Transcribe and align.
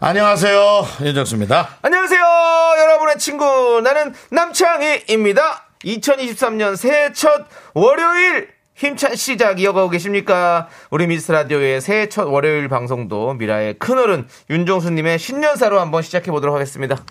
안녕하세요. 0.00 0.86
윤정수입니다. 1.02 1.70
안녕하세요, 1.82 2.20
여러분의 2.78 3.18
친구. 3.18 3.80
나는 3.82 4.14
남창희입니다. 4.30 5.64
2023년 5.84 6.76
새해 6.76 7.12
첫 7.12 7.46
월요일 7.74 8.48
힘찬 8.76 9.16
시작 9.16 9.58
이어가고 9.58 9.90
계십니까? 9.90 10.68
우리 10.90 11.08
미스터 11.08 11.32
라디오의 11.32 11.80
새해 11.80 12.08
첫 12.08 12.28
월요일 12.28 12.68
방송도 12.68 13.34
미라의 13.34 13.74
큰어른 13.80 14.28
윤정수님의 14.48 15.18
신년사로 15.18 15.80
한번 15.80 16.02
시작해 16.02 16.30
보도록 16.30 16.54
하겠습니다. 16.54 17.02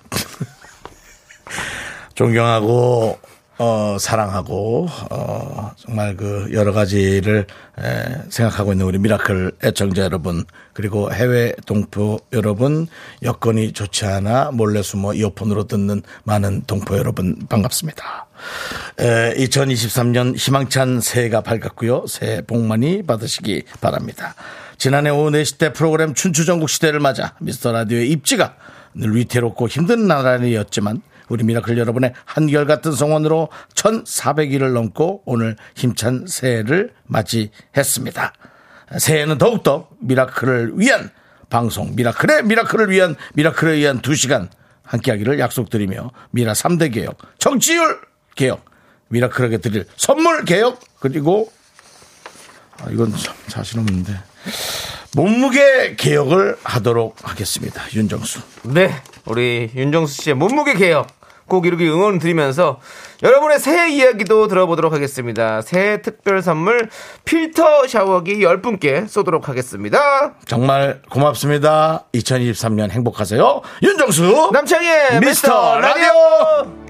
존경하고 2.15 3.19
어, 3.59 3.97
사랑하고 3.99 4.87
어, 5.09 5.71
정말 5.77 6.15
그 6.15 6.49
여러 6.53 6.71
가지를 6.71 7.47
에, 7.79 8.21
생각하고 8.29 8.71
있는 8.73 8.85
우리 8.85 8.99
미라클 8.99 9.53
애청자 9.63 10.03
여러분 10.03 10.45
그리고 10.73 11.11
해외 11.11 11.53
동포 11.65 12.19
여러분 12.33 12.87
여건이 13.23 13.73
좋지 13.73 14.05
않아 14.05 14.51
몰래 14.51 14.83
숨어 14.83 15.15
이어폰으로 15.15 15.65
듣는 15.65 16.03
많은 16.23 16.63
동포 16.67 16.97
여러분 16.97 17.35
반갑습니다. 17.49 18.27
에, 18.99 19.33
2023년 19.35 20.37
희망찬 20.37 21.01
새해가 21.01 21.41
밝았고요. 21.41 22.05
새해 22.07 22.41
복 22.41 22.61
많이 22.61 23.01
받으시기 23.01 23.63
바랍니다. 23.81 24.35
지난해 24.77 25.09
오후 25.09 25.31
4시 25.31 25.57
대 25.57 25.73
프로그램 25.73 26.13
춘추전국 26.13 26.69
시대를 26.69 26.99
맞아 26.99 27.33
미스터 27.39 27.71
라디오의 27.71 28.11
입지가 28.11 28.55
늘 28.93 29.15
위태롭고 29.15 29.67
힘든 29.67 30.07
나날이었지만 30.07 31.01
우리 31.29 31.43
미라클 31.43 31.77
여러분의 31.77 32.13
한결같은 32.25 32.91
성원으로 32.91 33.49
1400일을 33.73 34.71
넘고 34.73 35.23
오늘 35.25 35.55
힘찬 35.75 36.25
새해를 36.27 36.93
맞이했습니다. 37.05 38.33
새해는 38.97 39.37
더욱더 39.37 39.89
미라클을 39.99 40.79
위한 40.79 41.09
방송, 41.49 41.95
미라클의 41.95 42.43
미라클을 42.43 42.89
위한 42.89 43.15
미라클을 43.33 43.77
위한 43.77 44.01
2시간 44.01 44.49
함께하기를 44.83 45.39
약속드리며 45.39 46.11
미라 46.31 46.53
3대 46.53 46.93
개혁, 46.93 47.17
정치율 47.39 47.99
개혁, 48.35 48.63
미라클에게 49.09 49.57
드릴 49.57 49.85
선물 49.97 50.45
개혁, 50.45 50.79
그리고 50.99 51.51
아, 52.79 52.87
이건 52.91 53.11
참 53.15 53.35
자신 53.47 53.79
없는데 53.79 54.13
몸무게 55.15 55.95
개혁을 55.95 56.57
하도록 56.63 57.15
하겠습니다. 57.23 57.83
윤정수. 57.93 58.39
네, 58.63 59.01
우리 59.25 59.71
윤정수 59.75 60.21
씨의 60.21 60.35
몸무게 60.35 60.75
개혁 60.75 61.16
꼭 61.47 61.65
이루기 61.65 61.87
응원 61.89 62.19
드리면서 62.19 62.79
여러분의 63.23 63.59
새해 63.59 63.89
이야기도 63.89 64.47
들어보도록 64.47 64.93
하겠습니다. 64.93 65.61
새해 65.61 66.01
특별 66.01 66.41
선물 66.41 66.89
필터 67.25 67.87
샤워기 67.87 68.39
10분께 68.39 69.07
쏘도록 69.07 69.49
하겠습니다. 69.49 70.33
정말 70.45 71.01
고맙습니다. 71.09 72.05
2023년 72.13 72.91
행복하세요. 72.91 73.61
윤정수 73.83 74.49
남창희의 74.53 75.19
미스터 75.19 75.19
미스터 75.19 75.79
라디오. 75.79 76.86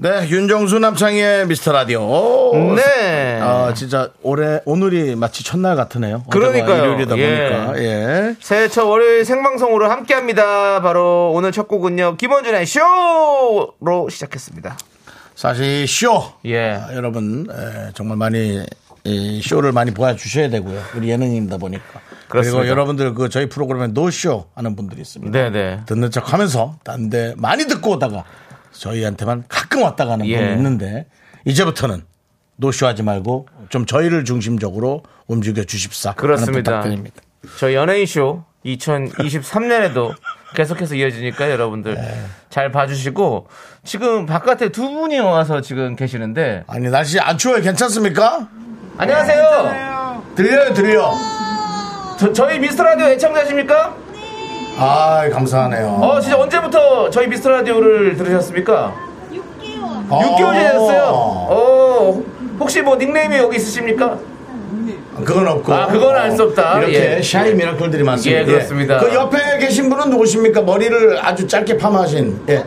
네, 0.00 0.28
윤정수 0.28 0.78
남창희의 0.78 1.48
미스터 1.48 1.72
라디오. 1.72 2.54
네. 2.76 3.40
아, 3.42 3.74
진짜 3.74 4.10
올해 4.22 4.60
오늘이 4.64 5.16
마치 5.16 5.42
첫날 5.42 5.74
같으네요. 5.74 6.22
그러니까요. 6.30 6.84
일요일이다 6.84 7.18
예. 7.18 7.48
보니까. 7.50 7.82
예. 7.82 8.36
새해 8.38 8.68
첫 8.68 8.84
월요일 8.84 9.24
생방송으로 9.24 9.90
함께 9.90 10.14
합니다. 10.14 10.80
바로 10.82 11.32
오늘 11.34 11.50
첫 11.50 11.66
곡은요. 11.66 12.16
김원준의 12.16 12.64
쇼로 12.66 14.08
시작했습니다. 14.08 14.78
사실 15.34 15.88
쇼. 15.88 16.22
예. 16.44 16.74
아, 16.80 16.94
여러분 16.94 17.48
에, 17.50 17.90
정말 17.94 18.18
많이 18.18 18.64
이 19.02 19.42
쇼를 19.42 19.72
많이 19.72 19.90
보여주셔야 19.92 20.48
되고요. 20.48 20.80
우리 20.94 21.10
예능인이다 21.10 21.56
보니까. 21.56 22.00
그렇습니다. 22.28 22.60
그리고 22.60 22.70
여러분들 22.70 23.14
그 23.14 23.28
저희 23.30 23.48
프로그램에 23.48 23.88
노쇼 23.88 24.44
하는 24.54 24.76
분들이 24.76 25.00
있습니다. 25.00 25.36
네네. 25.36 25.80
듣는 25.86 26.12
척 26.12 26.32
하면서 26.32 26.76
딴데 26.84 27.34
많이 27.36 27.64
듣고 27.66 27.92
오다가 27.94 28.22
저희한테만 28.78 29.44
가끔 29.48 29.82
왔다 29.82 30.06
가는 30.06 30.26
예. 30.26 30.38
분이 30.38 30.52
있는데 30.52 31.06
이제부터는 31.44 32.02
노쇼 32.56 32.86
하지 32.86 33.02
말고 33.02 33.48
좀 33.68 33.86
저희를 33.86 34.24
중심적으로 34.24 35.02
움직여 35.26 35.64
주십사. 35.64 36.14
그렇습니다. 36.14 36.82
저희 37.58 37.74
연예인 37.74 38.06
쇼 38.06 38.44
2023년에도 38.64 40.14
계속해서 40.54 40.94
이어지니까 40.94 41.50
여러분들 41.50 41.94
네. 41.94 42.24
잘 42.50 42.72
봐주시고 42.72 43.46
지금 43.84 44.26
바깥에 44.26 44.70
두 44.70 44.90
분이 44.90 45.18
와서 45.20 45.60
지금 45.60 45.94
계시는데 45.94 46.64
아니 46.66 46.88
날씨 46.88 47.20
안 47.20 47.38
추워요? 47.38 47.62
괜찮습니까? 47.62 48.48
안녕하세요. 48.96 50.24
들려요, 50.34 50.74
들려. 50.74 51.14
저, 52.18 52.32
저희 52.32 52.58
미스터 52.58 52.82
라디오 52.82 53.06
애청자십니까? 53.06 54.07
아, 54.78 55.28
감사하네요. 55.32 55.98
어 56.00 56.20
진짜 56.20 56.38
언제부터 56.38 57.10
저희 57.10 57.26
미스터 57.26 57.50
라디오를 57.50 58.16
들으셨습니까? 58.16 58.94
6개월. 59.32 60.08
6개월 60.08 60.52
지났어요. 60.54 61.02
어 61.10 62.22
혹시 62.60 62.82
뭐 62.82 62.96
닉네임이 62.96 63.36
여기 63.36 63.56
있으십니까? 63.56 64.16
그건 65.24 65.48
없고. 65.48 65.74
아, 65.74 65.86
그건 65.86 66.14
알 66.14 66.30
수 66.30 66.44
없다. 66.44 66.78
이렇게 66.78 67.16
예. 67.16 67.22
샤이 67.22 67.52
미라클들이 67.52 68.04
많습니다. 68.04 68.40
예, 68.40 68.44
그렇습니다. 68.44 68.98
그 68.98 69.12
옆에 69.12 69.58
계신 69.58 69.88
분은 69.90 70.10
누구십니까? 70.10 70.62
머리를 70.62 71.18
아주 71.20 71.46
짧게 71.48 71.76
파마하신. 71.76 72.40
예. 72.48 72.64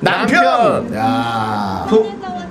남편. 0.00 0.42
남편. 0.82 0.94
야. 0.96 1.86
부- 1.90 2.06
에서 2.06 2.08
왔어요. 2.24 2.48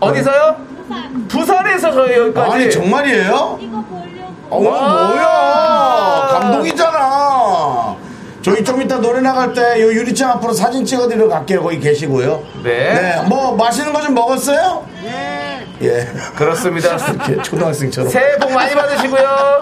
어디서요? 0.00 0.56
부산. 0.88 1.28
부산 1.28 1.66
에서 1.68 1.92
저희 1.92 2.18
여기까지. 2.18 2.50
아니 2.52 2.70
정말이에요? 2.70 3.58
이거 3.60 3.84
보려고. 3.88 4.34
어, 4.50 4.68
와. 4.68 5.06
뭐야? 5.10 6.28
감동이잖아. 6.40 7.96
저희 8.46 8.62
좀 8.62 8.80
이따 8.80 8.98
노래 9.00 9.20
나갈 9.20 9.52
때 9.52 9.60
요 9.82 9.92
유리창 9.92 10.30
앞으로 10.30 10.52
사진 10.52 10.84
찍어드리러 10.84 11.28
갈게요. 11.28 11.64
거기 11.64 11.80
계시고요. 11.80 12.44
네. 12.62 13.20
뭐 13.28 13.56
맛있는 13.56 13.92
거 13.92 14.00
좀 14.00 14.14
먹었어요? 14.14 14.86
네. 15.10 15.66
예. 15.82 16.08
그렇습니다. 16.36 16.96
이렇게 16.96 17.42
초등학생처럼. 17.42 18.10
새해 18.10 18.36
복 18.38 18.52
많이 18.52 18.74
받으시고요. 18.74 19.60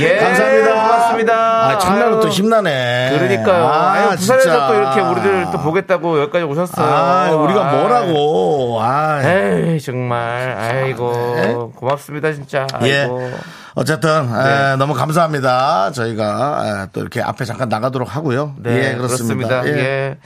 예. 0.00 0.16
감사합니다. 0.16 0.72
고맙습니다. 0.72 1.34
아, 1.68 1.78
첫날부터 1.78 2.22
아유, 2.26 2.28
힘나네. 2.32 3.16
그러니까요. 3.18 3.66
아, 3.68 4.04
유 4.12 4.16
부산에서 4.16 4.40
진짜. 4.42 4.66
또 4.68 4.74
이렇게 4.74 5.00
우리를 5.00 5.46
또 5.52 5.58
보겠다고 5.58 6.20
여기까지 6.22 6.44
오셨어요. 6.44 6.86
아, 6.86 7.30
우리가 7.30 7.68
아이. 7.68 7.76
뭐라고. 7.76 8.78
아. 8.82 9.20
에이, 9.22 9.80
정말. 9.80 10.56
아이고. 10.58 11.72
고맙습니다, 11.76 12.32
진짜. 12.32 12.66
예. 12.82 13.00
아이고. 13.02 13.30
어쨌든 13.74 14.30
네. 14.32 14.72
에, 14.72 14.76
너무 14.76 14.92
감사합니다. 14.94 15.92
저희가 15.92 16.62
에, 16.84 16.88
또 16.92 17.00
이렇게 17.00 17.22
앞에 17.22 17.44
잠깐 17.44 17.68
나가도록 17.68 18.14
하고요. 18.14 18.54
네, 18.58 18.90
예, 18.90 18.96
그렇습니다. 18.96 19.66
예. 19.66 20.16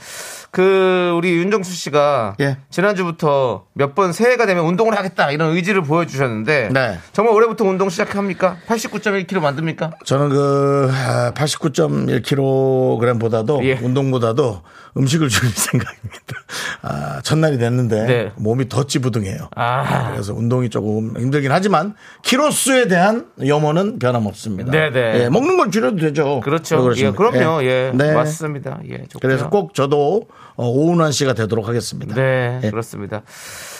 그 0.57 1.13
우리 1.15 1.33
윤정수 1.33 1.71
씨가 1.71 2.35
예. 2.39 2.57
지난주부터 2.71 3.65
몇 3.73 3.93
번 3.93 4.11
새해가 4.11 4.47
되면 4.47 4.65
운동을 4.65 4.97
하겠다 4.97 5.29
이런 5.31 5.55
의지를 5.55 5.83
보여주셨는데 5.83 6.69
네. 6.73 6.97
정말 7.13 7.35
올해부터 7.35 7.63
운동 7.63 7.89
시작합니까? 7.89 8.57
89.1kg 8.67 9.39
만듭니까? 9.39 9.91
저는 10.03 10.29
그 10.29 10.89
89.1kg보다도 11.35 13.63
예. 13.65 13.73
운동보다도 13.73 14.63
음식을 14.97 15.29
줄일 15.29 15.51
생각입니다. 15.53 16.17
아, 16.81 17.21
첫날이 17.23 17.59
됐는데 17.59 18.05
네. 18.05 18.31
몸이 18.35 18.67
더 18.67 18.83
찌부둥해요. 18.85 19.49
아, 19.55 20.11
그래서 20.11 20.33
운동이 20.33 20.71
조금 20.71 21.13
힘들긴 21.17 21.51
하지만 21.51 21.93
키로수에 22.23 22.87
대한 22.87 23.27
염원은 23.45 23.99
변함없습니다. 23.99 24.71
네네. 24.71 25.19
예, 25.23 25.29
먹는 25.29 25.57
걸 25.57 25.69
줄여도 25.69 25.97
되죠. 25.97 26.39
그렇죠. 26.43 26.81
왜 26.83 26.95
예? 26.97 27.11
그럼요. 27.11 27.63
예, 27.63 27.91
네. 27.93 28.11
맞습니다. 28.13 28.79
예, 28.89 29.03
좋고요. 29.07 29.19
그래서 29.21 29.49
꼭 29.49 29.75
저도 29.75 30.23
어, 30.27 30.46
오은환 30.65 31.11
씨가 31.11 31.33
되도록 31.33 31.67
하겠습니다. 31.67 32.15
네, 32.15 32.59
예. 32.63 32.69
그렇습니다. 32.71 33.21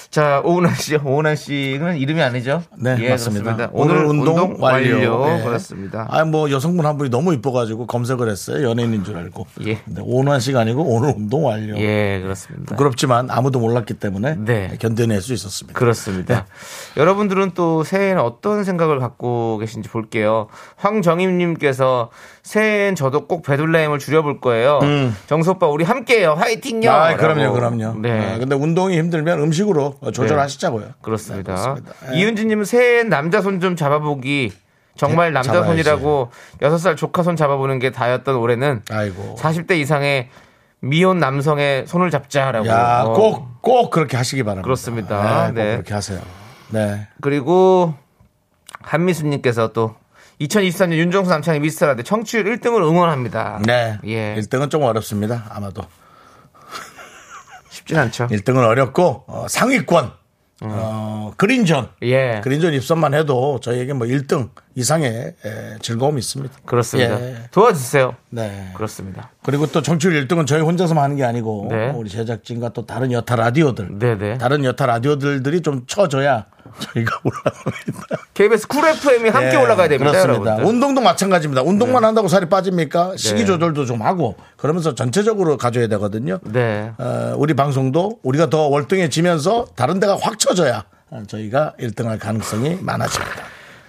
자, 0.09 0.41
오은환 0.45 0.73
씨요. 0.75 1.01
오은환 1.03 1.35
씨는 1.35 1.97
이름이 1.97 2.21
아니죠? 2.21 2.63
네, 2.77 2.95
예, 2.99 3.09
맞습니다. 3.09 3.55
그렇습니다. 3.55 3.69
오늘 3.73 4.05
운동, 4.05 4.55
완료. 4.59 5.01
예. 5.01 5.43
그렇습니다. 5.43 6.07
아, 6.09 6.23
뭐 6.23 6.49
여성분 6.49 6.85
한 6.85 6.97
분이 6.97 7.09
너무 7.09 7.33
이뻐가지고 7.33 7.87
검색을 7.87 8.29
했어요. 8.29 8.69
연예인인 8.69 9.03
줄 9.03 9.17
알고. 9.17 9.45
예. 9.65 9.81
오은환 9.99 10.39
씨가 10.39 10.61
아니고 10.61 10.83
오늘 10.83 11.13
운동 11.15 11.45
완료. 11.45 11.77
예, 11.77 12.19
그렇습니다. 12.21 12.75
부끄럽지만 12.75 13.29
아무도 13.29 13.59
몰랐기 13.59 13.95
때문에 13.95 14.35
네. 14.37 14.77
견뎌낼 14.79 15.21
수 15.21 15.33
있었습니다. 15.33 15.77
그렇습니다. 15.77 16.45
여러분들은 16.95 17.51
또 17.53 17.83
새해에는 17.83 18.21
어떤 18.21 18.63
생각을 18.63 18.99
갖고 18.99 19.57
계신지 19.57 19.89
볼게요. 19.89 20.47
황정임님께서 20.77 22.11
새해엔 22.51 22.95
저도 22.95 23.27
꼭 23.27 23.43
베들레헴을 23.43 23.99
줄여볼 23.99 24.39
거예요. 24.39 24.79
정수 25.27 25.51
오빠 25.51 25.67
우리 25.67 25.83
함께해요. 25.83 26.31
화이팅요. 26.33 26.89
음. 26.89 26.93
아, 26.95 27.15
그럼요. 27.17 27.51
그럼요. 27.51 27.99
네. 27.99 28.35
아, 28.35 28.37
근데 28.37 28.55
운동이 28.55 28.97
힘들면 28.97 29.41
음식으로 29.41 29.95
조절하시자고요. 30.13 30.91
그렇습니다. 31.01 31.53
네, 31.55 31.61
그렇습니다. 31.61 31.93
예. 32.13 32.17
이은지님은 32.19 32.63
새해엔 32.63 33.09
남자 33.09 33.41
손 33.41 33.57
좀 33.59 33.75
잡아보기. 33.75 34.53
정말 34.95 35.29
네, 35.29 35.33
남자 35.33 35.51
잡아야지. 35.51 35.67
손이라고 35.83 36.29
6살 36.61 36.95
조카 36.95 37.21
손 37.21 37.35
잡아보는 37.35 37.79
게 37.79 37.91
다였던 37.91 38.35
올해는 38.35 38.83
아이고. 38.89 39.35
40대 39.37 39.71
이상의 39.79 40.29
미혼 40.79 41.19
남성의 41.19 41.85
손을 41.87 42.11
잡자라고. 42.11 42.67
야, 42.67 43.03
어. 43.05 43.13
꼭, 43.13 43.61
꼭 43.61 43.89
그렇게 43.89 44.15
하시기 44.15 44.43
바랍니다. 44.43 44.63
그렇습니다. 44.63 45.47
네, 45.47 45.47
꼭 45.47 45.53
네. 45.55 45.71
그렇게 45.73 45.93
하세요. 45.93 46.19
네. 46.69 47.07
그리고 47.21 47.93
한미수님께서 48.83 49.73
또 49.73 49.95
2023년 50.41 50.93
윤정수 50.97 51.31
남창희 51.31 51.59
미스터라드 51.59 52.03
청취율 52.03 52.43
1등을 52.45 52.81
응원합니다. 52.87 53.61
네. 53.65 53.97
예. 54.05 54.35
1등은 54.39 54.69
좀 54.69 54.83
어렵습니다. 54.83 55.45
아마도. 55.49 55.83
쉽진 57.69 57.97
않죠. 57.97 58.27
1등은 58.27 58.57
어렵고, 58.65 59.23
어, 59.27 59.47
상위권, 59.49 60.11
어, 60.61 61.33
그린존. 61.37 61.89
예. 62.03 62.41
그린존 62.43 62.73
입선만 62.73 63.13
해도 63.13 63.59
저희에게 63.61 63.93
뭐 63.93 64.07
1등 64.07 64.49
이상의 64.75 65.35
에, 65.45 65.77
즐거움이 65.81 66.19
있습니다. 66.19 66.55
그렇습니다. 66.65 67.21
예. 67.21 67.37
도와주세요. 67.51 68.15
네. 68.31 68.71
그렇습니다. 68.75 69.31
그리고 69.43 69.67
또 69.67 69.81
청취율 69.81 70.27
1등은 70.27 70.47
저희 70.47 70.61
혼자서만 70.61 71.03
하는 71.03 71.15
게 71.15 71.23
아니고 71.23 71.67
네. 71.69 71.91
우리 71.95 72.09
제작진과 72.09 72.69
또 72.69 72.85
다른 72.87 73.11
여타 73.11 73.35
라디오들 73.35 73.99
네네. 73.99 74.37
다른 74.39 74.63
여타 74.65 74.87
라디오들들이 74.87 75.61
좀 75.61 75.85
쳐줘야 75.85 76.45
저희가 76.79 77.19
올라갑니다. 77.23 78.17
KBS 78.33 78.67
쿨 78.67 78.85
FM이 78.85 79.29
함께 79.29 79.53
예, 79.53 79.55
올라가야 79.55 79.87
됩니다. 79.87 80.11
그렇습니다. 80.11 80.51
여러분들. 80.51 80.65
운동도 80.65 81.01
마찬가지입니다. 81.01 81.63
운동만 81.63 82.01
네. 82.01 82.05
한다고 82.07 82.27
살이 82.27 82.47
빠집니까? 82.47 83.13
식이 83.17 83.45
조절도 83.45 83.85
좀 83.85 84.01
하고 84.01 84.35
그러면서 84.57 84.95
전체적으로 84.95 85.57
가져야 85.57 85.87
되거든요. 85.87 86.39
네. 86.43 86.91
어, 86.97 87.33
우리 87.37 87.53
방송도 87.53 88.19
우리가 88.23 88.49
더 88.49 88.67
월등해지면서 88.67 89.67
다른 89.75 89.99
데가 89.99 90.17
확 90.21 90.39
쳐져야 90.39 90.83
저희가 91.27 91.73
1등할 91.79 92.19
가능성이 92.19 92.77
많아집니다. 92.81 93.43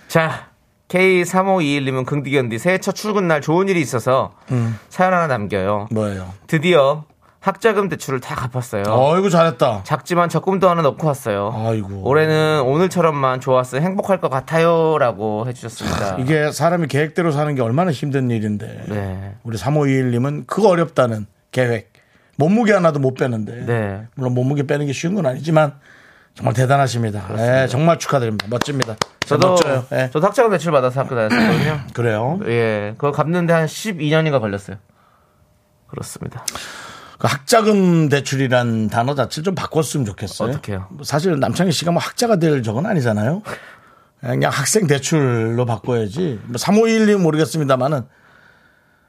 자, 0.08 0.48
K3521님은 0.88 2.06
긍디견디 2.06 2.58
새해 2.58 2.78
첫 2.78 2.94
출근 2.94 3.28
날 3.28 3.40
좋은 3.40 3.68
일이 3.68 3.80
있어서 3.80 4.32
음. 4.50 4.78
사연 4.88 5.12
하나 5.12 5.26
남겨요. 5.26 5.88
뭐예요? 5.90 6.32
드디어 6.46 7.04
학자금 7.40 7.88
대출을 7.88 8.20
다 8.20 8.34
갚았어요. 8.34 8.82
어이구 8.86 9.30
잘했다. 9.30 9.82
작지만 9.84 10.28
적금도 10.28 10.68
하나 10.68 10.82
넣고 10.82 11.06
왔어요. 11.06 11.52
아이고. 11.54 12.02
올해는 12.02 12.62
오늘처럼만 12.62 13.40
좋았으면 13.40 13.84
행복할 13.84 14.20
것 14.20 14.28
같아요라고 14.28 15.46
해주셨습니다. 15.46 16.16
이게 16.18 16.50
사람이 16.50 16.88
계획대로 16.88 17.30
사는 17.30 17.54
게 17.54 17.62
얼마나 17.62 17.92
힘든 17.92 18.30
일인데. 18.30 18.84
네. 18.88 19.34
우리 19.44 19.56
3521님은 19.56 20.46
그거 20.46 20.68
어렵다는 20.68 21.26
계획. 21.52 21.92
몸무게 22.36 22.72
하나도 22.72 22.98
못 22.98 23.14
빼는데. 23.14 23.66
네. 23.66 24.06
물론 24.16 24.34
몸무게 24.34 24.66
빼는 24.66 24.86
게 24.86 24.92
쉬운 24.92 25.14
건 25.14 25.26
아니지만 25.26 25.74
정말 26.34 26.54
대단하십니다. 26.54 27.26
네, 27.34 27.66
정말 27.66 27.98
축하드립니다. 27.98 28.46
멋집니다. 28.48 28.96
저도 29.20 29.48
멋져요. 29.50 29.84
네. 29.90 30.10
저도 30.10 30.26
학자금 30.26 30.50
대출 30.52 30.70
받아서 30.70 31.00
학교 31.00 31.16
다녔었거든요. 31.16 31.80
그래요. 31.94 32.38
예, 32.46 32.94
그거 32.96 33.10
갚는데 33.10 33.52
한 33.52 33.66
12년인가 33.66 34.40
걸렸어요. 34.40 34.76
그렇습니다. 35.88 36.44
그 37.18 37.26
학자금 37.26 38.08
대출이란 38.08 38.88
단어 38.88 39.14
자체를 39.14 39.44
좀 39.44 39.54
바꿨으면 39.54 40.06
좋겠어요. 40.06 40.50
어떡해요? 40.50 40.86
뭐 40.90 41.04
사실 41.04 41.38
남창희 41.38 41.72
씨가 41.72 41.90
뭐 41.90 42.00
학자가 42.00 42.36
될 42.36 42.62
적은 42.62 42.86
아니잖아요. 42.86 43.42
그냥 44.20 44.52
학생 44.52 44.86
대출로 44.86 45.66
바꿔야지. 45.66 46.40
뭐 46.44 46.54
3521님 46.56 47.20
모르겠습니다만은 47.20 48.02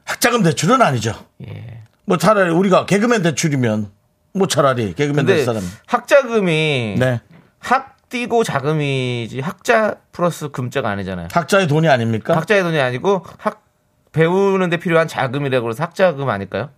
학자금 0.04 0.42
대출은 0.42 0.82
아니죠. 0.82 1.14
예. 1.46 1.82
뭐 2.04 2.16
차라리 2.16 2.50
우리가 2.50 2.86
개그맨 2.86 3.22
대출이면 3.22 3.90
뭐 4.34 4.48
차라리 4.48 4.92
개그맨 4.94 5.26
될 5.26 5.44
사람. 5.44 5.62
학자금이 5.86 6.96
네. 6.98 7.20
학 7.60 7.96
띄고 8.08 8.42
자금이지 8.42 9.38
학자 9.38 9.98
플러스 10.10 10.48
금자가 10.48 10.90
아니잖아요. 10.90 11.28
학자의 11.30 11.68
돈이 11.68 11.88
아닙니까? 11.88 12.36
학자의 12.36 12.64
돈이 12.64 12.80
아니고 12.80 13.24
학 13.38 13.64
배우는데 14.10 14.78
필요한 14.78 15.06
자금이라고 15.06 15.68
해서 15.70 15.84
학자금 15.84 16.28
아닐까요? 16.28 16.70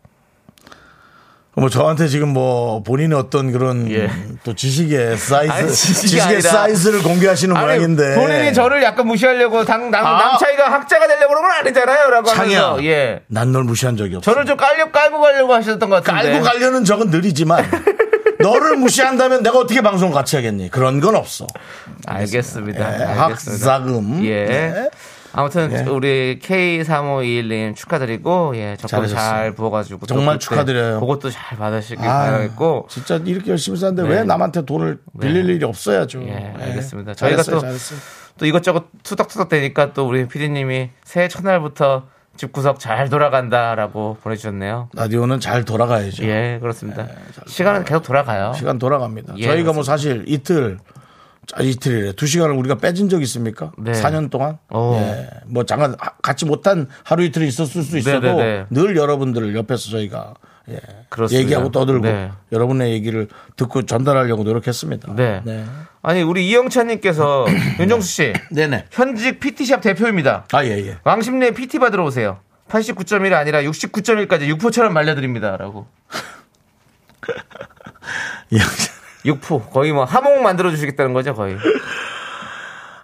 뭐 1.54 1.68
저한테 1.68 2.08
지금 2.08 2.30
뭐 2.30 2.82
본인의 2.82 3.18
어떤 3.18 3.52
그런 3.52 3.90
예. 3.90 4.10
또 4.42 4.54
지식의 4.54 5.18
사이즈, 5.18 5.52
아니, 5.52 5.70
지식의 5.70 6.20
아니라- 6.22 6.40
사이즈를 6.50 7.02
공개하시는 7.02 7.54
아니, 7.54 7.66
모양인데. 7.66 8.14
본인이 8.14 8.54
저를 8.54 8.82
약간 8.82 9.06
무시하려고 9.06 9.62
당, 9.66 9.90
남, 9.90 10.04
아. 10.06 10.18
남차이가 10.18 10.72
학자가 10.72 11.06
되려고 11.06 11.28
그런 11.28 11.42
건 11.42 11.50
아니잖아요. 11.52 12.08
라고 12.10 12.28
창이야. 12.30 12.58
하면서 12.62 12.84
예. 12.86 13.20
난 13.26 13.52
널 13.52 13.64
무시한 13.64 13.98
적이 13.98 14.16
없어. 14.16 14.30
저를 14.30 14.46
좀 14.46 14.56
깔려 14.56 14.90
깔고 14.90 15.20
가려고 15.20 15.52
하셨던 15.52 15.90
것 15.90 16.02
같은데. 16.02 16.30
깔고 16.32 16.44
가려는 16.44 16.84
적은 16.86 17.10
느리지만 17.10 17.62
너를 18.40 18.76
무시한다면 18.76 19.42
내가 19.42 19.58
어떻게 19.58 19.82
방송 19.82 20.10
같이 20.10 20.36
하겠니? 20.36 20.70
그런 20.70 21.00
건 21.00 21.14
없어. 21.16 21.46
알겠습니다. 22.06 22.80
예, 23.00 23.04
알겠습니다. 23.04 23.72
학자금. 23.74 24.24
예. 24.24 24.44
네. 24.46 24.90
아무튼 25.34 25.72
예. 25.72 25.90
우리 25.90 26.38
K3521님 26.42 27.74
축하드리고 27.74 28.56
예 28.56 28.76
적금 28.76 28.88
잘하셨어요. 28.88 29.18
잘 29.18 29.54
부어가지고 29.54 30.06
또 30.06 30.14
정말 30.14 30.38
축하드려요. 30.38 31.00
그것도 31.00 31.30
잘 31.30 31.58
받으시길 31.58 32.04
아, 32.04 32.24
바라겠고 32.26 32.86
진짜 32.90 33.20
이렇게 33.24 33.50
열심히 33.50 33.78
사는데 33.78 34.02
네. 34.02 34.08
왜 34.08 34.24
남한테 34.24 34.64
돈을 34.64 34.98
빌릴 35.20 35.48
일이 35.48 35.64
없어야죠. 35.64 36.22
예, 36.22 36.28
예. 36.58 36.62
알겠습니다. 36.64 37.14
저희가 37.14 37.42
잘했어요, 37.42 37.56
또, 37.56 37.60
잘했어요. 37.60 37.98
또 38.38 38.46
이것저것 38.46 38.84
투닥투닥 39.02 39.48
되니까 39.48 39.92
또 39.92 40.06
우리 40.06 40.28
PD님이 40.28 40.90
새해 41.04 41.28
첫날부터 41.28 42.04
집 42.36 42.52
구석 42.52 42.78
잘 42.80 43.08
돌아간다라고 43.08 44.16
보내주셨네요. 44.22 44.88
라디오는 44.94 45.40
잘 45.40 45.64
돌아가야죠. 45.64 46.24
예, 46.24 46.58
그렇습니다. 46.60 47.06
시간은 47.46 47.84
계속 47.84 48.02
돌아가요. 48.02 48.52
시간 48.54 48.78
돌아갑니다. 48.78 49.34
예, 49.38 49.44
저희가 49.44 49.72
뭐 49.72 49.82
사실 49.82 50.24
이틀 50.26 50.78
아, 50.88 50.92
이틀이래. 51.60 52.12
두 52.12 52.26
시간을 52.26 52.54
우리가 52.54 52.76
빼진 52.76 53.08
적 53.08 53.20
있습니까? 53.22 53.72
네. 53.78 53.92
4년 53.92 54.30
동안? 54.30 54.58
오. 54.70 54.94
예. 54.96 55.28
뭐 55.46 55.64
잠깐 55.64 55.96
하- 55.98 56.10
같이 56.22 56.44
못한 56.46 56.88
하루 57.04 57.24
이틀이 57.24 57.46
있었을 57.48 57.82
수 57.82 57.98
있어도 57.98 58.20
네, 58.20 58.34
네, 58.34 58.42
네. 58.42 58.66
늘 58.70 58.96
여러분들을 58.96 59.54
옆에서 59.56 59.90
저희가 59.90 60.34
예. 60.70 60.78
그렇습니다. 61.08 61.42
얘기하고 61.42 61.70
떠들고 61.72 62.06
네. 62.06 62.30
여러분의 62.52 62.92
얘기를 62.92 63.28
듣고 63.56 63.82
전달하려고 63.86 64.44
노력했습니다. 64.44 65.14
네. 65.16 65.42
아니 66.00 66.22
우리 66.22 66.48
이영찬님께서 66.48 67.46
윤정수 67.80 68.08
씨 68.08 68.32
네네. 68.52 68.86
현직 68.92 69.40
PT샵 69.40 69.80
대표입니다. 69.82 70.46
아, 70.52 70.64
예, 70.64 70.70
예. 70.86 70.96
왕십리에 71.04 71.50
PT 71.52 71.80
받으러 71.80 72.04
오세요. 72.04 72.38
89.1이 72.68 73.34
아니라 73.34 73.60
69.1까지 73.62 74.46
육포처럼 74.46 74.94
말려드립니다라고. 74.94 75.86
육포 79.24 79.62
거의 79.62 79.92
뭐 79.92 80.04
하몽 80.04 80.42
만들어 80.42 80.70
주시겠다는 80.70 81.12
거죠 81.12 81.34
거의. 81.34 81.56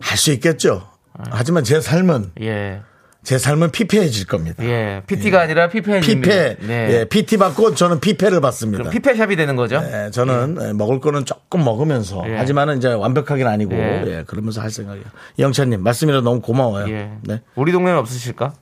할 0.01 0.17
수 0.17 0.33
있겠죠. 0.33 0.89
하지만 1.31 1.65
제 1.65 1.81
삶은 1.81 2.33
예. 2.43 2.81
제 3.25 3.37
삶은 3.37 3.73
피폐해질 3.73 4.27
겁니다. 4.27 4.65
예. 4.65 5.03
PT가 5.07 5.41
아니라 5.43 5.69
피페님. 5.69 6.01
피폐. 6.03 6.57
네. 6.61 6.89
예, 7.01 7.05
PT 7.05 7.37
받고 7.37 7.75
저는 7.75 8.01
피폐를 8.01 8.41
받습니다. 8.41 8.79
그럼 8.85 8.93
피페샵이 8.93 9.37
되는 9.37 9.55
거죠. 9.57 9.83
예, 9.85 10.11
저는 10.11 10.57
예, 10.63 10.73
먹을 10.73 11.01
거는 11.01 11.25
조금 11.25 11.65
먹으면서 11.65 12.25
예. 12.29 12.37
하지만은 12.37 12.79
이제 12.79 12.89
완벽하긴 12.89 13.47
아니고 13.47 13.75
예. 13.75 14.05
예, 14.07 14.25
그러면서 14.27 14.61
할 14.63 14.71
생각이에요. 14.71 15.05
이영찬님 15.37 15.83
말씀이라 15.83 16.21
너무 16.23 16.41
고마워요. 16.41 16.89
예. 16.91 17.11
네. 17.23 17.43
우리 17.57 17.73
동네는 17.73 17.99
없으실까? 17.99 18.55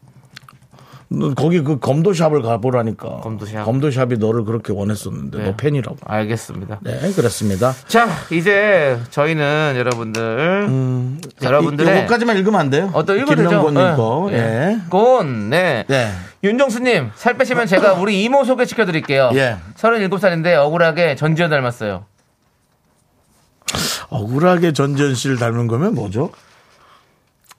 너 1.09 1.35
거기 1.35 1.63
그 1.63 1.79
검도샵을 1.79 2.43
가보라니까. 2.43 3.21
검도샵? 3.21 3.65
검도샵이 3.65 4.17
너를 4.19 4.45
그렇게 4.45 4.73
원했었는데 4.73 5.39
네. 5.39 5.45
너 5.45 5.57
팬이라고. 5.57 5.97
알겠습니다. 6.05 6.81
네, 6.83 7.13
그렇습니다. 7.13 7.73
자, 7.87 8.09
이제 8.33 8.99
저희는 9.11 9.75
여러분들 9.77 11.19
여러분들의 11.43 11.93
이- 11.95 11.99
요거까지만 11.99 12.37
읽으면 12.39 12.59
안 12.59 12.71
돼요? 12.71 12.91
어떤 12.93 13.19
읽어도 13.19 13.37
되죠? 13.37 13.49
김명곤님 13.49 13.97
거. 13.97 14.29
네. 14.33 14.37
예. 14.37 14.81
곤, 14.91 15.49
네. 15.51 15.85
네. 15.87 16.11
윤정수 16.43 16.81
님, 16.81 17.11
살 17.15 17.39
빼시면 17.39 17.67
제가 17.67 17.95
우리 17.95 18.25
이모 18.25 18.43
소개시켜 18.45 18.85
드릴게요. 18.85 19.31
예. 19.35 19.59
37살인데 19.77 20.55
억울하게 20.57 21.15
전지현 21.15 21.51
닮았어요. 21.51 22.05
억울하게 24.09 24.73
전지현 24.73 25.15
씨를 25.15 25.37
닮은 25.39 25.67
거면 25.67 25.95
뭐죠? 25.95 26.31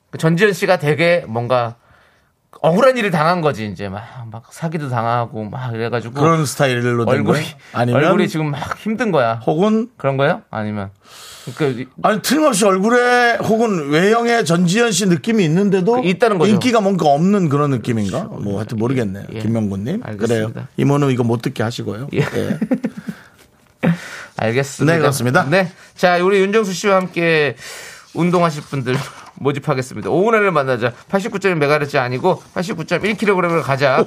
그 0.10 0.18
전지현 0.18 0.54
씨가 0.54 0.80
되게 0.80 1.24
뭔가 1.28 1.76
억울한 2.62 2.98
일을 2.98 3.12
당한 3.12 3.42
거지 3.42 3.68
이제 3.68 3.90
막, 3.90 4.04
막 4.32 4.52
사기도 4.52 4.90
당하고 4.90 5.44
막 5.46 5.74
이래가지고 5.74 6.14
그런 6.14 6.46
스타일로 6.46 7.06
된 7.06 7.16
얼굴이? 7.16 7.40
아니면 7.74 8.04
얼굴이 8.04 8.28
지금 8.28 8.52
막 8.52 8.78
힘든 8.80 9.12
거야. 9.12 9.36
혹은 9.46 9.90
그런 9.98 10.18
거예요? 10.18 10.42
아니면 10.50 10.90
그 11.56 11.86
아니 12.02 12.22
틀림없이 12.22 12.66
얼굴에 12.66 13.38
혹은 13.44 13.90
외형에 13.90 14.44
전지현 14.44 14.92
씨 14.92 15.06
느낌이 15.08 15.44
있는데도 15.46 16.02
그 16.02 16.08
있다는 16.08 16.38
거죠. 16.38 16.52
인기가 16.52 16.82
뭔가 16.82 17.08
없는 17.10 17.50
그런 17.50 17.70
느낌인가? 17.72 18.24
뭐 18.24 18.58
하여튼 18.58 18.78
모르겠네요. 18.78 19.26
예. 19.34 19.40
알겠습니다. 20.04 20.18
그래요. 20.18 20.68
이모는 20.78 21.12
이거 21.12 21.24
못 21.24 21.42
듣게 21.42 21.64
하시고요. 21.64 22.10
예. 22.14 22.20
예. 22.20 22.60
알겠습니다. 24.38 24.94
네, 24.94 25.00
그렇습니다. 25.00 25.44
네. 25.46 25.72
자, 25.96 26.24
우리 26.24 26.40
윤정수 26.40 26.74
씨와 26.74 26.98
함께 26.98 27.56
운동하실 28.14 28.64
분들 28.64 28.96
모집하겠습니다. 29.40 30.10
오운완을 30.10 30.52
만나자. 30.52 30.92
89.1MHz 31.12 31.98
아니고 31.98 32.42
89.1kg을 32.56 33.62
가자. 33.62 34.04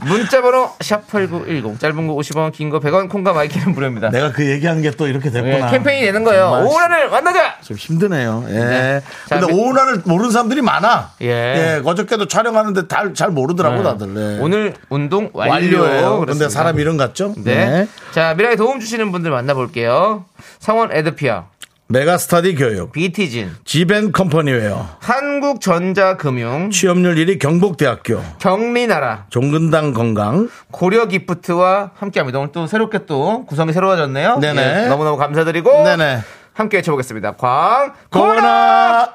문자번호 0.00 0.70
샵8910. 0.78 1.78
짧은 1.78 2.06
거 2.06 2.14
50원, 2.14 2.52
긴 2.52 2.70
거 2.70 2.80
100원, 2.80 3.08
콩과 3.08 3.32
마이 3.32 3.47
K는 3.47 3.72
무료입니다. 3.72 4.10
내가 4.10 4.32
그 4.32 4.48
얘기하는 4.48 4.82
게 4.82 4.92
또 4.92 5.06
이렇게 5.06 5.28
예, 5.28 5.32
됐구나. 5.32 5.70
캠페인이 5.70 6.06
되는 6.06 6.24
거예요. 6.24 6.64
오운완을 6.66 7.10
만나자! 7.10 7.56
좀 7.62 7.76
힘드네요. 7.76 8.44
예. 8.48 8.52
네. 8.52 9.02
자, 9.26 9.38
근데 9.40 9.52
미- 9.52 9.60
오운완을 9.60 10.02
모르는 10.04 10.30
사람들이 10.30 10.62
많아. 10.62 11.12
예. 11.22 11.80
어저께도 11.84 12.26
촬영하는데 12.28 12.88
다, 12.88 13.12
잘 13.14 13.30
모르더라고, 13.30 13.76
네. 13.76 13.82
다들. 13.82 14.14
네. 14.14 14.38
오늘 14.40 14.74
운동 14.88 15.30
완료. 15.32 15.52
완료예요. 15.52 16.10
근데 16.10 16.20
그렇습니다. 16.24 16.48
사람 16.48 16.78
이름 16.78 16.96
같죠? 16.96 17.34
네. 17.38 17.86
자, 18.12 18.34
미라에 18.34 18.56
도움 18.56 18.80
주시는 18.80 19.12
분들 19.12 19.30
만나볼게요. 19.30 20.24
성원 20.58 20.90
에드피아, 20.92 21.44
메가스터디 21.88 22.56
교육. 22.56 22.90
비티진, 22.92 23.52
지벤 23.64 24.10
컴퍼니웨어. 24.10 24.88
한국전자금융, 24.98 26.70
취업률 26.70 27.14
1위 27.14 27.38
경북대학교. 27.38 28.20
경리나라, 28.38 29.26
종근당 29.30 29.92
건강. 29.92 30.48
고려기프트와 30.72 31.92
함께합니다. 31.94 32.40
오늘 32.40 32.50
또 32.50 32.66
새롭게 32.66 33.06
또 33.06 33.44
구성이 33.46 33.72
새로워졌네요. 33.72 34.38
네네. 34.38 34.84
예, 34.84 34.88
너무너무 34.88 35.16
감사드리고 35.16 35.84
네네. 35.84 36.18
함께 36.54 36.78
외쳐보겠습니다. 36.78 37.32
광 37.36 37.92
고나 38.10 39.08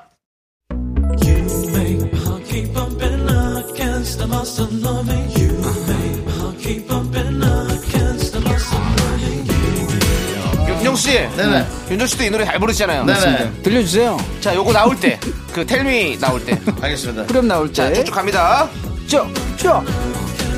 씨, 11.01 11.13
네네. 11.35 11.65
윤정 11.89 12.07
씨도 12.07 12.23
이 12.23 12.29
노래 12.29 12.45
잘 12.45 12.59
부르시잖아요. 12.59 13.05
네네. 13.05 13.51
들려주세요. 13.63 14.17
자, 14.39 14.53
요거 14.53 14.71
나올 14.71 14.95
때, 14.99 15.19
그 15.51 15.65
텔미 15.65 16.19
나올 16.19 16.43
때, 16.45 16.59
알겠습니다. 16.79 17.23
후렴 17.23 17.47
나올 17.47 17.73
자, 17.73 17.87
때. 17.87 17.95
쭉쭉 17.95 18.13
갑니다. 18.13 18.69
쭉, 19.07 19.27
쭉, 19.57 19.83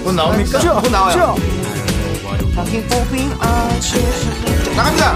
곧 0.03 0.11
나옵니까? 0.13 0.59
쭉, 0.59 0.73
곧 0.81 0.91
나와요. 0.91 1.35
쭉. 1.39 1.63
나갑니다. 4.75 5.15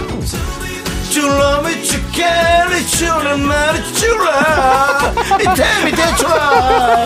줄라미 1.11 1.83
죽겠니 1.83 2.87
줄은 2.87 3.41
말이 3.41 3.93
줄라 3.93 5.13
이 5.39 5.43
템이 5.55 5.91
대출아 5.91 7.05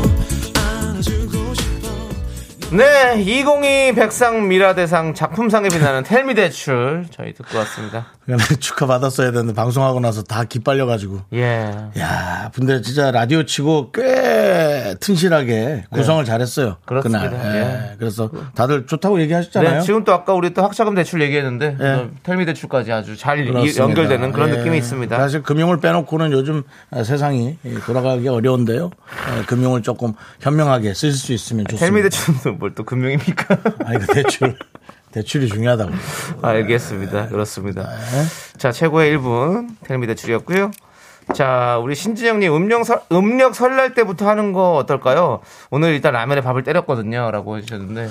네, 2.71 3.21
2022 3.21 3.95
백상 3.95 4.47
미라대상 4.47 5.13
작품상에 5.13 5.67
빛나는 5.67 6.03
텔미 6.03 6.35
대출 6.35 7.05
저희 7.11 7.33
듣고 7.33 7.57
왔습니다. 7.57 8.05
축하 8.61 8.85
받았어야 8.85 9.31
되는데 9.31 9.53
방송하고 9.53 9.99
나서 9.99 10.21
다 10.23 10.45
기빨려가지고 10.45 11.19
예. 11.33 11.69
야 11.99 12.49
근데 12.53 12.81
진짜 12.81 13.11
라디오 13.11 13.43
치고 13.43 13.91
꽤 13.91 14.95
튼실하게 15.01 15.85
구성을 15.89 16.23
잘했어요 16.23 16.67
네. 16.69 16.75
그렇습니다. 16.85 17.29
그날 17.29 17.55
예. 17.55 17.59
예. 17.59 17.95
그래서 17.99 18.29
다들 18.55 18.85
좋다고 18.85 19.19
얘기하셨잖아요 19.21 19.79
네, 19.79 19.81
지금 19.81 20.05
또 20.05 20.13
아까 20.13 20.33
우리 20.33 20.53
또 20.53 20.63
학자금 20.63 20.95
대출 20.95 21.21
얘기했는데 21.21 21.75
예. 21.81 21.85
어, 21.85 22.09
텔미 22.23 22.45
대출까지 22.45 22.93
아주 22.93 23.17
잘 23.17 23.39
이- 23.39 23.47
그렇습니다. 23.47 23.83
연결되는 23.83 24.31
그런 24.31 24.49
예. 24.53 24.57
느낌이 24.59 24.77
있습니다. 24.77 25.17
사실 25.17 25.43
금융을 25.43 25.81
빼놓고는 25.81 26.31
요즘 26.31 26.63
세상이 27.03 27.57
돌아가기 27.85 28.29
어려운데요. 28.29 28.91
예, 29.39 29.45
금융을 29.45 29.81
조금 29.81 30.13
현명하게 30.39 30.93
쓸수 30.93 31.33
있으면 31.33 31.65
좋습니다. 31.65 31.85
텔미 31.85 32.03
대출은 32.03 32.59
뭘 32.61 32.73
또 32.75 32.83
금융입니까? 32.83 33.57
아니 33.85 33.99
그 33.99 34.07
대출 34.13 34.55
대출이 35.11 35.47
중요하다고. 35.49 35.91
알겠습니다. 36.41 37.27
그렇습니다. 37.27 37.83
네. 37.83 38.23
자, 38.57 38.71
최고의 38.71 39.17
1분 39.17 39.75
텔미 39.83 40.07
대출이었고요. 40.07 40.71
자, 41.33 41.77
우리 41.81 41.95
신진영님 41.95 42.53
음력, 42.55 42.85
설, 42.85 43.01
음력 43.11 43.55
설날 43.55 43.93
때부터 43.93 44.27
하는 44.29 44.53
거 44.53 44.75
어떨까요? 44.75 45.41
오늘 45.69 45.89
일단 45.93 46.13
라면에 46.13 46.41
밥을 46.41 46.63
때렸거든요. 46.63 47.29
라고 47.31 47.57
해주셨는데. 47.57 48.09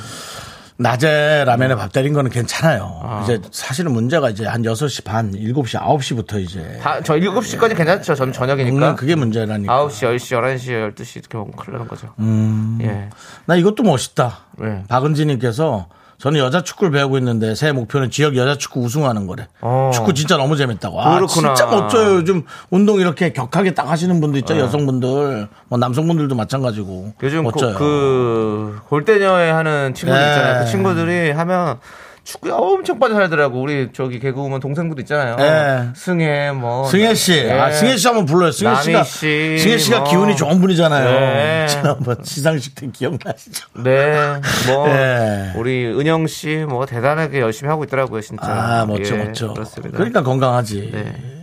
낮에 0.80 1.44
라면에 1.44 1.74
밥 1.74 1.92
때린 1.92 2.14
거는 2.14 2.30
괜찮아요. 2.30 3.00
아. 3.02 3.20
이제 3.22 3.38
사실은 3.50 3.92
문제가 3.92 4.30
이제 4.30 4.46
한 4.46 4.62
6시 4.62 5.04
반, 5.04 5.30
7시, 5.32 5.78
9시부터 5.78 6.40
이제 6.42 6.80
다, 6.82 7.02
저 7.02 7.14
7시까지 7.14 7.76
괜찮죠. 7.76 8.14
전 8.14 8.32
저녁이니까. 8.32 8.94
그게 8.94 9.14
문제라니까. 9.14 9.86
9시, 9.86 10.16
10시, 10.16 10.40
11시, 10.40 10.94
12시 10.94 11.16
이렇게 11.18 11.36
먹으면 11.36 11.56
큰일 11.56 11.72
나는 11.74 11.86
거죠. 11.86 12.14
음. 12.18 12.78
예. 12.80 13.10
나 13.44 13.56
이것도 13.56 13.82
멋있다. 13.82 14.38
네. 14.58 14.84
박은지님께서 14.88 15.86
저는 16.20 16.38
여자 16.38 16.62
축구를 16.62 16.92
배우고 16.92 17.16
있는데 17.16 17.54
새해 17.54 17.72
목표는 17.72 18.10
지역 18.10 18.36
여자 18.36 18.58
축구 18.58 18.80
우승하는 18.80 19.26
거래. 19.26 19.48
어. 19.62 19.90
축구 19.94 20.12
진짜 20.12 20.36
너무 20.36 20.54
재밌다고. 20.54 21.00
아, 21.00 21.14
그렇구나. 21.14 21.54
진짜 21.54 21.70
멋져요. 21.70 22.16
요즘 22.16 22.44
운동 22.68 23.00
이렇게 23.00 23.32
격하게 23.32 23.72
딱 23.72 23.88
하시는 23.88 24.20
분들 24.20 24.34
네. 24.34 24.38
있죠. 24.40 24.58
여성분들, 24.58 25.48
뭐 25.68 25.78
남성분들도 25.78 26.34
마찬가지고. 26.34 27.14
요즘 27.22 27.44
멋져요. 27.44 27.72
그, 27.72 27.78
그 27.78 28.80
골대녀에 28.90 29.50
하는 29.50 29.94
친구들 29.94 30.20
네. 30.20 30.28
있잖아요. 30.28 30.64
그 30.64 30.70
친구들이 30.70 31.30
하면 31.30 31.78
축구에 32.24 32.52
엄청 32.52 32.98
빠져 32.98 33.14
살더라고. 33.14 33.60
우리 33.60 33.88
저기 33.92 34.18
개그우먼 34.20 34.60
동생들 34.60 35.00
있잖아요. 35.00 35.36
네. 35.36 35.88
승혜 35.96 36.52
뭐 36.52 36.84
승혜 36.88 37.14
씨, 37.14 37.32
예. 37.34 37.50
아 37.52 37.72
승혜 37.72 37.96
씨 37.96 38.06
한번 38.06 38.26
불러요. 38.26 38.52
승혜 38.52 38.74
씨가 38.82 39.02
씨, 39.04 39.58
승혜 39.58 39.78
씨가 39.78 40.00
뭐. 40.00 40.08
기운이 40.10 40.36
좋은 40.36 40.60
분이잖아요. 40.60 41.10
네. 41.10 41.66
지난번 41.68 42.16
시상식 42.22 42.74
때 42.74 42.88
기억나시죠? 42.92 43.66
네, 43.82 44.40
뭐 44.68 44.86
네. 44.92 45.52
우리 45.56 45.86
은영 45.86 46.26
씨 46.26 46.64
뭐 46.68 46.84
대단하게 46.86 47.40
열심히 47.40 47.68
하고 47.70 47.84
있더라고요, 47.84 48.20
진짜. 48.20 48.46
아 48.46 48.84
멋져 48.86 49.16
예, 49.16 49.24
멋져. 49.24 49.52
그렇습니다. 49.54 49.96
그러니까 49.96 50.22
건강하지. 50.22 50.90
네. 50.92 51.39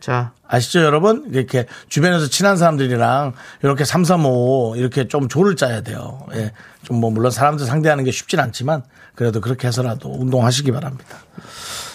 자, 0.00 0.32
아시죠, 0.46 0.80
여러분? 0.80 1.26
이렇게 1.32 1.66
주변에서 1.88 2.28
친한 2.28 2.56
사람들이랑 2.56 3.34
이렇게 3.62 3.84
3, 3.84 4.04
3, 4.04 4.24
5 4.24 4.74
이렇게 4.76 5.08
좀 5.08 5.28
조를 5.28 5.56
짜야 5.56 5.82
돼요. 5.82 6.26
예. 6.34 6.52
좀 6.82 7.00
뭐 7.00 7.10
물론 7.10 7.30
사람들 7.30 7.66
상대하는 7.66 8.04
게 8.04 8.10
쉽진 8.10 8.40
않지만 8.40 8.82
그래도 9.14 9.40
그렇게 9.40 9.68
해서라도 9.68 10.10
운동하시기 10.12 10.72
바랍니다. 10.72 11.16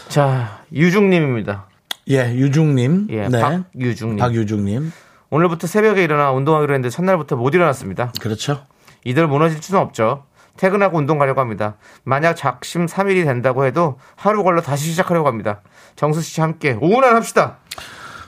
자 0.08 0.62
유중님입니다. 0.74 1.66
예, 2.10 2.32
유중님. 2.36 3.08
예, 3.10 3.30
박유중님. 3.30 4.18
박유중님. 4.18 4.92
오늘부터 5.32 5.66
새벽에 5.68 6.04
일어나 6.04 6.32
운동하기로 6.32 6.74
했는데 6.74 6.90
첫날부터 6.90 7.36
못 7.36 7.54
일어났습니다. 7.56 8.14
그렇죠. 8.22 8.64
이들 9.04 9.28
무너질 9.28 9.62
수는 9.62 9.82
없죠. 9.82 10.24
퇴근하고 10.58 10.98
운동 10.98 11.18
가려고 11.18 11.42
합니다. 11.42 11.76
만약 12.04 12.36
작심 12.36 12.86
3일이 12.86 13.26
된다고 13.26 13.66
해도 13.66 13.98
하루 14.16 14.44
걸러 14.44 14.62
다시 14.62 14.90
시작하려고 14.90 15.28
합니다. 15.28 15.62
정수 15.96 16.22
씨 16.22 16.42
함께 16.42 16.78
오운환 16.80 17.16
합시다. 17.16 17.58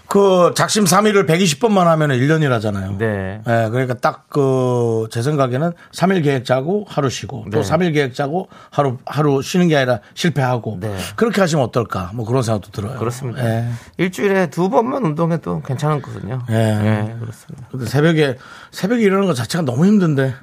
그 0.09 0.53
작심 0.55 0.85
3일을 0.85 1.27
120번만 1.27 1.83
하면 1.83 2.11
1년이라잖아요. 2.11 2.97
네. 2.97 3.41
예, 3.45 3.69
그러니까 3.69 3.93
딱 3.95 4.29
그 4.29 5.07
제 5.11 5.21
생각에는 5.21 5.71
3일 5.93 6.23
계획 6.23 6.45
짜고 6.45 6.85
하루 6.87 7.09
쉬고 7.09 7.45
또 7.51 7.61
네. 7.61 7.69
3일 7.69 7.93
계획 7.93 8.13
짜고 8.13 8.47
하루 8.71 8.97
하루 9.05 9.41
쉬는 9.41 9.67
게 9.67 9.75
아니라 9.75 9.99
실패하고 10.13 10.77
네. 10.79 10.95
그렇게 11.17 11.41
하시면 11.41 11.63
어떨까? 11.65 12.11
뭐 12.13 12.25
그런 12.25 12.41
생각도 12.41 12.71
들어요. 12.71 12.97
그렇습니다. 12.99 13.43
예. 13.45 13.67
일주일에 13.97 14.49
두 14.49 14.69
번만 14.69 15.03
운동해도 15.03 15.61
괜찮거든요. 15.61 16.41
예. 16.51 16.55
예, 16.55 17.15
그렇습니다. 17.19 17.67
근데 17.69 17.85
새벽에 17.85 18.37
새벽에 18.71 19.01
일어나는 19.01 19.27
것 19.27 19.33
자체가 19.33 19.63
너무 19.65 19.85
힘든데 19.85 20.33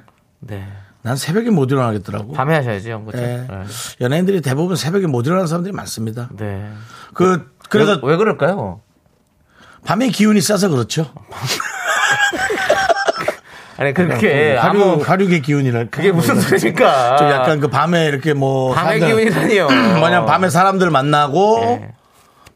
네. 0.41 0.67
난 1.05 1.15
새벽에 1.15 1.51
못 1.51 1.69
일어나겠더라고. 1.69 2.33
밤에 2.33 2.55
하셔야지, 2.55 2.89
형. 2.89 3.05
그죠? 3.05 3.19
예. 3.19 3.45
네. 3.47 3.63
연예인들이 4.01 4.41
대부분 4.41 4.75
새벽에 4.75 5.05
못 5.05 5.27
일어나는 5.27 5.45
사람들이 5.45 5.71
많습니다. 5.71 6.29
네. 6.35 6.67
그 7.13 7.47
그래서 7.69 7.99
왜, 8.01 8.13
왜 8.13 8.17
그럴까요? 8.17 8.81
밤의 9.85 10.09
기운이 10.09 10.41
세서 10.41 10.69
그렇죠. 10.69 11.05
아니, 13.77 13.93
그렇게 13.93 14.55
화류, 14.55 14.81
아무 14.81 15.03
화류의 15.03 15.43
기운이랄까. 15.43 15.91
그게 15.91 16.11
무슨 16.11 16.41
소리입니까? 16.41 17.17
좀 17.17 17.29
약간 17.29 17.59
그 17.59 17.67
밤에 17.67 18.07
이렇게 18.07 18.33
뭐 18.33 18.73
밤의 18.73 19.01
기운이라니요. 19.01 19.67
뭐냐 19.99 20.25
밤에 20.25 20.49
사람들 20.49 20.89
만나고 20.89 21.77
예. 21.81 21.91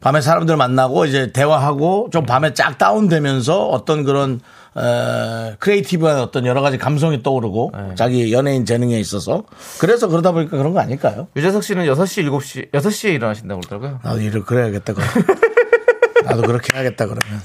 밤에 0.00 0.20
사람들 0.20 0.56
만나고 0.56 1.04
이제 1.04 1.30
대화하고 1.30 2.08
좀 2.10 2.26
밤에 2.26 2.52
쫙 2.54 2.78
다운되면서 2.78 3.68
어떤 3.68 4.02
그런 4.02 4.40
에, 4.76 5.56
creative한 5.58 6.20
어떤 6.20 6.46
여러 6.46 6.60
가지 6.62 6.78
감성이 6.78 7.22
떠오르고 7.22 7.72
네. 7.74 7.94
자기 7.96 8.32
연예인 8.32 8.64
재능에 8.64 8.98
있어서 9.00 9.44
그래서 9.80 10.08
그러다 10.08 10.32
보니까 10.32 10.56
그런 10.56 10.72
거 10.72 10.80
아닐까요? 10.80 11.26
유재석 11.36 11.64
씨는 11.64 11.86
6시, 11.86 12.24
7시, 12.28 12.70
6시에 12.72 13.14
일어나신다고 13.14 13.60
그러더라고요. 13.62 14.00
나도 14.04 14.20
일을 14.20 14.44
그래야겠다 14.44 14.94
그럼. 14.94 15.08
나도 16.24 16.42
그렇게 16.42 16.68
해야겠다 16.74 17.06
그러면. 17.06 17.40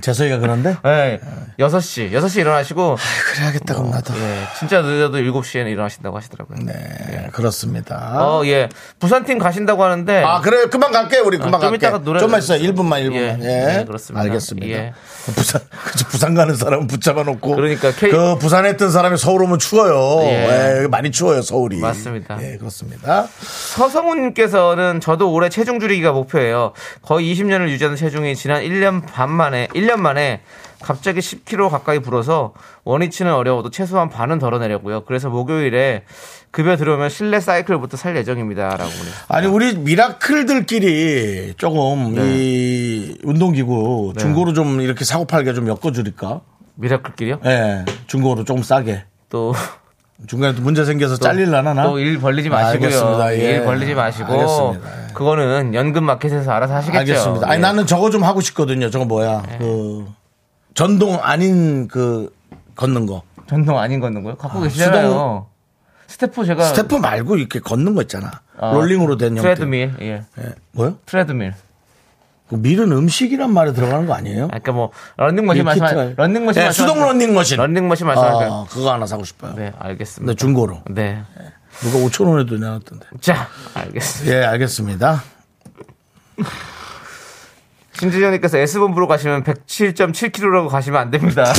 재석이가 0.00 0.38
그런데? 0.38 0.76
네. 0.82 1.20
6시, 1.58 2.10
6시에 2.12 2.40
일어나시고, 2.40 2.96
그래야겠다 3.32 3.74
그럼 3.74 3.90
나도. 3.92 4.12
예, 4.18 4.40
진짜 4.58 4.82
늦어도 4.82 5.18
7시에는 5.18 5.70
일어나신다고 5.70 6.16
하시더라고요. 6.16 6.58
네, 6.66 7.28
그렇습니다. 7.32 8.16
어, 8.26 8.44
예. 8.46 8.68
부산팀 8.98 9.38
가신다고 9.38 9.84
하는데. 9.84 10.22
아, 10.24 10.40
그래. 10.40 10.66
금방 10.66 10.90
갈게. 10.90 11.18
우리 11.18 11.38
금방 11.38 11.60
좀 11.60 11.70
갈게. 11.70 11.76
이따가 11.76 11.98
노래 12.02 12.18
좀만 12.18 12.40
있어요. 12.40 12.60
1분만, 12.60 13.06
1분만. 13.08 13.14
예, 13.14 13.38
예. 13.42 13.78
예, 13.80 13.84
그렇습니다. 13.84 14.22
알겠습니다. 14.24 14.66
예. 14.68 14.92
부산, 15.36 15.60
부산 16.10 16.34
가는 16.34 16.54
사람은 16.56 16.88
붙잡아 16.88 17.22
놓고. 17.22 17.54
그러니까 17.54 17.92
K- 17.92 18.10
그 18.10 18.36
부산에 18.38 18.70
있던 18.70 18.90
사람이 18.90 19.16
서울 19.16 19.44
오면 19.44 19.60
추워요. 19.60 20.22
예. 20.24 20.82
예, 20.82 20.86
많이 20.88 21.12
추워요, 21.12 21.40
서울이. 21.40 21.78
맞습니다. 21.78 22.36
예, 22.42 22.56
그렇습니다. 22.56 23.28
서성훈님께서는 23.40 25.00
저도 25.00 25.32
올해 25.32 25.48
체중 25.48 25.78
줄이기가 25.78 26.10
목표예요. 26.12 26.72
거의 27.02 27.32
20년을 27.32 27.68
유지하는 27.68 27.96
체중이 27.96 28.34
지난 28.34 28.62
1년 28.62 29.06
반 29.06 29.30
만에, 29.30 29.68
1년 29.84 30.00
만에 30.00 30.40
갑자기 30.82 31.20
10kg 31.20 31.70
가까이 31.70 31.98
불어서 32.00 32.52
원위치는 32.84 33.32
어려워도 33.32 33.70
최소한 33.70 34.10
반은 34.10 34.38
덜어내려고요. 34.38 35.04
그래서 35.04 35.30
목요일에 35.30 36.04
급여 36.50 36.76
들어오면 36.76 37.08
실내 37.08 37.40
사이클부터 37.40 37.96
살 37.96 38.16
예정입니다. 38.16 38.68
라고. 38.68 38.90
보내주셨어요. 38.90 39.24
아니, 39.28 39.46
우리 39.46 39.74
미라클들끼리 39.76 41.54
조금 41.56 42.14
네. 42.14 42.22
이 42.26 43.18
운동기구 43.24 44.14
중고로 44.18 44.52
좀 44.52 44.80
이렇게 44.80 45.04
사고 45.04 45.24
팔게 45.24 45.54
좀 45.54 45.68
엮어줄까? 45.68 46.42
미라클끼리요? 46.76 47.40
예, 47.46 47.84
중고로 48.06 48.44
조금 48.44 48.62
싸게. 48.62 49.04
또, 49.30 49.54
중간에 50.26 50.54
또 50.54 50.62
문제 50.62 50.84
생겨서 50.84 51.16
잘릴라나? 51.16 51.82
또 51.82 51.98
일 51.98 52.18
벌리지 52.20 52.48
마시고요. 52.48 52.86
알겠습니다. 52.86 53.34
예. 53.34 53.38
일 53.56 53.64
벌리지 53.64 53.94
마시고. 53.94 54.32
알겠습니다. 54.32 55.08
예. 55.08 55.12
그거는 55.12 55.74
연금 55.74 56.04
마켓에서 56.04 56.50
알아서 56.52 56.74
하시겠죠. 56.74 56.98
알겠습니다. 57.00 57.46
아니 57.48 57.56
예. 57.56 57.60
나는 57.60 57.86
저거 57.86 58.10
좀 58.10 58.22
하고 58.24 58.40
싶거든요. 58.40 58.90
저거 58.90 59.04
뭐야? 59.04 59.42
그 59.58 60.06
전동 60.74 61.18
아닌 61.20 61.88
그 61.88 62.32
걷는 62.76 63.06
거. 63.06 63.22
전동 63.46 63.78
아닌 63.78 64.00
걷는 64.00 64.22
거요? 64.22 64.36
갖고 64.36 64.60
아, 64.60 64.62
계시잖아요. 64.62 65.46
stepper 66.06 66.44
제가. 66.46 66.64
stepper 66.64 66.94
말고 66.96 67.36
이렇게 67.36 67.58
걷는 67.60 67.94
거 67.94 68.02
있잖아. 68.02 68.40
어, 68.58 68.72
rolling으로 68.74 69.16
된 69.16 69.30
형태. 69.36 69.42
트레드밀. 69.54 69.94
예. 70.00 70.22
예. 70.38 70.54
뭐요? 70.72 70.96
트레드밀. 71.06 71.54
그 72.48 72.56
meal은 72.56 72.92
음식이란 72.92 73.52
말에 73.52 73.72
들어가는 73.72 74.06
거 74.06 74.14
아니에요? 74.14 74.48
아까 74.52 74.72
뭐 74.72 74.90
런닝머신 75.16 75.64
말씀 75.64 75.84
밀키트가- 75.86 76.16
런닝머신 76.16 76.60
예, 76.60 76.64
말씀 76.66 76.86
수동 76.86 77.00
런닝머신. 77.02 77.56
런닝머신 77.56 78.06
말씀하니까 78.06 78.54
아, 78.54 78.66
그거 78.68 78.92
하나 78.92 79.06
사고 79.06 79.24
싶어요. 79.24 79.54
네 79.56 79.72
알겠습니다. 79.78 80.20
근데 80.30 80.34
중고로. 80.38 80.82
네. 80.90 81.22
누가 81.80 81.98
5천 82.06 82.28
원에도 82.28 82.56
내놨던데. 82.56 83.06
자 83.20 83.48
알겠습니다. 83.74 84.36
예, 84.36 84.44
알겠습니다. 84.44 85.22
신지현님께서 87.98 88.58
S본부로 88.58 89.06
가시면 89.06 89.44
107.7kg라고 89.44 90.68
가시면 90.68 91.00
안 91.00 91.10
됩니다. 91.10 91.44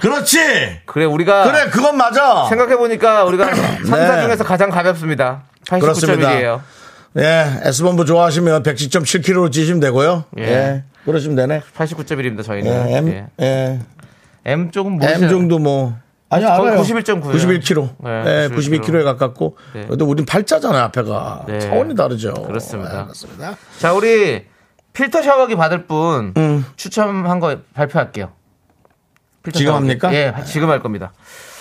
그렇지. 0.00 0.82
그래 0.84 1.06
우리가 1.06 1.44
그래, 1.50 1.70
그건 1.70 1.96
맞아. 1.96 2.46
생각해 2.48 2.76
보니까 2.76 3.24
우리가 3.24 3.46
3사 3.82 4.16
네. 4.16 4.22
중에서 4.22 4.44
가장 4.44 4.70
가볍습니다. 4.70 5.42
그렇습니다. 5.68 6.28
89.1이에요. 6.28 6.60
예, 7.18 7.60
S본부 7.62 8.04
좋아하시면 8.04 8.62
110.7kg로 8.62 9.50
찌시면 9.50 9.80
되고요. 9.80 10.24
예. 10.38 10.42
예. 10.42 10.84
그러시면 11.04 11.36
되네. 11.36 11.62
89.1입니다 11.76 12.40
예, 12.40 12.42
저희는. 12.42 12.88
M, 12.88 13.08
예. 13.08 13.26
예. 13.40 13.80
M 14.44 14.70
쪽은 14.70 14.92
뭐 14.98 15.08
M 15.08 15.28
정도 15.28 15.58
뭐. 15.58 15.94
아니, 16.28 16.44
거의 16.44 16.72
알아요. 16.72 16.82
91.9 16.82 17.24
예요. 17.26 17.60
91kg. 17.60 17.90
네, 18.02 18.48
네, 18.48 18.48
91 18.48 18.80
92kg에 18.80 19.04
가깝고. 19.04 19.56
네. 19.74 19.86
그래도 19.86 20.06
우린 20.06 20.26
팔자잖아요, 20.26 20.82
앞에가. 20.84 21.44
네. 21.46 21.60
차원이 21.60 21.94
다르죠. 21.94 22.34
그렇습니다. 22.34 22.96
네, 22.96 23.02
그렇습니다. 23.04 23.56
자 23.78 23.92
우리 23.92 24.44
필터 24.92 25.22
샤워기 25.22 25.54
받을 25.54 25.86
분 25.86 26.34
음. 26.36 26.64
추첨한 26.76 27.38
거 27.38 27.58
발표할게요. 27.74 28.32
필터 29.46 29.58
지금 29.58 29.70
샤워기. 29.72 29.86
합니까? 29.86 30.12
예, 30.12 30.34
지금 30.44 30.68
할 30.70 30.80
겁니다. 30.80 31.12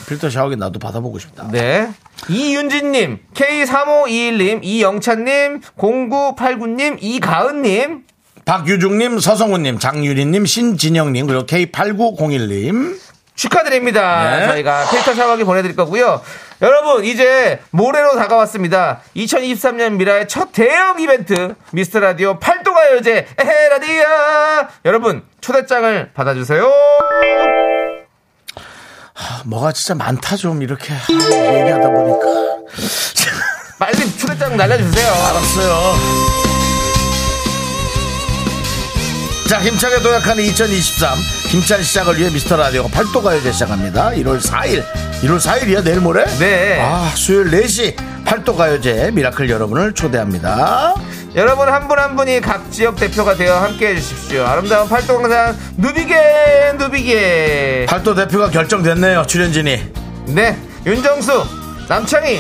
필터 0.07 0.29
샤워기 0.29 0.55
나도 0.55 0.79
받아보고 0.79 1.19
싶다. 1.19 1.47
네. 1.51 1.87
이윤진님, 2.27 3.19
K3521님, 3.33 4.59
이영찬님, 4.63 5.61
0989님, 5.77 6.97
이가은님, 6.99 8.03
박유중님, 8.43 9.19
서성훈님, 9.19 9.79
장유리님, 9.79 10.45
신진영님, 10.45 11.27
그리고 11.27 11.45
K8901님. 11.45 12.99
축하드립니다. 13.35 14.39
네. 14.39 14.47
저희가 14.47 14.89
필터 14.89 15.13
샤워기 15.13 15.43
보내드릴 15.43 15.75
거고요. 15.75 16.21
여러분, 16.61 17.03
이제 17.03 17.59
모레로 17.71 18.15
다가왔습니다. 18.15 19.01
2023년 19.15 19.93
미라의 19.97 20.27
첫 20.29 20.53
대형 20.53 20.99
이벤트, 21.01 21.53
미스터 21.71 21.99
라디오 21.99 22.39
팔도가 22.39 22.93
요제, 22.93 23.27
에헤, 23.37 23.69
라디오! 23.69 24.03
여러분, 24.85 25.23
초대장을 25.41 26.11
받아주세요. 26.13 26.71
아, 29.17 29.41
뭐가 29.45 29.71
진짜 29.71 29.95
많다, 29.95 30.35
좀, 30.35 30.61
이렇게 30.61 30.93
얘기하다 30.93 31.89
보니까. 31.89 32.25
빨리 33.79 34.17
초대장 34.17 34.57
날려주세요. 34.57 35.11
알았어요. 35.13 35.95
자, 39.49 39.61
힘차게 39.61 40.01
도약하는 40.01 40.43
2023 40.43 41.13
힘찬 41.49 41.83
시작을 41.83 42.17
위해 42.19 42.29
미스터 42.31 42.57
라디오가 42.57 42.89
팔도가요제 42.89 43.51
시작합니다. 43.51 44.09
1월 44.11 44.41
4일. 44.41 44.83
1월 45.21 45.39
4일이야, 45.39 45.83
내일 45.83 45.99
모레? 46.01 46.25
네. 46.39 46.79
아, 46.81 47.11
수요일 47.15 47.51
4시 47.51 47.95
팔도가요제 48.25 49.11
미라클 49.13 49.49
여러분을 49.49 49.93
초대합니다. 49.93 50.95
여러분 51.35 51.67
한 51.67 51.87
분 51.89 51.99
한 51.99 52.15
분이 52.15 52.39
각 52.39 52.71
지역 52.71 52.95
대표가 52.95 53.35
되어 53.35 53.57
함께 53.57 53.89
해주십시오. 53.89 54.45
아름다운 54.45 54.87
팔도 54.87 55.21
강산 55.21 55.57
누비게 55.77 56.73
누비게. 56.77 57.85
팔도 57.89 58.15
대표가 58.15 58.49
결정됐네요, 58.49 59.25
출연진이. 59.27 59.91
네, 60.27 60.57
윤정수, 60.85 61.43
남창희, 61.89 62.39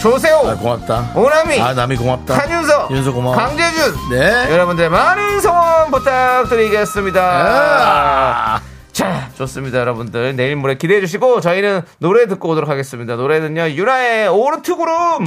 조세호, 0.00 0.48
아, 0.48 0.54
고맙다. 0.56 1.12
오남이, 1.14 1.60
아, 1.60 1.74
남이 1.74 1.96
고맙다. 1.96 2.36
한윤서, 2.36 2.88
윤서 2.90 3.12
고마워. 3.12 3.36
강재준. 3.36 3.94
네. 4.10 4.50
여러분들 4.50 4.90
많은 4.90 5.40
성원 5.40 5.90
부탁드리겠습니다. 5.92 7.20
아. 7.22 8.60
자, 8.92 9.28
좋습니다, 9.38 9.78
여러분들. 9.78 10.34
내일 10.36 10.56
모레 10.56 10.76
기대해 10.76 11.00
주시고 11.00 11.40
저희는 11.40 11.82
노래 11.98 12.26
듣고 12.26 12.48
오도록 12.50 12.68
하겠습니다. 12.68 13.14
노래는요, 13.14 13.70
유나의 13.70 14.28
오르트 14.28 14.74
구름. 14.76 15.26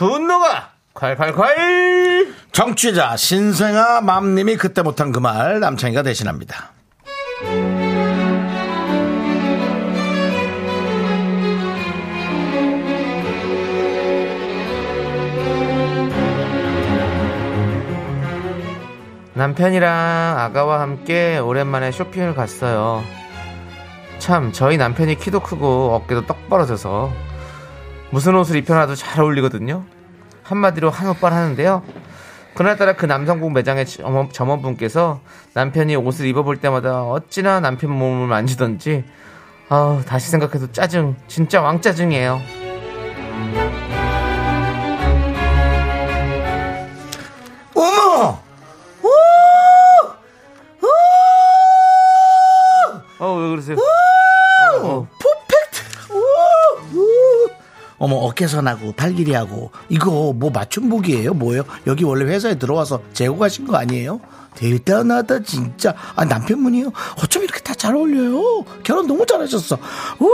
분노가 0.00 0.70
콸콸콸! 0.94 2.32
정취자 2.52 3.18
신생아 3.18 4.00
맘님이 4.00 4.56
그때 4.56 4.80
못한 4.80 5.12
그 5.12 5.20
말 5.20 5.60
남창희가 5.60 6.02
대신합니다. 6.02 6.72
남편이랑 19.34 20.38
아가와 20.38 20.80
함께 20.80 21.38
오랜만에 21.38 21.92
쇼핑을 21.92 22.34
갔어요. 22.34 23.02
참, 24.18 24.52
저희 24.52 24.76
남편이 24.76 25.16
키도 25.16 25.40
크고 25.40 25.94
어깨도 25.94 26.26
떡 26.26 26.48
벌어져서 26.48 27.10
무슨 28.10 28.34
옷을 28.34 28.56
입혀놔도 28.56 28.94
잘 28.96 29.22
어울리거든요. 29.22 29.84
한마디로 30.42 30.90
한오빨 30.90 31.32
하는데요. 31.32 31.82
그날따라 32.54 32.94
그 32.94 33.06
남성복 33.06 33.52
매장의 33.52 33.86
점원분께서 34.32 35.20
남편이 35.54 35.94
옷을 35.96 36.26
입어볼 36.26 36.56
때마다 36.56 37.04
어찌나 37.04 37.60
남편 37.60 37.92
몸을 37.92 38.26
만지던지 38.26 39.04
아 39.68 40.02
다시 40.06 40.30
생각해도 40.30 40.72
짜증 40.72 41.14
진짜 41.28 41.62
왕짜증이에요. 41.62 42.40
어머! 47.74 47.82
어, 47.82 48.42
오! 49.02 49.08
오! 53.20 53.24
어왜 53.24 53.50
그러세요? 53.50 53.76
오! 53.76 54.09
어깨선하고 58.34 58.92
팔길이하고 58.92 59.70
이거 59.88 60.32
뭐 60.34 60.50
맞춤복이에요? 60.50 61.34
뭐예요? 61.34 61.64
여기 61.86 62.04
원래 62.04 62.24
회사에 62.24 62.54
들어와서 62.58 63.02
재고 63.12 63.38
가신 63.38 63.66
거 63.66 63.76
아니에요? 63.76 64.20
대단하다 64.54 65.42
진짜. 65.42 65.94
아 66.16 66.24
남편분이요? 66.24 66.90
어쩜 67.22 67.42
이렇게 67.44 67.60
다 67.60 67.74
잘 67.80 67.94
어울려요? 67.96 68.64
결혼 68.82 69.06
너무 69.06 69.24
잘하셨어. 69.24 69.78
우 70.20 70.30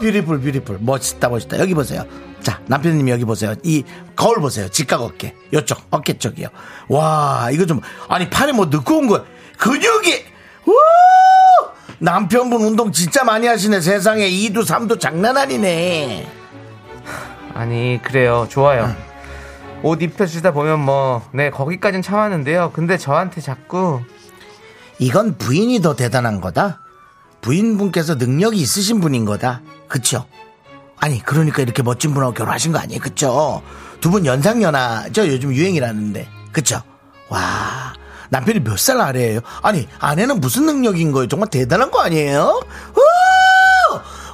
beautiful 0.00 0.40
beautiful 0.40 0.78
멋있다 0.80 1.28
멋있다. 1.28 1.58
여기 1.60 1.74
보세요. 1.74 2.04
자 2.42 2.60
남편님 2.66 3.08
여기 3.08 3.24
보세요. 3.24 3.54
이 3.62 3.84
거울 4.16 4.40
보세요. 4.40 4.68
직각 4.68 5.00
어깨 5.02 5.34
요쪽 5.52 5.78
어깨 5.90 6.18
쪽이요. 6.18 6.48
와 6.88 7.50
이거 7.52 7.66
좀 7.66 7.80
아니 8.08 8.28
팔에 8.30 8.52
뭐 8.52 8.66
넣고 8.66 8.98
온 8.98 9.06
거야. 9.06 9.24
근육이 9.58 10.24
우 10.66 10.72
남편분 11.98 12.60
운동 12.62 12.90
진짜 12.90 13.22
많이 13.22 13.46
하시네 13.46 13.80
세상에 13.80 14.28
2두 14.28 14.64
3두 14.64 14.98
장난 14.98 15.36
아니네. 15.36 16.26
아니 17.54 18.00
그래요 18.02 18.46
좋아요 18.48 18.94
옷 19.82 20.02
입혀주다 20.02 20.52
보면 20.52 20.80
뭐 20.80 21.22
네 21.32 21.50
거기까진 21.50 22.02
참았는데요 22.02 22.70
근데 22.72 22.96
저한테 22.98 23.40
자꾸 23.40 24.00
이건 24.98 25.36
부인이 25.38 25.80
더 25.82 25.96
대단한 25.96 26.40
거다. 26.40 26.80
부인분께서 27.40 28.14
능력이 28.14 28.56
있으신 28.58 29.00
분인 29.00 29.24
거다. 29.24 29.60
그쵸? 29.88 30.24
아니, 31.00 31.20
그러니까 31.20 31.62
이렇게 31.62 31.82
멋진 31.82 32.14
분하고 32.14 32.32
결혼하신 32.32 32.70
거 32.72 32.78
아니에요? 32.78 33.00
그쵸? 33.00 33.60
두 34.00 34.10
분 34.12 34.24
연상연하죠? 34.24 35.26
요즘 35.26 35.52
유행이라는데. 35.52 36.28
그쵸? 36.52 36.80
와, 37.28 37.92
남편이 38.30 38.60
몇 38.60 38.78
살 38.78 39.00
아래예요? 39.00 39.40
아니, 39.62 39.88
아내는 39.98 40.40
무슨 40.40 40.64
능력인 40.66 41.10
거예요? 41.10 41.26
정말 41.26 41.50
대단한 41.50 41.90
거 41.90 42.00
아니에요? 42.00 42.62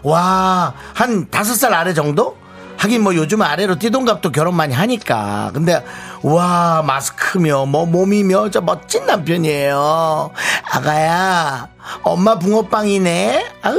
우! 0.04 0.08
와, 0.10 0.74
한 0.94 1.28
다섯 1.30 1.54
살 1.54 1.72
아래 1.72 1.94
정도? 1.94 2.36
하긴 2.80 3.02
뭐 3.02 3.14
요즘 3.14 3.42
아래로 3.42 3.78
띠동갑도 3.78 4.32
결혼 4.32 4.54
많이 4.54 4.72
하니까. 4.72 5.50
근데 5.52 5.84
와 6.22 6.82
마스크며 6.82 7.66
뭐 7.66 7.84
몸이며 7.84 8.48
저 8.48 8.62
멋진 8.62 9.04
남편이에요. 9.04 10.30
아가야 10.72 11.68
엄마 12.02 12.38
붕어빵이네. 12.38 13.52
아우 13.60 13.76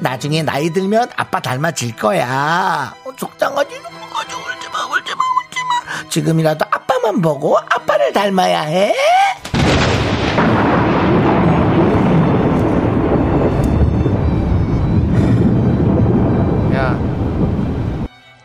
나중에 0.00 0.42
나이 0.42 0.70
들면 0.70 1.08
아빠 1.16 1.40
닮아질 1.40 1.96
거야. 1.96 2.94
어, 3.02 3.10
속상하지 3.16 3.76
속상하지 3.76 4.34
울지 4.34 4.68
마 4.74 4.84
울지 4.84 5.14
마 5.14 5.24
울지 5.24 5.58
마. 5.64 6.08
지금이라도 6.10 6.66
아빠만 6.70 7.22
보고 7.22 7.56
아빠를 7.56 8.12
닮아야 8.12 8.60
해. 8.60 8.94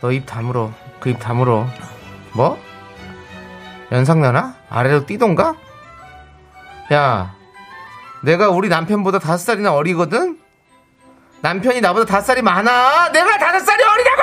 너 0.03 0.11
입 0.11 0.25
다물어 0.25 0.71
그 0.99 1.09
입 1.09 1.19
다물어 1.19 1.65
뭐? 2.33 2.59
연상나나? 3.91 4.55
아래로 4.69 5.05
뛰던가? 5.05 5.55
야 6.91 7.33
내가 8.21 8.49
우리 8.49 8.67
남편보다 8.67 9.19
다섯 9.19 9.37
살이나 9.37 9.73
어리거든? 9.73 10.37
남편이 11.41 11.79
나보다 11.81 12.05
다섯 12.05 12.25
살이 12.27 12.41
많아 12.41 13.11
내가 13.11 13.37
다섯 13.37 13.59
살이 13.59 13.83
어리다고! 13.83 14.21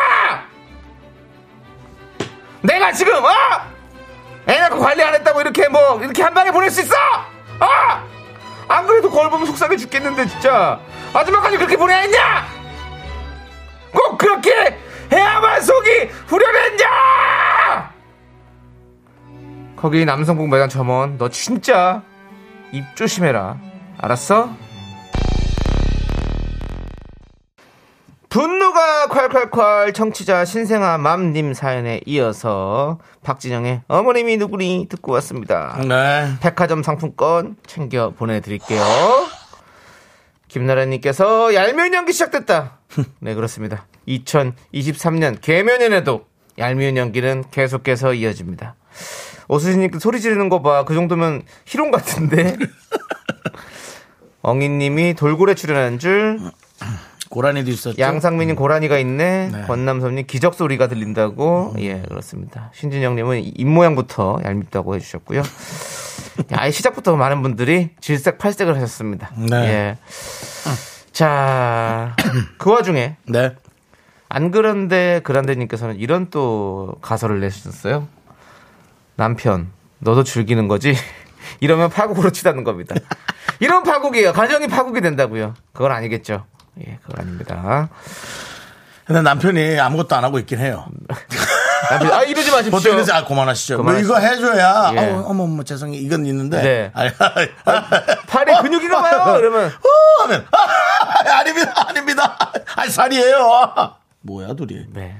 내가 2.62 2.92
지금 2.92 3.14
어? 3.24 3.30
애 4.48 4.58
낳고 4.60 4.78
관리 4.80 5.02
안 5.02 5.14
했다고 5.14 5.40
이렇게 5.40 5.68
뭐 5.68 5.98
이렇게 6.02 6.22
한 6.22 6.34
방에 6.34 6.50
보낼 6.50 6.70
수 6.70 6.82
있어? 6.82 6.94
어? 6.94 7.66
안 8.68 8.86
그래도 8.86 9.10
거울 9.10 9.30
보면 9.30 9.46
속상해 9.46 9.76
죽겠는데 9.78 10.26
진짜 10.26 10.78
마지막까지 11.14 11.56
그렇게 11.56 11.76
보내야 11.76 11.98
했냐? 11.98 12.46
꼭 13.92 14.18
그렇게 14.18 14.78
해야만 15.12 15.60
속이 15.62 15.90
후련했냐? 16.26 16.86
거기 19.76 20.04
남성복 20.04 20.48
매장 20.48 20.68
점원 20.68 21.16
너 21.18 21.28
진짜 21.28 22.02
입 22.72 22.84
조심해라 22.96 23.56
알았어? 23.98 24.50
분노가 28.28 29.06
콸콸콸 29.08 29.92
청취자 29.92 30.44
신생아 30.44 30.98
맘님 30.98 31.52
사연에 31.52 32.00
이어서 32.06 32.98
박진영의 33.24 33.82
어머님이 33.88 34.36
누구니 34.36 34.86
듣고 34.88 35.12
왔습니다 35.14 35.76
네. 35.88 36.28
백화점 36.40 36.84
상품권 36.84 37.56
챙겨 37.66 38.10
보내드릴게요. 38.10 38.80
김나라님께서 40.50 41.54
얄미운 41.54 41.94
연기 41.94 42.12
시작됐다. 42.12 42.78
네, 43.20 43.34
그렇습니다. 43.34 43.86
2023년 44.08 45.40
개면연에도 45.40 46.26
얄미운 46.58 46.96
연기는 46.96 47.44
계속해서 47.50 48.14
이어집니다. 48.14 48.74
오수진님 49.48 49.98
소리 49.98 50.20
지르는 50.20 50.48
거 50.48 50.60
봐. 50.60 50.84
그 50.84 50.94
정도면 50.94 51.42
희롱 51.66 51.90
같은데. 51.90 52.56
엉이님이 54.42 55.14
돌고래 55.14 55.54
출연한 55.54 55.98
줄. 55.98 56.38
고라니도 57.28 57.70
있었죠. 57.70 58.00
양상민님 58.00 58.56
고라니가 58.56 58.98
있네. 58.98 59.50
네. 59.52 59.62
권남섭님 59.62 60.26
기적 60.26 60.54
소리가 60.54 60.88
들린다고. 60.88 61.74
예, 61.78 62.02
그렇습니다. 62.08 62.72
신진영님은 62.74 63.42
입 63.44 63.68
모양부터 63.68 64.40
얄밉다고 64.44 64.96
해주셨고요. 64.96 65.42
아예 66.52 66.70
시작부터 66.70 67.16
많은 67.16 67.42
분들이 67.42 67.90
질색팔색을 68.00 68.74
하셨습니다. 68.76 69.30
네. 69.36 69.56
예. 69.56 69.98
자, 71.12 72.14
그 72.58 72.70
와중에 72.70 73.16
네. 73.28 73.54
안 74.28 74.50
그런데 74.50 75.20
그란데님께서는 75.24 75.96
이런 75.96 76.30
또 76.30 76.94
가설을 77.02 77.40
내주셨어요. 77.40 78.06
남편, 79.16 79.70
너도 79.98 80.24
즐기는 80.24 80.66
거지? 80.68 80.94
이러면 81.60 81.90
파국으로 81.90 82.30
치닫는 82.30 82.64
겁니다. 82.64 82.94
이런 83.58 83.82
파국이에요. 83.82 84.32
가정이 84.32 84.68
파국이 84.68 85.00
된다고요. 85.00 85.54
그건 85.72 85.92
아니겠죠. 85.92 86.46
예, 86.86 86.98
그건 87.02 87.20
아닙니다. 87.20 87.88
근데 89.04 89.22
남편이 89.22 89.78
아무것도 89.80 90.14
안 90.14 90.24
하고 90.24 90.38
있긴 90.38 90.60
해요. 90.60 90.86
남편, 91.88 92.12
아, 92.12 92.22
이러지 92.22 92.50
마십시오. 92.50 92.70
보통 92.70 92.92
이래서 92.94 93.12
아, 93.14 93.24
그만하시죠. 93.24 93.76
뭐 93.76 93.84
그만하시죠. 93.86 94.12
이거 94.12 94.18
해줘야, 94.20 94.92
예. 94.94 94.98
어, 95.10 95.24
어머, 95.26 95.44
어머, 95.44 95.62
죄송해요. 95.62 96.00
이건 96.00 96.26
있는데. 96.26 96.62
네. 96.62 96.90
아니, 96.94 97.10
팔에 98.28 98.60
근육이가 98.62 99.00
봐요. 99.00 99.38
이러면 99.38 99.66
어, 99.66 100.22
하면, 100.24 100.46
아, 100.50 101.38
아닙니다, 101.38 101.72
아닙니다. 101.88 102.52
아니, 102.76 102.90
살이에요. 102.90 103.94
뭐야, 104.22 104.54
둘이. 104.54 104.84
네. 104.92 105.16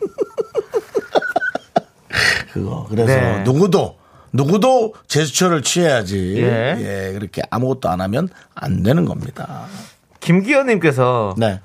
그거. 2.52 2.86
그래서 2.88 3.14
네. 3.14 3.42
누구도, 3.44 3.98
누구도 4.32 4.94
제스처를 5.06 5.62
취해야지. 5.62 6.36
예. 6.38 6.76
예. 6.78 7.12
그렇게 7.12 7.42
아무것도 7.50 7.88
안 7.88 8.00
하면 8.00 8.28
안 8.54 8.82
되는 8.82 9.04
겁니다. 9.04 9.66
김기현님께서 10.20 11.34
네. 11.38 11.60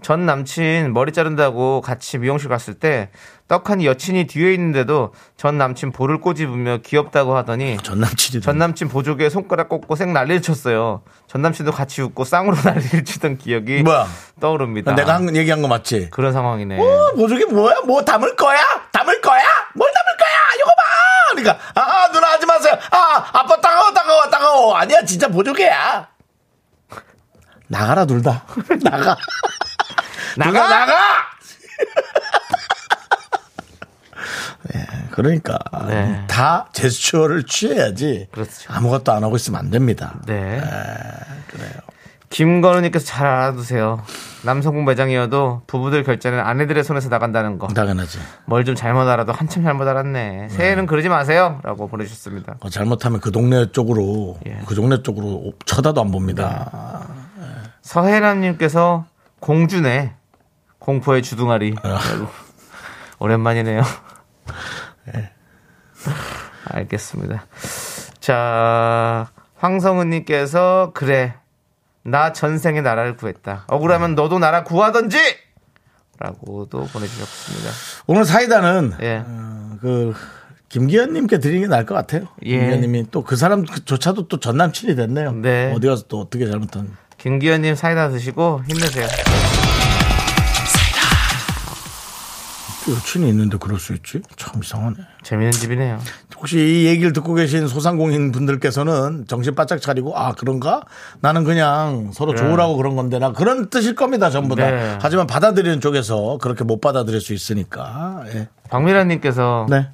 전 0.00 0.26
남친 0.26 0.92
머리 0.92 1.12
자른다고 1.12 1.80
같이 1.80 2.18
미용실 2.18 2.48
갔을 2.48 2.74
때 2.74 3.10
떡하니 3.48 3.86
여친이 3.86 4.26
뒤에 4.26 4.52
있는데도 4.54 5.12
전 5.38 5.56
남친 5.56 5.92
볼을 5.92 6.20
꼬집으며 6.20 6.78
귀엽다고 6.84 7.34
하더니 7.36 7.78
전 7.82 7.98
남친이. 7.98 8.42
전 8.42 8.58
남친 8.58 8.88
보조개에 8.88 9.30
손가락 9.30 9.70
꽂고 9.70 9.96
생 9.96 10.12
난리를 10.12 10.42
쳤어요. 10.42 11.02
전 11.26 11.40
남친도 11.42 11.72
같이 11.72 12.02
웃고 12.02 12.24
쌍으로 12.24 12.56
난리를 12.62 13.04
치던 13.04 13.38
기억이 13.38 13.82
뭐야? 13.82 14.06
떠오릅니다. 14.38 14.94
내가 14.94 15.14
한, 15.14 15.34
얘기한 15.34 15.62
거 15.62 15.68
맞지? 15.68 16.10
그런 16.10 16.34
상황이네. 16.34 16.78
어, 16.78 17.12
뭐 17.16 17.26
저게 17.26 17.46
뭐야? 17.46 17.80
뭐 17.86 18.04
담을 18.04 18.36
거야? 18.36 18.60
담을 18.92 19.20
거야? 19.22 19.42
뭘 19.74 19.90
담을 19.94 20.16
거야? 20.18 20.54
이거 20.56 20.66
봐! 20.66 20.82
그러니까, 21.30 21.58
아, 21.74 22.12
누나 22.12 22.28
하지 22.32 22.46
마세요. 22.46 22.74
아, 22.90 23.30
아빠 23.32 23.60
따가워, 23.60 23.92
따가워, 23.92 24.28
따가워. 24.28 24.76
아니야, 24.76 25.02
진짜 25.04 25.28
보조개야. 25.28 26.08
나가라, 27.68 28.04
둘 28.04 28.22
다. 28.22 28.44
나가. 28.82 29.16
나가! 30.36 30.68
나가! 30.68 30.94
예, 35.18 35.22
그러니까 35.22 35.58
네. 35.88 36.24
다 36.28 36.68
제스처를 36.72 37.44
취해야지 37.44 38.28
그렇죠. 38.30 38.72
아무것도 38.72 39.12
안 39.12 39.24
하고 39.24 39.36
있으면 39.36 39.58
안 39.60 39.70
됩니다. 39.70 40.14
네. 40.26 40.60
그래요. 41.48 41.70
김건우님께서 42.30 43.06
잘 43.06 43.26
알아두세요. 43.26 44.02
남성분 44.44 44.84
매장이어도 44.84 45.62
부부들 45.66 46.04
결제는 46.04 46.38
아내들의 46.40 46.84
손에서 46.84 47.08
나간다는 47.08 47.58
거. 47.58 47.68
당연하지. 47.68 48.18
뭘 48.44 48.64
좀 48.64 48.74
잘못 48.74 49.08
알아도 49.08 49.32
한참 49.32 49.64
잘못 49.64 49.88
알았네. 49.88 50.48
새해는 50.50 50.84
그러지 50.86 51.08
마세요. 51.08 51.58
라고 51.64 51.88
보내주셨습니다. 51.88 52.56
어, 52.60 52.68
잘못하면 52.68 53.20
그 53.20 53.32
동네 53.32 53.72
쪽으로 53.72 54.38
예. 54.46 54.58
그 54.66 54.74
동네 54.74 55.02
쪽으로 55.02 55.52
쳐다도 55.64 56.02
안 56.02 56.10
봅니다. 56.10 57.00
서혜남님께서 57.80 59.06
공주네. 59.40 60.12
공포의 60.80 61.22
주둥아리. 61.22 61.74
아. 61.82 61.88
라고. 61.88 62.28
오랜만이네요. 63.20 63.82
예. 65.16 65.30
알겠습니다. 66.64 67.46
자, 68.20 69.30
황성은님께서 69.56 70.92
그래. 70.94 71.34
나 72.04 72.32
전생에 72.32 72.80
나라를 72.80 73.16
구했다. 73.16 73.64
억울하면 73.68 74.14
너도 74.14 74.38
나라 74.38 74.64
구하던지! 74.64 75.18
라고도 76.18 76.84
보내주셨습니다. 76.86 77.70
오늘 78.06 78.24
사이다는 78.24 78.92
예. 79.02 79.22
어, 79.26 79.76
그 79.80 80.14
김기현님께 80.68 81.38
드리는 81.38 81.62
게 81.62 81.66
나을 81.68 81.84
것 81.86 81.94
같아요. 81.94 82.28
예. 82.44 82.58
김기현님이 82.58 83.10
또 83.10 83.22
그 83.22 83.36
사람조차도 83.36 84.28
또 84.28 84.38
전 84.40 84.56
남친이 84.56 84.96
됐네요. 84.96 85.32
네. 85.32 85.72
어디 85.76 85.86
가서 85.86 86.04
또 86.08 86.20
어떻게 86.20 86.46
잘못한. 86.50 86.96
김기현님 87.18 87.74
사이다 87.74 88.08
드시고 88.08 88.62
힘내세요. 88.68 89.06
여친이 92.92 93.28
있는데 93.28 93.58
그럴 93.58 93.78
수 93.78 93.92
있지? 93.94 94.20
참 94.36 94.62
이상하네. 94.62 94.96
재밌는 95.22 95.52
집이네요. 95.52 95.98
혹시 96.36 96.58
이 96.58 96.86
얘기를 96.86 97.12
듣고 97.12 97.34
계신 97.34 97.66
소상공인 97.66 98.30
분들께서는 98.32 99.26
정신 99.26 99.54
바짝 99.54 99.80
차리고 99.80 100.16
아 100.16 100.32
그런가? 100.32 100.82
나는 101.20 101.44
그냥 101.44 102.10
서로 102.12 102.34
좋으라고 102.34 102.76
그런 102.76 102.96
건데 102.96 103.18
나 103.18 103.32
그런 103.32 103.70
뜻일 103.70 103.94
겁니다 103.94 104.30
전부 104.30 104.54
다. 104.54 104.70
네. 104.70 104.98
하지만 105.00 105.26
받아들이는 105.26 105.80
쪽에서 105.80 106.38
그렇게 106.40 106.64
못 106.64 106.80
받아들일 106.80 107.20
수 107.20 107.34
있으니까. 107.34 108.24
예. 108.34 108.48
박미라님께서 108.70 109.66
네. 109.68 109.88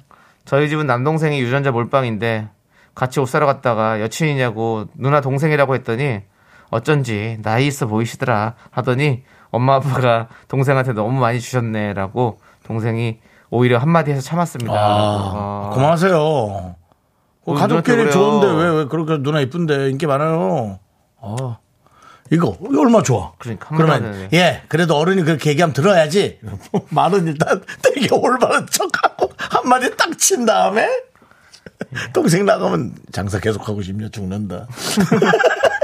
저희 0.45 0.69
집은 0.69 0.85
남동생이 0.85 1.39
유전자 1.41 1.71
몰빵인데 1.71 2.49
같이 2.93 3.19
옷 3.19 3.25
사러 3.25 3.45
갔다가 3.45 3.99
여친이냐고 4.01 4.85
누나 4.95 5.21
동생이라고 5.21 5.75
했더니 5.75 6.21
어쩐지 6.69 7.39
나이 7.41 7.67
있어 7.67 7.87
보이시더라 7.87 8.55
하더니 8.71 9.23
엄마 9.49 9.75
아빠가 9.75 10.27
동생한테 10.47 10.93
너무 10.93 11.19
많이 11.19 11.39
주셨네라고 11.39 12.39
동생이 12.65 13.19
오히려 13.49 13.77
한마디 13.77 14.11
해서 14.11 14.21
참았습니다. 14.21 14.73
아, 14.73 15.69
어. 15.71 15.71
고마우세요. 15.73 16.75
어, 17.47 17.53
가족끼리 17.53 18.11
좋은데. 18.11 18.47
왜, 18.47 18.69
왜 18.79 18.85
그렇게 18.85 19.17
누나 19.21 19.39
이쁜데 19.39 19.89
인기 19.91 20.07
많아요. 20.07 20.79
아, 21.21 21.57
이거, 22.31 22.57
이거 22.59 22.81
얼마 22.81 23.03
좋아. 23.03 23.33
그러니까 23.37 23.75
그러면. 23.75 24.29
예, 24.33 24.63
그래도 24.67 24.95
어른이 24.97 25.23
그렇게 25.23 25.51
얘기하면 25.51 25.73
들어야지. 25.73 26.39
말은 26.89 27.27
일단 27.27 27.61
되게 27.83 28.13
올바른 28.15 28.65
척하고 28.67 29.29
한 29.37 29.69
마디 29.69 29.95
딱 29.95 30.09
친 30.17 30.45
다음에 30.45 30.87
동생 32.13 32.45
나가면 32.45 32.93
장사 33.11 33.39
계속 33.39 33.67
하고 33.69 33.81
싶냐 33.83 34.09
죽는다. 34.09 34.65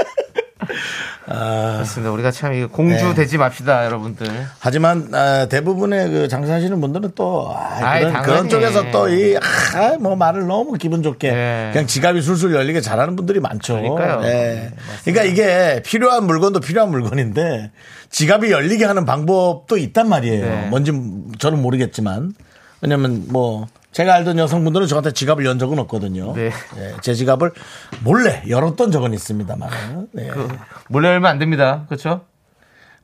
그렇습니다. 1.32 2.12
우리가 2.12 2.30
참 2.30 2.52
이거 2.52 2.68
공주 2.68 3.04
네. 3.08 3.14
되지 3.14 3.38
맙시다, 3.38 3.86
여러분들. 3.86 4.26
하지만 4.58 5.08
아, 5.14 5.46
대부분의 5.46 6.10
그 6.10 6.28
장사하시는 6.28 6.80
분들은 6.80 7.12
또 7.14 7.52
아, 7.54 7.78
아이, 7.80 8.04
그런. 8.04 8.22
그런 8.22 8.48
쪽에서 8.48 8.90
또이뭐 8.90 10.16
말을 10.16 10.46
너무 10.46 10.74
기분 10.74 11.02
좋게 11.02 11.30
네. 11.30 11.70
그냥 11.72 11.86
지갑이 11.86 12.22
술술 12.22 12.54
열리게 12.54 12.80
잘하는 12.80 13.16
분들이 13.16 13.40
많죠. 13.40 13.74
그러니까요. 13.74 14.20
예. 14.24 14.72
그러니까 15.04 15.24
이게 15.24 15.82
필요한 15.84 16.26
물건도 16.26 16.60
필요한 16.60 16.90
물건인데 16.90 17.70
지갑이 18.10 18.50
열리게 18.50 18.84
하는 18.84 19.04
방법도 19.04 19.76
있단 19.78 20.08
말이에요. 20.08 20.44
네. 20.44 20.66
뭔지 20.68 20.92
저는 21.38 21.60
모르겠지만 21.62 22.34
왜냐면 22.80 23.24
뭐 23.28 23.66
제가 23.92 24.14
알던 24.14 24.38
여성분들은 24.38 24.86
저한테 24.86 25.12
지갑을 25.12 25.44
연 25.44 25.58
적은 25.58 25.78
없거든요. 25.80 26.32
네. 26.34 26.50
예, 26.78 26.94
제 27.02 27.12
지갑을 27.14 27.52
몰래 28.02 28.42
열었던 28.48 28.90
적은 28.90 29.12
있습니다만 29.12 30.08
네. 30.12 30.30
몰래 30.88 31.08
열면 31.10 31.30
안 31.30 31.38
됩니다. 31.38 31.84
그렇죠? 31.88 32.22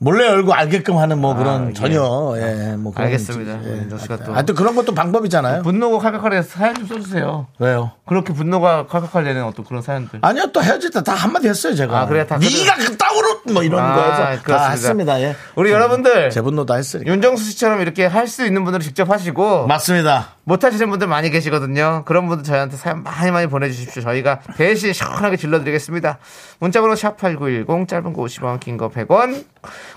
몰래 0.01 0.29
열고 0.29 0.55
알게끔 0.55 0.97
하는 0.97 1.19
뭐 1.19 1.35
그런 1.35 1.71
예. 1.71 1.73
전혀 1.73 1.99
예, 2.37 2.77
뭐 2.77 2.93
그런 2.93 3.07
알겠습니다. 3.07 3.65
윤정 3.65 3.99
씨가 3.99 4.19
또. 4.19 4.33
하여튼 4.33 4.55
그런 4.55 4.77
것도 4.77 4.95
방법이잖아요. 4.95 5.63
분노가 5.65 5.99
칼칼하게 5.99 6.43
사연 6.43 6.77
좀 6.77 6.87
써주세요. 6.87 7.49
왜요? 7.59 7.91
그렇게 8.07 8.33
분노가 8.33 8.87
칼칼하려는 8.87 9.43
어떤 9.43 9.65
그런 9.65 9.83
사연들. 9.83 10.21
아니요 10.23 10.53
또 10.53 10.63
헤어질 10.63 10.93
때 10.93 11.01
다 11.03 11.15
한마디 11.15 11.49
했어요 11.49 11.75
제가. 11.75 12.03
아, 12.03 12.07
그래, 12.07 12.25
다 12.29 12.39
네가 12.39 12.77
그따구로 12.77 13.41
뭐 13.53 13.65
이런 13.65 13.83
아, 13.85 13.95
거에서 13.97 14.17
다 14.17 14.29
그렇습니다. 14.43 14.71
했습니다. 14.71 15.21
예. 15.21 15.37
우리 15.57 15.73
여러분들 15.73 16.31
제 16.31 16.43
분노 16.43 16.65
다 16.65 16.77
했으니까. 16.77 17.11
윤정수 17.11 17.43
씨처럼 17.51 17.81
이렇게 17.81 18.07
할 18.07 18.29
수 18.29 18.47
있는 18.47 18.63
분들은 18.63 18.85
직접 18.85 19.11
하시고 19.11 19.67
맞습니다. 19.67 20.29
못 20.49 20.65
하시는 20.65 20.89
분들 20.89 21.07
많이 21.09 21.29
계시거든요. 21.29 22.05
그런 22.07 22.27
분들 22.27 22.43
저희한테 22.43 22.79
사연 22.79 23.03
많이 23.03 23.31
많이 23.31 23.47
보내주십시오. 23.49 24.01
저희가 24.03 24.41
대신 24.57 24.95
시원하게 24.95 25.37
질러드리겠습니다. 25.37 26.17
문자번호 26.59 26.95
샵8910 26.95 27.87
짧은 27.87 28.15
거 28.15 28.23
50원 28.23 28.59
긴 28.59 28.79
거 28.79 28.89
100원 28.89 29.45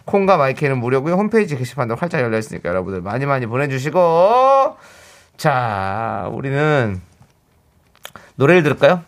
콩과 0.03 0.35
마이크는 0.35 0.77
무료고요. 0.79 1.13
홈페이지 1.15 1.55
게시판도 1.55 1.95
활짝 1.95 2.19
열려있으니까 2.19 2.67
여러분들 2.67 3.01
많이 3.01 3.25
많이 3.25 3.45
보내주시고 3.45 4.75
자 5.37 6.27
우리는 6.33 6.99
노래를 8.35 8.61
들을까요? 8.63 9.03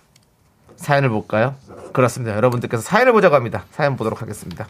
사연을 0.78 1.10
볼까요? 1.10 1.56
그렇습니다. 1.92 2.36
여러분들께서 2.38 2.82
사연을 2.82 3.12
보자고 3.12 3.36
합니다. 3.36 3.66
사연 3.72 3.98
보도록 3.98 4.22
하겠습니다. 4.22 4.66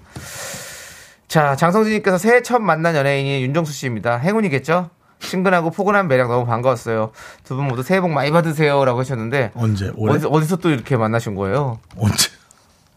자, 1.27 1.55
장성진님께서 1.55 2.17
새해 2.17 2.41
처음 2.41 2.63
만난 2.65 2.95
연예인이 2.95 3.43
윤정수 3.43 3.73
씨입니다. 3.73 4.17
행운이겠죠? 4.17 4.89
친근하고 5.27 5.69
포근한 5.71 6.07
매력 6.07 6.29
너무 6.29 6.45
반가웠어요. 6.45 7.11
두 7.43 7.55
분 7.55 7.67
모두 7.67 7.83
새해 7.83 8.01
복 8.01 8.11
많이 8.11 8.31
받으세요라고 8.31 8.99
하셨는데 8.99 9.51
언제? 9.55 9.91
올해? 9.95 10.13
어디서, 10.15 10.29
어디서 10.29 10.55
또 10.57 10.69
이렇게 10.69 10.97
만나신 10.97 11.35
거예요? 11.35 11.79
언제? 11.97 12.29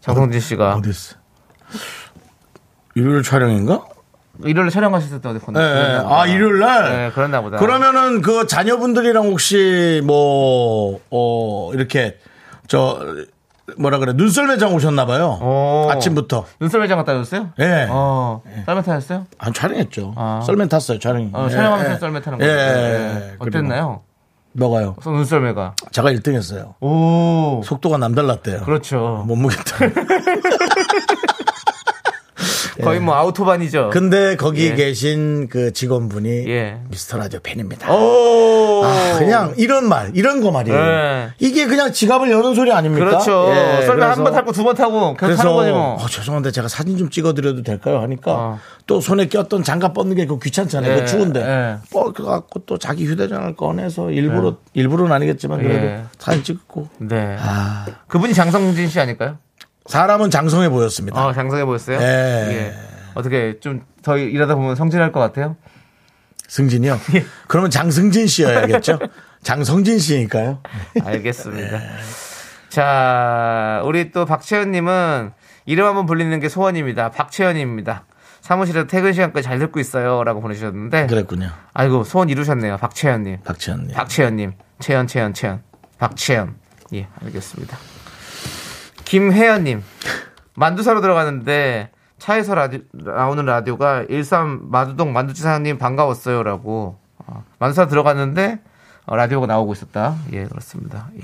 장성진 0.01 0.39
씨가 0.39 0.75
어디 0.75 0.89
있어? 0.89 1.15
일요일 2.95 3.23
촬영인가? 3.23 3.85
일요일에 4.43 4.69
촬영하셨을 4.69 5.19
때 5.21 5.29
어디 5.29 5.39
네. 5.39 5.43
그랬나 5.43 6.03
보다. 6.03 6.15
아 6.21 6.27
일요일 6.27 6.59
날. 6.59 6.91
네, 6.91 7.11
그랬나 7.13 7.41
보다. 7.41 7.57
그러면은 7.57 8.21
그 8.21 8.45
자녀분들이랑 8.47 9.25
혹시 9.25 10.01
뭐, 10.05 10.99
어, 11.09 11.71
이렇게 11.73 12.17
저, 12.67 12.99
뭐라 13.75 13.97
그래, 13.99 14.13
눈썰 14.15 14.47
매장 14.47 14.73
오셨나봐요. 14.73 15.39
오. 15.41 15.87
아침부터. 15.91 16.45
눈썰 16.61 16.79
매장 16.81 16.97
갔다 16.99 17.13
오셨어요? 17.13 17.49
예. 17.59 17.87
어, 17.89 18.41
썰매 18.65 18.81
타셨어요? 18.81 19.25
안 19.37 19.53
촬영했죠. 19.53 20.13
아. 20.15 20.41
썰매 20.45 20.67
탔어요, 20.69 20.99
촬영이. 20.99 21.31
어, 21.33 21.45
예, 21.45 21.49
촬영하면서 21.49 21.93
예. 21.93 21.97
썰매 21.99 22.21
타는 22.21 22.39
예, 22.41 22.45
거예요. 22.45 22.59
예, 22.59 22.63
네. 22.73 23.29
예. 23.31 23.35
어땠나요? 23.39 24.01
뭐가요? 24.53 24.95
눈썰매가. 25.05 25.75
제가 25.91 26.11
1등 26.13 26.33
했어요. 26.33 26.75
오. 26.79 27.61
속도가 27.63 27.97
남달랐대요. 27.97 28.61
그렇죠. 28.61 29.23
몸무게도. 29.27 29.61
거의 32.83 32.99
뭐 32.99 33.15
아우토반이죠. 33.15 33.89
근데 33.91 34.35
거기 34.35 34.65
예. 34.67 34.75
계신 34.75 35.47
그 35.49 35.73
직원분이 35.73 36.45
예. 36.47 36.79
미스터 36.89 37.17
라디오 37.17 37.39
팬입니다. 37.41 37.91
오. 37.93 38.83
아, 38.85 39.15
그냥 39.17 39.53
이런 39.57 39.87
말, 39.89 40.11
이런 40.13 40.41
거 40.41 40.51
말이에요. 40.51 40.77
네. 40.79 41.29
이게 41.39 41.65
그냥 41.65 41.91
지갑을 41.91 42.29
여는 42.29 42.53
소리 42.55 42.71
아닙니까? 42.71 43.05
그렇죠. 43.05 43.47
예, 43.49 43.85
썰매 43.85 44.03
한번 44.05 44.33
타고 44.33 44.51
두 44.51 44.63
번 44.63 44.75
타고 44.75 45.15
계속 45.15 45.35
타는 45.37 45.53
거지 45.53 45.71
뭐. 45.71 45.95
어, 45.95 46.07
죄송한데 46.07 46.51
제가 46.51 46.67
사진 46.67 46.97
좀 46.97 47.09
찍어드려도 47.09 47.63
될까요? 47.63 47.99
하니까 48.01 48.31
어. 48.33 48.59
또 48.85 49.01
손에 49.01 49.27
꼈던 49.27 49.63
장갑 49.63 49.93
벗는 49.93 50.15
게 50.15 50.27
그 50.27 50.37
귀찮잖아요. 50.39 50.91
예, 50.91 50.95
그거 50.95 51.07
추운데 51.07 51.41
예. 51.41 51.77
뻗어갖고 51.91 52.59
또 52.65 52.77
자기 52.77 53.05
휴대전화를 53.05 53.55
꺼내서 53.55 54.11
일부러 54.11 54.57
일부러는 54.73 55.11
아니겠지만 55.13 55.59
그래도 55.61 55.85
예. 55.87 56.03
사진 56.19 56.43
찍고 56.43 56.89
네. 56.99 57.37
아, 57.39 57.85
그분이 58.07 58.33
장성진 58.33 58.89
씨 58.89 58.99
아닐까요? 58.99 59.37
사람은 59.87 60.29
장성해 60.29 60.69
보였습니다. 60.69 61.25
어, 61.25 61.33
장성해 61.33 61.65
보였어요? 61.65 61.97
예. 61.99 62.03
예. 62.03 62.73
어떻게 63.15 63.59
좀 63.59 63.81
더 64.07 64.17
일하다 64.17 64.55
보면 64.55 64.75
성진할 64.77 65.11
것 65.11 65.19
같아요? 65.19 65.57
승진이요? 66.47 66.97
예. 67.15 67.25
그러면 67.49 67.69
장승진 67.69 68.25
씨여야겠죠? 68.27 68.99
장성진 69.43 69.99
씨니까요. 69.99 70.59
알겠습니다. 71.03 71.81
자, 72.69 73.81
우리 73.83 74.11
또 74.13 74.25
박채연님은 74.25 75.31
이름 75.65 75.85
한번 75.87 76.05
불리는 76.05 76.39
게 76.39 76.47
소원입니다. 76.47 77.11
박채연입니다. 77.11 78.05
사무실에서 78.39 78.87
퇴근 78.87 79.11
시간까지 79.11 79.43
잘 79.43 79.59
듣고 79.59 79.81
있어요. 79.81 80.23
라고 80.23 80.39
보내주셨는데. 80.39 81.07
그랬군요. 81.07 81.49
아이고, 81.73 82.05
소원 82.05 82.29
이루셨네요. 82.29 82.77
박채연님. 82.77 83.39
박지현님. 83.43 83.91
박채연님. 83.93 84.53
채연, 84.79 85.07
채연, 85.07 85.33
채연. 85.33 85.63
박채연. 85.97 86.55
예, 86.93 87.07
알겠습니다. 87.25 87.77
김혜연님. 89.07 89.83
만두 90.55 90.83
사러 90.83 90.99
들어가는데 91.01 91.91
차에서 92.19 92.55
라디, 92.55 92.81
나오는 92.91 93.45
라디오가 93.45 94.03
일산 94.09 94.69
마두동 94.69 95.13
만두집 95.13 95.43
사장님 95.43 95.77
반가웠어요. 95.77 96.43
라고. 96.43 96.97
어, 97.25 97.43
만두 97.57 97.73
사러 97.75 97.87
들어갔는데 97.87 98.59
어, 99.05 99.15
라디오가 99.15 99.47
나오고 99.47 99.73
있었다. 99.73 100.15
예, 100.33 100.43
그렇습니다. 100.43 101.07
예. 101.15 101.21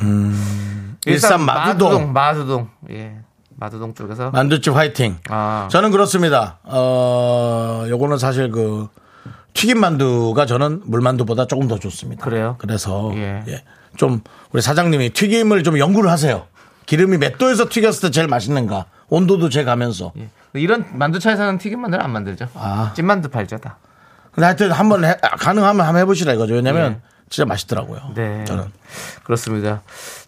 일산 1.06 1.42
마두동. 1.42 2.14
마두동. 2.14 2.14
마두동. 2.14 2.70
예. 2.92 3.18
마두동 3.58 3.94
쪽에서. 3.94 4.32
만두집 4.32 4.74
화이팅. 4.74 5.18
아. 5.30 5.68
저는 5.70 5.92
그렇습니다. 5.92 6.60
어, 6.64 7.86
요거는 7.90 8.18
사실 8.18 8.50
그 8.50 8.88
튀김 9.54 9.80
만두가 9.80 10.46
저는 10.46 10.84
물만두보다 10.86 11.48
조금 11.48 11.68
더 11.68 11.78
좋습니다. 11.78 12.24
그래요? 12.24 12.56
그래서 12.60 13.12
예. 13.16 13.44
예. 13.50 13.64
좀 13.98 14.22
우리 14.54 14.62
사장님이 14.62 15.10
튀김을 15.10 15.64
좀 15.64 15.78
연구를 15.78 16.10
하세요. 16.10 16.48
기름이 16.86 17.18
몇 17.18 17.38
도에서 17.38 17.70
튀겼을 17.70 18.10
때 18.10 18.12
제일 18.12 18.28
맛있는가? 18.28 18.86
온도도 19.10 19.50
재 19.50 19.64
가면서. 19.64 20.12
예. 20.18 20.30
이런 20.54 20.86
만두차에서는 20.94 21.58
튀김 21.58 21.82
만두를 21.82 22.04
안 22.04 22.12
만들죠. 22.12 22.48
아. 22.54 22.92
찐만두 22.96 23.30
팔죠, 23.30 23.58
다. 23.58 23.78
근데 24.32 24.46
하여튼 24.46 24.72
한번 24.72 25.06
해- 25.06 25.18
가능하면 25.40 25.86
한번 25.86 26.02
해보시라 26.02 26.34
이거죠. 26.34 26.54
왜냐면 26.56 26.92
예. 26.94 27.00
진짜 27.30 27.46
맛있더라고요. 27.48 28.12
네. 28.16 28.44
저는. 28.46 28.66
그렇습니다. 29.24 29.82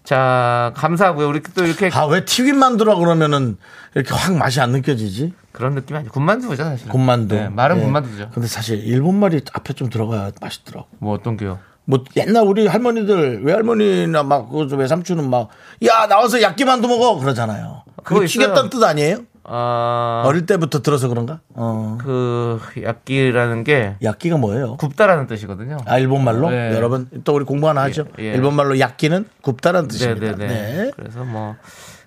자, 0.03 0.71
감사하고요. 0.75 1.27
우리 1.27 1.41
또 1.43 1.65
이렇게 1.65 1.89
아, 1.93 2.05
왜 2.05 2.25
튀김 2.25 2.57
만두라 2.57 2.95
그러면은 2.95 3.57
이렇게 3.95 4.13
확 4.13 4.35
맛이 4.35 4.59
안 4.61 4.71
느껴지지? 4.71 5.33
그런 5.51 5.73
느낌이 5.75 5.97
아니죠. 5.97 6.11
군만두죠, 6.11 6.55
사실. 6.63 6.89
군만두. 6.89 7.35
네, 7.35 7.49
말은 7.49 7.77
예. 7.77 7.81
군만두죠. 7.81 8.29
근데 8.33 8.47
사실 8.47 8.79
일본 8.85 9.15
말이 9.19 9.41
앞에 9.53 9.73
좀 9.73 9.89
들어가야 9.89 10.31
맛있더라고. 10.41 10.87
뭐 10.99 11.13
어떤 11.13 11.37
게요? 11.37 11.59
뭐 11.85 12.03
옛날 12.15 12.43
우리 12.43 12.67
할머니들 12.67 13.43
외할머니나 13.43 14.23
막그 14.23 14.75
외삼촌은 14.75 15.29
막 15.29 15.49
야 15.83 16.07
나와서 16.07 16.41
야끼만두 16.41 16.87
먹어 16.87 17.19
그러잖아요. 17.19 17.83
그거 18.03 18.21
그게 18.21 18.25
있어요. 18.25 18.69
뜻 18.69 18.83
아니에요? 18.83 19.19
아, 19.47 20.23
어릴 20.25 20.47
때부터 20.47 20.81
들어서 20.81 21.07
그런가? 21.07 21.39
어. 21.53 21.97
그 22.01 22.59
약기라는 22.81 23.63
게 23.63 23.95
야끼가 24.01 24.37
뭐예요? 24.37 24.75
굽다라는 24.77 25.27
뜻이거든요. 25.27 25.77
아 25.85 25.99
일본 25.99 26.23
말로 26.23 26.49
네. 26.49 26.73
여러분 26.73 27.07
또 27.23 27.35
우리 27.35 27.45
공부 27.45 27.69
하나 27.69 27.81
하죠. 27.83 28.05
예, 28.19 28.23
예. 28.23 28.33
일본 28.33 28.55
말로 28.55 28.79
야끼는 28.79 29.27
굽다라는 29.41 29.87
뜻입니다. 29.87 30.35
네네네. 30.35 30.47
네. 30.47 30.91
그래서 30.95 31.23
뭐, 31.23 31.55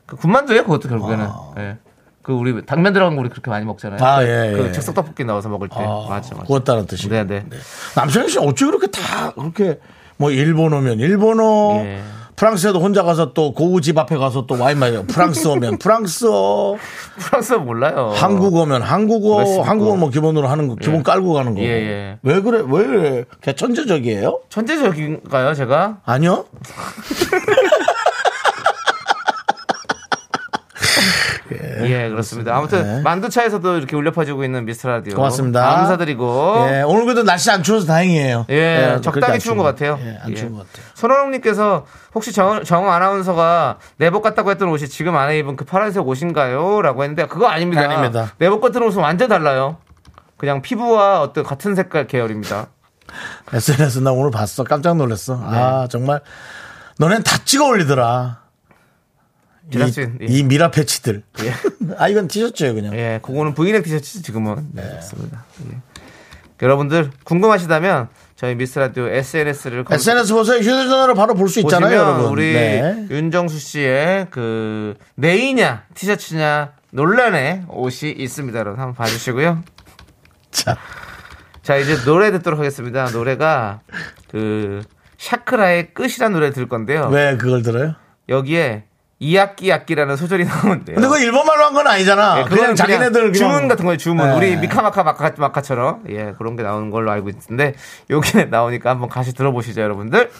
그 0.06 0.16
군만두예요, 0.16 0.64
그것도 0.64 0.88
결국에는. 0.88 1.28
예. 1.58 1.76
그 2.28 2.34
우리 2.34 2.66
당면 2.66 2.92
들어간 2.92 3.16
거 3.16 3.22
우리 3.22 3.30
그렇게 3.30 3.50
많이 3.50 3.64
먹잖아요. 3.64 4.04
아, 4.04 4.22
예, 4.22 4.52
그 4.54 4.66
예. 4.66 4.72
즉석 4.72 4.94
떡볶이 4.94 5.24
넣어서 5.24 5.48
먹을 5.48 5.66
때. 5.70 5.76
아, 5.78 6.04
맞죠, 6.10 6.34
맞죠. 6.34 6.44
구웠다는 6.44 6.86
뜻이. 6.86 7.08
네 7.08 7.26
네. 7.26 7.42
남창희 7.96 8.28
씨 8.28 8.38
어찌 8.38 8.66
그렇게 8.66 8.86
다 8.88 9.30
그렇게 9.30 9.78
뭐 10.18 10.30
일본어면 10.30 10.98
일본어 10.98 11.76
예. 11.86 12.02
프랑스에도 12.36 12.80
혼자 12.80 13.02
가서 13.02 13.32
또 13.32 13.54
고우 13.54 13.80
집 13.80 13.96
앞에 13.96 14.18
가서 14.18 14.44
또 14.46 14.60
와인 14.60 14.78
마셔. 14.78 15.04
프랑스어면 15.04 15.78
프랑스어, 15.80 16.76
프랑스어 17.18 17.60
몰라요. 17.60 18.12
한국어면 18.14 18.82
한국어? 18.82 19.62
한국어 19.62 19.96
뭐 19.96 20.10
기본으로 20.10 20.48
하는 20.48 20.68
거, 20.68 20.74
기본 20.74 21.02
깔고 21.02 21.32
가는 21.32 21.54
거. 21.54 21.62
예, 21.62 21.66
예. 21.66 22.18
왜 22.22 22.42
그래? 22.42 22.62
왜 22.68 22.86
그래? 22.86 23.24
걔 23.40 23.54
천재적이에요? 23.54 24.40
천재적인가요, 24.50 25.54
제가? 25.54 26.00
아니요? 26.04 26.44
예, 31.84 32.08
그렇습니다. 32.08 32.56
아무튼 32.56 32.82
네. 32.82 33.02
만두차에서도 33.02 33.76
이렇게 33.76 33.96
울려 33.96 34.12
퍼지고 34.12 34.44
있는 34.44 34.64
미스터 34.64 34.88
라디오. 34.88 35.14
고맙습니다. 35.14 35.60
감사드리고. 35.62 36.66
예, 36.70 36.82
오늘 36.82 37.04
그래도 37.04 37.22
날씨 37.22 37.50
안 37.50 37.62
추워서 37.62 37.86
다행이에요. 37.86 38.46
예, 38.50 38.94
예, 38.96 39.00
적당히 39.00 39.38
추운 39.38 39.56
것 39.56 39.62
같아요. 39.64 39.98
예, 40.02 40.18
안 40.22 40.30
예. 40.30 40.34
추운 40.34 40.54
것 40.54 40.66
같아요. 40.66 40.86
손원웅님께서 40.94 41.86
혹시 42.14 42.32
정, 42.32 42.64
정 42.64 42.90
아나운서가 42.90 43.78
내복 43.96 44.22
같다고 44.22 44.50
했던 44.50 44.68
옷이 44.68 44.88
지금 44.88 45.16
안에 45.16 45.38
입은 45.38 45.56
그 45.56 45.64
파란색 45.64 46.06
옷인가요? 46.06 46.82
라고 46.82 47.02
했는데 47.02 47.26
그거 47.26 47.46
아닙니다. 47.46 47.82
아닙니다. 47.82 48.32
내복 48.38 48.60
같은 48.60 48.82
옷은 48.82 49.00
완전 49.00 49.28
달라요. 49.28 49.76
그냥 50.36 50.62
피부와 50.62 51.20
어떤 51.20 51.44
같은 51.44 51.74
색깔 51.74 52.06
계열입니다. 52.06 52.68
SNS 53.52 54.00
나 54.00 54.12
오늘 54.12 54.30
봤어. 54.30 54.64
깜짝 54.64 54.96
놀랐어. 54.96 55.40
아, 55.42 55.82
네. 55.82 55.88
정말. 55.88 56.20
너넨 56.98 57.22
다 57.22 57.38
찍어 57.44 57.66
올리더라. 57.66 58.47
이, 59.68 59.72
제작진, 59.72 60.18
예. 60.22 60.26
이 60.26 60.42
미라 60.42 60.70
패치들. 60.70 61.22
예. 61.42 61.52
아, 61.98 62.08
이건 62.08 62.28
티셔츠예요, 62.28 62.74
그냥. 62.74 62.94
예, 62.94 63.20
그거는 63.22 63.54
브이넥 63.54 63.82
티셔츠 63.84 64.22
지금은. 64.22 64.68
네, 64.72 64.82
그렇습니다. 64.82 65.44
예. 65.70 65.78
여러분들 66.60 67.10
궁금하시다면 67.24 68.08
저희 68.34 68.54
미스 68.56 68.78
라디오 68.78 69.06
SNS를 69.08 69.84
SNS 69.90 70.32
보세요. 70.32 70.58
휴대전화로 70.58 71.14
바로 71.14 71.34
볼 71.34 71.48
수 71.48 71.60
있잖아요, 71.60 71.96
여러분. 71.96 72.26
우리 72.26 72.52
네. 72.52 73.06
윤정수 73.10 73.58
씨의 73.58 74.26
그 74.30 74.94
네이냐 75.14 75.84
티셔츠냐 75.94 76.72
논란의 76.90 77.64
옷이 77.68 78.10
있습니다. 78.12 78.58
여러분 78.58 78.80
한번 78.80 78.94
봐주시고요. 78.94 79.62
자, 80.50 80.76
자 81.62 81.76
이제 81.76 81.96
노래 82.04 82.30
듣도록 82.32 82.58
하겠습니다. 82.58 83.10
노래가 83.10 83.80
그 84.30 84.82
샤크라의 85.18 85.94
끝이라는 85.94 86.32
노래 86.32 86.50
들 86.50 86.68
건데요. 86.68 87.08
왜 87.12 87.36
그걸 87.36 87.62
들어요? 87.62 87.94
여기에 88.28 88.84
이악기 89.20 89.72
악기라는 89.72 90.16
소절이 90.16 90.44
나오는데요. 90.44 90.94
근데 90.94 91.08
그거 91.08 91.18
일본말로 91.18 91.64
한 91.64 91.72
건 91.74 91.86
아니잖아. 91.88 92.40
예, 92.40 92.44
그냥 92.44 92.74
자기네들 92.76 93.32
그냥 93.32 93.34
주문 93.34 93.68
같은 93.68 93.84
거예요. 93.84 93.96
주문. 93.98 94.26
네. 94.28 94.36
우리 94.36 94.56
미카마카 94.56 95.02
마카 95.02 95.32
마카처럼 95.36 96.04
예 96.08 96.34
그런 96.38 96.56
게 96.56 96.62
나오는 96.62 96.90
걸로 96.90 97.10
알고 97.10 97.28
있는데 97.30 97.74
여기에 98.10 98.44
나오니까 98.50 98.90
한번 98.90 99.08
같이 99.08 99.34
들어보시죠, 99.34 99.80
여러분들. 99.80 100.30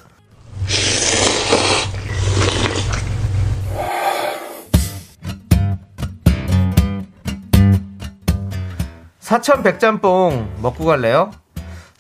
사천 9.21 9.63
백짬뽕 9.63 10.49
먹고 10.63 10.85
갈래요? 10.85 11.31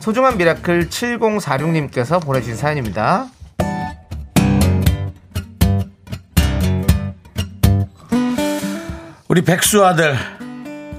소중한 0.00 0.36
미라클 0.38 0.88
7046님께서 0.88 2.22
보내주신 2.24 2.56
사연입니다. 2.56 3.26
우리 9.28 9.42
백수 9.42 9.84
아들 9.84 10.16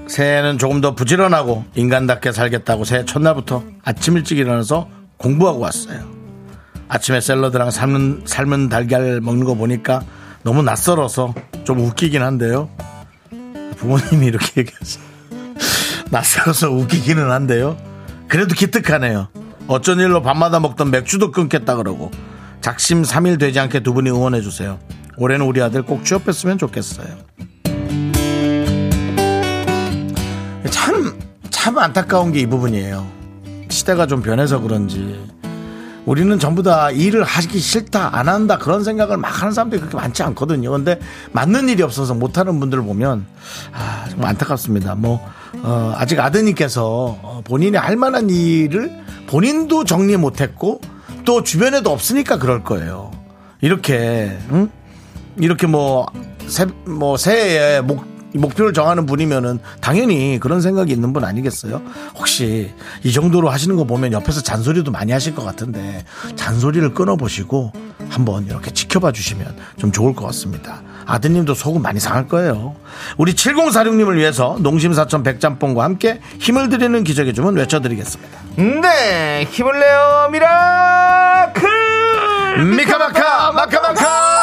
새해에는 0.06 0.58
조금 0.58 0.80
더 0.80 0.94
부지런하고 0.94 1.64
인간답게 1.74 2.30
살겠다고 2.30 2.84
새해 2.84 3.04
첫날부터 3.04 3.64
아침 3.82 4.16
일찍 4.16 4.38
일어나서 4.38 4.88
공부하고 5.16 5.58
왔어요. 5.58 6.00
아침에 6.86 7.20
샐러드랑 7.20 7.72
삶은, 7.72 8.22
삶은 8.26 8.68
달걀 8.68 9.20
먹는 9.20 9.44
거 9.44 9.54
보니까 9.54 10.02
너무 10.44 10.62
낯설어서 10.62 11.34
좀 11.64 11.80
웃기긴 11.80 12.22
한데요. 12.22 12.68
부모님이 13.76 14.26
이렇게 14.26 14.60
얘기하세요. 14.60 15.04
낯설어서 16.10 16.70
웃기기는 16.70 17.32
한데요. 17.32 17.76
그래도 18.28 18.54
기특하네요. 18.54 19.26
어쩐 19.66 19.98
일로 19.98 20.22
밤마다 20.22 20.60
먹던 20.60 20.92
맥주도 20.92 21.32
끊겠다 21.32 21.74
그러고 21.74 22.12
작심 22.60 23.02
삼일 23.02 23.38
되지 23.38 23.58
않게 23.58 23.80
두 23.80 23.92
분이 23.92 24.08
응원해 24.10 24.40
주세요. 24.40 24.78
올해는 25.16 25.44
우리 25.46 25.60
아들 25.60 25.82
꼭 25.82 26.04
취업했으면 26.04 26.58
좋겠어요. 26.58 27.08
참, 30.70 31.18
참 31.50 31.78
안타까운 31.78 32.32
게 32.32 32.40
이 32.40 32.46
부분이에요. 32.46 33.06
시대가 33.68 34.06
좀 34.06 34.22
변해서 34.22 34.60
그런지. 34.60 35.20
우리는 36.06 36.38
전부 36.38 36.62
다 36.62 36.90
일을 36.90 37.22
하기 37.22 37.58
싫다, 37.60 38.16
안 38.16 38.28
한다, 38.28 38.56
그런 38.56 38.82
생각을 38.82 39.16
막 39.18 39.42
하는 39.42 39.52
사람들이 39.52 39.80
그렇게 39.80 39.96
많지 39.96 40.22
않거든요. 40.24 40.70
근데 40.70 40.98
맞는 41.32 41.68
일이 41.68 41.82
없어서 41.82 42.14
못하는 42.14 42.58
분들을 42.58 42.82
보면, 42.82 43.26
아, 43.72 44.06
정말 44.10 44.30
안타깝습니다. 44.30 44.94
뭐, 44.94 45.20
어, 45.62 45.92
아직 45.96 46.18
아드님께서 46.18 46.84
어, 47.22 47.42
본인이 47.44 47.76
할 47.76 47.96
만한 47.96 48.30
일을 48.30 48.90
본인도 49.26 49.84
정리 49.84 50.16
못했고, 50.16 50.80
또 51.26 51.42
주변에도 51.44 51.92
없으니까 51.92 52.38
그럴 52.38 52.64
거예요. 52.64 53.10
이렇게, 53.60 54.36
응? 54.52 54.70
이렇게 55.38 55.66
뭐, 55.66 56.06
새, 56.46 56.64
뭐, 56.86 57.18
새해에 57.18 57.82
목, 57.82 58.04
목표를 58.34 58.72
정하는 58.72 59.06
분이면은 59.06 59.58
당연히 59.80 60.38
그런 60.40 60.60
생각이 60.60 60.92
있는 60.92 61.12
분 61.12 61.24
아니겠어요? 61.24 61.82
혹시 62.16 62.72
이 63.02 63.12
정도로 63.12 63.50
하시는 63.50 63.74
거 63.76 63.84
보면 63.84 64.12
옆에서 64.12 64.40
잔소리도 64.42 64.90
많이 64.90 65.12
하실 65.12 65.34
것 65.34 65.44
같은데 65.44 66.04
잔소리를 66.36 66.94
끊어보시고 66.94 67.72
한번 68.08 68.46
이렇게 68.46 68.70
지켜봐 68.70 69.12
주시면 69.12 69.56
좀 69.78 69.92
좋을 69.92 70.14
것 70.14 70.24
같습니다. 70.26 70.82
아드님도 71.06 71.54
속은 71.54 71.82
많이 71.82 71.98
상할 71.98 72.28
거예요. 72.28 72.76
우리 73.16 73.34
7046님을 73.34 74.16
위해서 74.16 74.56
농심사천 74.60 75.22
백짬뽕과 75.22 75.82
함께 75.82 76.20
힘을 76.38 76.68
드리는 76.68 77.02
기적의 77.02 77.34
주문 77.34 77.56
외쳐드리겠습니다. 77.56 78.38
네, 78.56 79.46
힘을 79.50 79.78
내요, 79.78 80.28
미라클! 80.30 81.68
미카마카 82.76 83.52
마카마카 83.52 84.39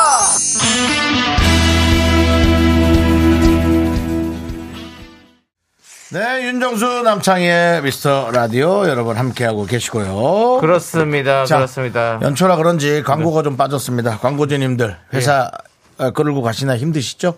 네 6.09 6.43
윤정수 6.47 7.01
남창희의 7.03 7.81
미스터 7.81 8.31
라디오 8.31 8.87
여러분 8.87 9.17
함께하고 9.17 9.65
계시고요. 9.65 10.59
그렇습니다, 10.61 11.43
자, 11.45 11.57
그렇습니다. 11.57 12.19
연초라 12.21 12.55
그런지 12.55 13.03
광고가 13.03 13.43
좀 13.43 13.57
빠졌습니다. 13.57 14.17
광고주님들 14.19 14.95
회사 15.13 15.51
어, 15.97 16.11
끌고 16.11 16.41
가시나 16.41 16.77
힘드시죠? 16.77 17.35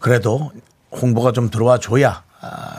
그래도 0.00 0.52
홍보가 0.92 1.32
좀 1.32 1.48
들어와 1.48 1.78
줘야 1.78 2.10
아, 2.10 2.22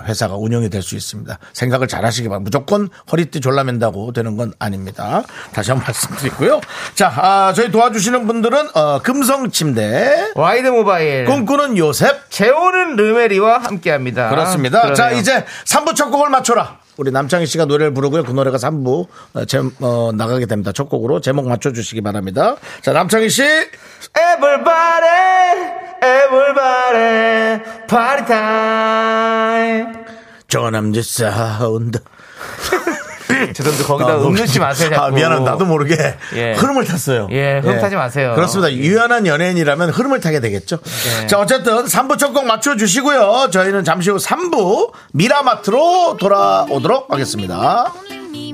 회사가 0.07 0.35
운영이 0.35 0.69
될 0.69 0.81
수 0.81 0.95
있습니다. 0.95 1.37
생각을 1.53 1.87
잘 1.87 2.03
하시기 2.05 2.27
바랍니다. 2.27 2.49
무조건 2.59 2.89
허리띠 3.11 3.39
졸라맨다고 3.41 4.13
되는 4.13 4.35
건 4.35 4.51
아닙니다. 4.57 5.21
다시 5.53 5.69
한번 5.71 5.85
말씀드리고요. 5.85 6.59
자, 6.95 7.07
아, 7.15 7.53
저희 7.53 7.71
도와주시는 7.71 8.25
분들은 8.25 8.69
어, 8.75 8.99
금성 9.03 9.51
침대, 9.51 10.31
와이드 10.35 10.67
모바일, 10.69 11.25
꿈꾸는 11.25 11.77
요셉, 11.77 12.29
재호는 12.31 12.95
르메리와 12.95 13.59
함께 13.59 13.91
합니다. 13.91 14.29
그렇습니다. 14.29 14.93
자, 14.93 15.11
이제 15.11 15.45
3부 15.65 15.95
첫 15.95 16.09
곡을 16.09 16.29
맞춰라. 16.29 16.79
우리 16.97 17.09
남창희 17.11 17.45
씨가 17.45 17.65
노래를 17.65 17.93
부르고요. 17.93 18.23
그 18.23 18.31
노래가 18.31 18.57
3부 18.57 19.07
어, 19.33 19.45
제, 19.45 19.59
어, 19.79 20.11
나가게 20.13 20.45
됩니다. 20.45 20.71
첫 20.71 20.89
곡으로 20.89 21.21
제목 21.21 21.47
맞춰주시기 21.47 22.01
바랍니다. 22.01 22.55
자, 22.81 22.91
남창희 22.93 23.29
씨. 23.29 23.43
Everybody, 24.13 25.71
everybody, 26.03 27.63
party 27.87 28.25
time. 28.25 29.93
저남지 30.47 31.01
사운드. 31.03 31.99
죄송한데 33.53 33.83
거기다 33.85 34.09
아, 34.11 34.15
음넣지 34.17 34.59
마세요. 34.59 34.89
자꾸. 34.89 35.01
아, 35.01 35.09
미안합니다. 35.09 35.51
나도 35.51 35.65
모르게 35.65 35.95
예. 36.35 36.53
흐름을 36.53 36.85
탔어요. 36.85 37.27
예, 37.31 37.59
흐름 37.59 37.79
타지 37.79 37.95
마세요. 37.95 38.33
그렇습니다. 38.35 38.71
유연한 38.73 39.25
연예인이라면 39.25 39.89
흐름을 39.91 40.19
타게 40.19 40.41
되겠죠. 40.41 40.79
네. 40.81 41.27
자, 41.27 41.39
어쨌든 41.39 41.85
3부 41.85 42.19
첫 42.19 42.33
곡 42.33 42.45
맞춰주시고요. 42.45 43.49
저희는 43.51 43.83
잠시 43.85 44.09
후 44.09 44.17
3부 44.17 44.91
미라마트로 45.13 46.17
돌아오도록 46.19 47.11
하겠습니다. 47.11 47.93
Me, 48.11 48.53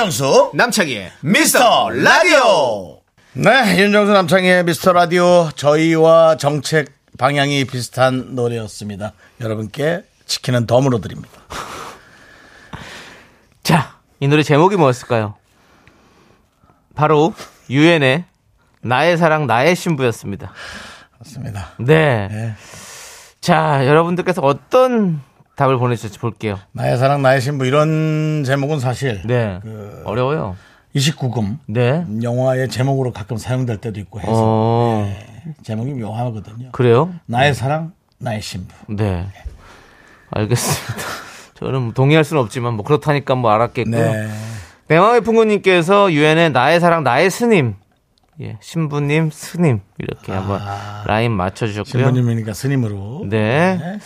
윤정수 0.00 0.52
남창희의 0.54 1.12
미스터 1.20 1.90
라디오. 1.90 3.00
네, 3.34 3.78
윤정수 3.78 4.14
남창의 4.14 4.64
미스터 4.64 4.94
라디오 4.94 5.50
저희와 5.54 6.38
정책 6.38 6.94
방향이 7.18 7.66
비슷한 7.66 8.34
노래였습니다. 8.34 9.12
여러분께 9.42 10.02
치킨은 10.24 10.66
덤으로 10.66 11.02
드립니다. 11.02 11.28
자, 13.62 13.98
이 14.20 14.28
노래 14.28 14.42
제목이 14.42 14.76
뭐였을까요? 14.76 15.34
바로 16.94 17.34
유엔의 17.68 18.24
나의 18.80 19.18
사랑 19.18 19.46
나의 19.46 19.76
신부였습니다. 19.76 20.50
맞습니다. 21.18 21.72
네. 21.78 22.26
네. 22.28 22.54
자, 23.42 23.86
여러분들께서 23.86 24.40
어떤 24.40 25.20
답을 25.60 25.76
보내주실지 25.76 26.18
볼게요. 26.20 26.58
나의 26.72 26.96
사랑 26.96 27.20
나의 27.20 27.42
신부 27.42 27.66
이런 27.66 28.44
제목은 28.46 28.80
사실 28.80 29.20
네. 29.26 29.60
그 29.62 30.02
어려워요. 30.06 30.56
29금 30.96 31.58
네. 31.66 32.06
영화의 32.22 32.70
제목으로 32.70 33.12
가끔 33.12 33.36
사용될 33.36 33.76
때도 33.76 34.00
있고 34.00 34.20
해서 34.20 34.32
어, 34.32 35.14
제목이 35.62 35.92
묘하거든요. 35.92 36.72
그래요? 36.72 37.12
나의 37.26 37.52
사랑 37.52 37.92
나의 38.16 38.40
신부. 38.40 38.72
네. 38.88 39.26
알겠습니다. 40.30 41.04
저는 41.60 41.82
뭐 41.82 41.92
동의할 41.92 42.24
수는 42.24 42.42
없지만 42.42 42.72
뭐 42.72 42.82
그렇다니까 42.82 43.34
뭐 43.34 43.50
알았겠고요. 43.50 44.12
네. 44.12 44.30
내 44.88 44.98
마음의 44.98 45.20
풍구님께서 45.20 46.10
유엔의 46.10 46.52
나의 46.52 46.80
사랑 46.80 47.04
나의 47.04 47.30
스님. 47.30 47.74
예, 48.40 48.56
신부님 48.62 49.28
스님 49.30 49.80
이렇게 49.98 50.32
한번 50.32 50.62
라인 51.04 51.32
맞춰주셨고요. 51.32 52.04
신부님이니까 52.04 52.54
스님으로 52.54 53.26
네. 53.28 53.98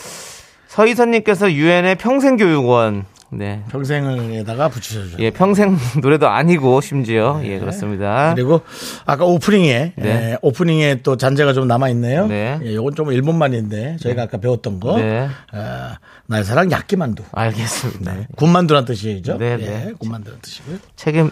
서희선님께서 0.74 1.52
유엔의 1.52 1.96
평생교육원. 1.96 3.04
네. 3.30 3.62
평생을에다가 3.68 4.68
붙이셔죠. 4.68 5.16
예, 5.18 5.30
평생 5.30 5.76
노래도 6.02 6.28
아니고 6.28 6.80
심지어 6.80 7.40
예 7.42 7.58
그렇습니다. 7.58 8.28
네. 8.28 8.34
그리고 8.36 8.60
아까 9.06 9.24
오프닝에 9.24 9.92
네. 9.96 10.06
예, 10.06 10.36
오프닝에 10.40 11.00
또 11.02 11.16
잔재가 11.16 11.52
좀 11.52 11.66
남아 11.66 11.88
있네요. 11.90 12.26
네. 12.26 12.60
예, 12.62 12.72
이건 12.72 12.94
좀 12.94 13.10
일본말인데 13.12 13.96
저희가 14.00 14.22
아까 14.24 14.38
배웠던 14.38 14.78
거 14.78 14.98
네. 14.98 15.28
아, 15.52 15.98
나의 16.26 16.44
사랑 16.44 16.70
야끼만두. 16.70 17.24
알겠습니다. 17.32 18.14
군만두란 18.36 18.84
뜻이죠. 18.84 19.36
네, 19.38 19.52
예, 19.52 19.56
네. 19.66 19.92
군만두란 19.98 20.38
뜻이고요. 20.40 20.78
책임 20.94 21.30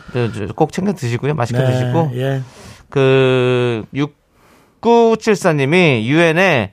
꼭 0.56 0.72
챙겨 0.72 0.92
드시고요. 0.92 1.34
맛있게 1.34 1.60
네, 1.60 1.70
드시고 1.70 2.10
예. 2.14 2.42
그 2.90 3.84
6974님이 4.82 6.02
유엔에 6.04 6.72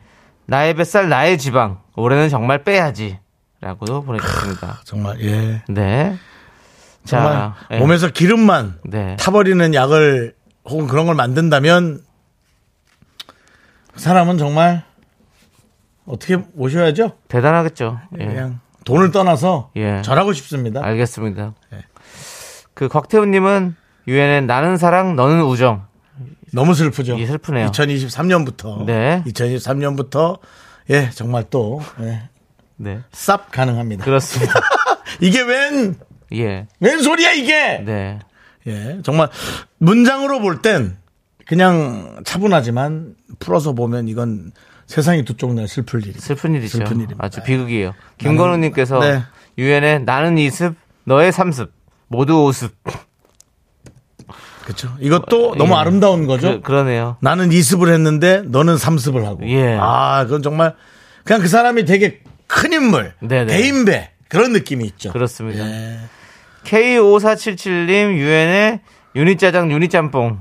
나의 0.50 0.74
뱃살 0.74 1.10
나의 1.10 1.38
지방 1.38 1.82
올해는 1.95 2.30
정말 2.30 2.64
빼야지 2.64 3.20
라고 3.62 4.04
보내주셨습니다. 4.04 4.82
정말 4.84 5.22
예. 5.22 5.62
네. 5.70 6.18
정말 7.06 7.34
자, 7.34 7.56
예. 7.72 7.78
몸에서 7.78 8.10
기름만 8.10 8.80
네. 8.86 9.16
타버리는 9.18 9.74
약을 9.74 10.36
혹은 10.66 10.88
그런 10.88 11.06
걸 11.06 11.16
만든다면 11.16 12.02
그 13.93 14.00
사람은 14.00 14.38
정말 14.38 14.84
어떻게 16.06 16.38
모셔야죠? 16.38 17.14
대단하겠죠. 17.28 18.00
예. 18.20 18.26
그냥 18.26 18.60
돈을 18.86 19.12
떠나서 19.12 19.72
예. 19.76 20.02
절하고 20.02 20.34
싶습니다. 20.34 20.84
알겠습니다. 20.84 21.54
예. 21.74 21.84
그 22.74 22.88
곽태훈님은 22.88 23.76
유엔에 24.08 24.41
나는 24.41 24.78
사랑 24.78 25.16
너는 25.16 25.43
우정. 25.43 25.88
너무 26.54 26.74
슬프죠. 26.74 27.16
이게 27.16 27.26
슬프네요. 27.26 27.72
2023년부터 27.72 28.86
네. 28.86 29.24
2023년부터 29.28 30.39
예 30.89 31.10
정말 31.12 31.45
또 31.50 31.82
예, 32.02 32.24
네. 32.78 33.00
쌉 33.12 33.41
가능합니다. 33.52 34.06
그렇습니다. 34.06 34.54
이게 35.22 35.41
웬 35.41 35.95
예. 36.34 36.68
웬 36.80 37.02
소리야 37.02 37.32
이게? 37.34 37.80
네. 37.80 38.20
예 38.68 39.00
정말 39.04 39.30
문장으로 39.78 40.39
볼 40.41 40.62
땐 40.62 40.97
그냥 41.45 42.22
차분하지만 42.26 43.16
풀어서 43.39 43.74
보면 43.74 44.08
이건 44.08 44.52
세상이 44.86 45.24
두 45.26 45.36
쪽 45.38 45.54
날 45.54 45.68
슬플 45.68 46.06
일이. 46.06 46.20
슬픈 46.20 46.54
일이죠. 46.56 46.78
슬픈 46.80 46.97
일입니다. 46.97 47.24
아주 47.24 47.41
비극이에요. 47.43 47.93
김건우님께서 48.18 49.00
네. 49.00 49.22
유엔에 49.58 50.00
나는 50.00 50.38
이습, 50.38 50.76
너의 51.04 51.32
삼습, 51.32 51.72
모두 52.08 52.43
오습. 52.45 52.74
그렇죠. 54.70 54.95
이것도 54.99 55.55
너무 55.55 55.74
예. 55.74 55.78
아름다운 55.78 56.28
거죠. 56.28 56.61
그, 56.61 56.72
러네요 56.72 57.17
나는 57.22 57.51
이습을 57.51 57.91
했는데 57.91 58.43
너는 58.45 58.78
삼습을 58.78 59.26
하고. 59.26 59.47
예. 59.49 59.76
아, 59.80 60.26
그건 60.26 60.43
정말 60.43 60.76
그냥 61.24 61.41
그 61.41 61.47
사람이 61.47 61.86
되게 61.86 62.20
큰 62.45 62.74
인물, 62.74 63.13
네네. 63.20 63.47
대인배 63.47 64.11
그런 64.28 64.53
느낌이 64.53 64.86
있죠. 64.86 65.11
그렇습니다. 65.11 65.67
예. 65.67 65.99
K5477님 66.65 68.15
유엔에 68.15 68.82
유니짜장 69.15 69.72
유니짬뽕. 69.72 70.39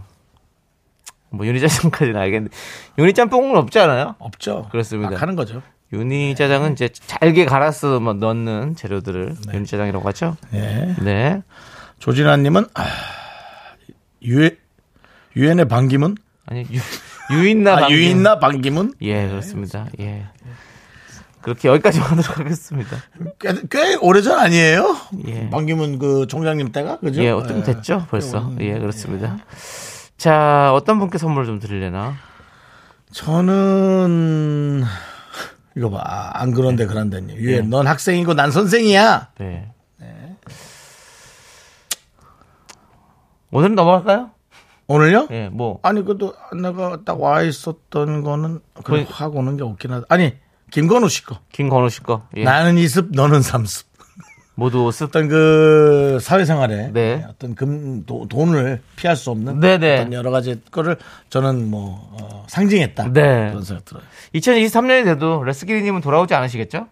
뭐 1.31 1.47
유니짜장까지는 1.47 2.21
알겠는데 2.21 2.55
유니짬뽕은 2.99 3.57
없지 3.57 3.79
않아요? 3.79 4.15
없죠. 4.19 4.69
그렇습니다. 4.71 5.13
막 5.13 5.23
하는 5.23 5.37
거죠. 5.37 5.63
유니짜장은 5.95 6.73
이제 6.75 6.91
잘게 6.93 7.47
갈아서 7.47 7.99
뭐 7.99 8.13
넣는 8.13 8.77
재료들을 8.77 9.37
유니짜장이라고 9.55 10.07
하죠. 10.09 10.37
예. 10.53 10.95
네. 11.01 11.43
조진아님은 11.99 12.67
아, 12.75 12.85
유엔 14.23 14.57
유엔의 15.37 15.69
반기문, 15.69 16.17
아니 16.47 16.67
유, 16.73 16.81
유인나 17.35 17.77
아. 17.77 17.91
유인나 17.91 18.39
반기문 18.39 18.95
예 19.03 19.29
그렇습니다. 19.29 19.87
예. 20.01 20.27
그렇게 21.41 21.69
여기까지 21.69 22.01
하도록 22.01 22.39
하겠습니다. 22.39 22.97
꽤, 23.39 23.55
꽤 23.71 23.95
오래전 23.95 24.39
아니에요? 24.39 24.97
예. 25.29 25.49
반기문 25.51 25.99
그 25.99 26.27
총장님 26.27 26.73
때가 26.73 26.99
그죠? 26.99 27.23
예, 27.23 27.31
어떤 27.31 27.63
됐죠 27.63 28.07
벌써. 28.11 28.53
예, 28.61 28.79
그렇습니다. 28.79 29.39
자, 30.17 30.73
어떤 30.75 30.99
분께 30.99 31.17
선물 31.17 31.47
좀 31.47 31.61
드리려나? 31.61 32.17
저는 33.13 34.83
이거 35.77 35.91
봐, 35.91 36.03
아, 36.05 36.43
안 36.43 36.53
그런데 36.53 36.87
그런데님. 36.87 37.37
유엔, 37.37 37.71
넌 37.71 37.87
학생이고 37.87 38.35
난 38.35 38.51
선생이야. 38.51 39.29
네. 39.39 39.71
오늘은 43.51 43.75
넘어갈까요? 43.75 44.31
오늘요? 44.87 45.29
예, 45.31 45.49
뭐 45.51 45.81
아니 45.83 46.03
그래도 46.05 46.35
내가 46.61 46.99
딱 47.05 47.19
와 47.21 47.43
있었던 47.43 48.23
거는 48.23 48.61
그래 48.85 49.05
그- 49.05 49.13
하고 49.13 49.39
오는 49.41 49.57
게 49.57 49.63
없긴 49.63 49.93
하다. 49.93 50.07
아니 50.09 50.35
김건우 50.71 51.09
씨 51.09 51.25
거. 51.25 51.39
김건우 51.53 51.89
씨 51.91 52.03
거. 52.03 52.23
예. 52.37 52.45
나는 52.45 52.79
이습 52.79 53.11
너는 53.13 53.43
삼습. 53.43 53.87
모두 54.55 54.91
습. 54.91 55.05
어떤 55.09 55.29
그 55.29 56.19
사회생활에 56.21 56.91
네. 56.93 57.25
어떤 57.29 57.55
금 57.55 58.05
도- 58.07 58.27
돈을 58.29 58.83
피할 58.97 59.15
수 59.15 59.31
없는 59.31 59.61
네네. 59.61 60.01
어떤 60.01 60.13
여러 60.13 60.31
가지 60.31 60.61
거를 60.71 60.97
저는 61.31 61.71
뭐 61.71 62.09
어, 62.21 62.45
상징했다. 62.49 63.13
네. 63.13 63.51
그런 63.51 63.63
생각 63.63 63.85
들어요. 63.85 64.03
2023년이 64.35 65.05
돼도 65.05 65.45
레스기리님은 65.45 66.01
돌아오지 66.01 66.35
않으시겠죠? 66.35 66.89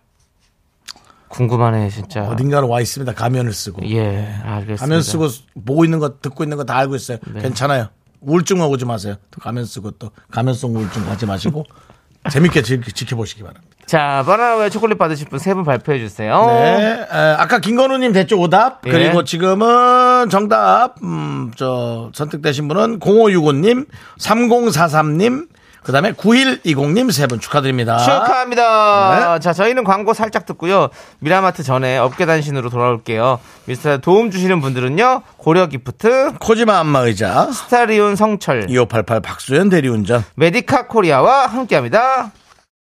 궁금하네 1.29 1.91
진짜. 1.91 2.23
어딘가로 2.29 2.69
와 2.69 2.81
있습니다. 2.81 3.13
가면을 3.15 3.53
쓰고. 3.53 3.83
예, 3.91 4.27
알겠습니다. 4.45 4.81
가면 4.85 5.03
쓰고 5.03 5.29
보고 5.65 5.85
있는 5.85 5.99
거 5.99 6.19
듣고 6.21 6.45
있는 6.45 6.57
거 6.57 6.65
다 6.65 6.77
알고 6.77 6.95
있어요. 6.97 7.19
네. 7.33 7.41
괜찮아요. 7.43 7.89
우울증만 8.21 8.69
오지 8.69 8.85
마세요. 8.87 9.17
또 9.31 9.41
가면 9.41 9.65
쓰고 9.67 9.93
또 9.93 10.11
가면성 10.31 10.75
우울증 10.75 11.05
가지 11.05 11.27
마시고 11.27 11.65
재밌게 12.31 12.63
지, 12.63 12.81
지켜보시기 12.81 13.43
바랍니다. 13.43 13.67
자, 13.87 14.25
바나나우유 14.27 14.71
초콜릿 14.71 14.99
받으실 14.99 15.29
분 15.29 15.39
세 15.39 15.55
분 15.55 15.63
발표해 15.65 16.01
주세요. 16.01 16.45
네. 16.47 17.07
에, 17.09 17.17
아까 17.39 17.61
김건우님 17.61 18.13
됐죠 18.13 18.37
오답. 18.41 18.83
예. 18.87 18.91
그리고 18.91 19.23
지금은 19.23 20.29
정답 20.29 20.97
음, 21.05 21.53
저 21.55 22.11
선택되신 22.15 22.67
분은 22.67 22.99
0565님, 22.99 23.87
3043님, 24.19 25.47
그 25.87 25.93
다음에 25.93 26.11
9120님 26.13 27.13
세 27.13 27.29
분 27.29 27.39
축하드립니다. 27.39 27.99
축하합니다. 27.99 29.35
네. 29.35 29.41
자, 29.41 29.53
저희는 29.53 29.85
광고 29.85 30.15
살짝 30.15 30.45
듣고요. 30.45 30.89
미라마트 31.21 31.63
전에 31.63 31.97
업계 31.97 32.27
단신으로 32.27 32.71
돌아올게요. 32.71 33.39
미스터 33.67 33.99
도움 33.99 34.33
주시는 34.33 34.61
분들은요. 34.61 35.23
고려 35.37 35.67
기프트, 35.67 36.35
코지마 36.41 36.79
안마의자, 36.81 37.53
스타리온 37.53 38.17
성철, 38.17 38.67
2588 38.69 39.21
박수현 39.21 39.69
대리운전. 39.71 40.25
메디카 40.35 40.89
코리아와 40.89 41.47
함께 41.47 41.77
합니다. 41.77 42.33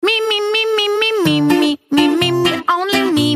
Me, 0.02 0.14
me, 0.18 0.38
me, 0.38 0.64
me, 0.78 0.86
me, 0.88 1.38
me, 1.38 1.38
me, 1.41 1.78
me, 1.91 2.06
me, 2.06 2.30
me, 2.30 2.62
only 2.72 3.10
me, 3.10 3.36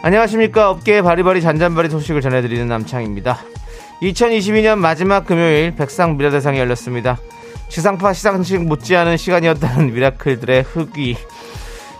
안녕하십니까. 0.00 0.70
업계의 0.70 1.02
바리바리 1.02 1.42
잔잔바리 1.42 1.90
소식을 1.90 2.20
전해드리는 2.20 2.68
남창입니다. 2.68 3.38
2022년 4.00 4.78
마지막 4.78 5.26
금요일 5.26 5.74
백상 5.74 6.16
미라대상이 6.16 6.58
열렸습니다. 6.58 7.18
지상파 7.68 8.12
시상식 8.12 8.64
못지않은 8.64 9.16
시간이었다는 9.16 9.92
미라클들의 9.92 10.62
흑위. 10.62 11.16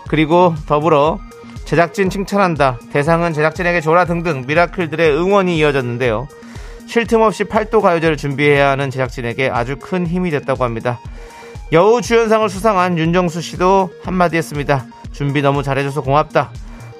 그리고 0.07 0.55
더불어 0.65 1.19
제작진 1.65 2.09
칭찬한다. 2.09 2.79
대상은 2.93 3.33
제작진에게 3.33 3.81
줘라 3.81 4.05
등등 4.05 4.45
미라클들의 4.47 5.17
응원이 5.17 5.57
이어졌는데요. 5.57 6.29
쉴 6.87 7.05
틈 7.05 7.21
없이 7.21 7.43
팔도 7.43 7.81
가요제를 7.81 8.15
준비해야 8.15 8.69
하는 8.69 8.89
제작진에게 8.89 9.49
아주 9.49 9.75
큰 9.75 10.07
힘이 10.07 10.31
됐다고 10.31 10.63
합니다. 10.63 10.99
여우 11.73 12.01
주연상을 12.01 12.47
수상한 12.49 12.97
윤정수 12.97 13.41
씨도 13.41 13.91
한마디 14.03 14.37
했습니다. 14.37 14.85
준비 15.11 15.41
너무 15.41 15.61
잘해줘서 15.63 16.01
고맙다. 16.01 16.49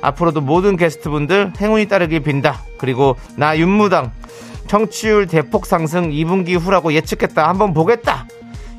앞으로도 0.02 0.41
모든 0.41 0.78
게스트분들 0.78 1.54
행운이 1.60 1.88
따르길 1.88 2.22
빈다. 2.22 2.62
그리고 2.78 3.16
나 3.36 3.58
윤무당 3.58 4.12
청취율 4.68 5.28
대폭 5.28 5.66
상승 5.66 6.12
2분기 6.12 6.58
후라고 6.60 6.93
예측했다. 6.93 7.47
한번 7.47 7.74
보겠다. 7.74 8.28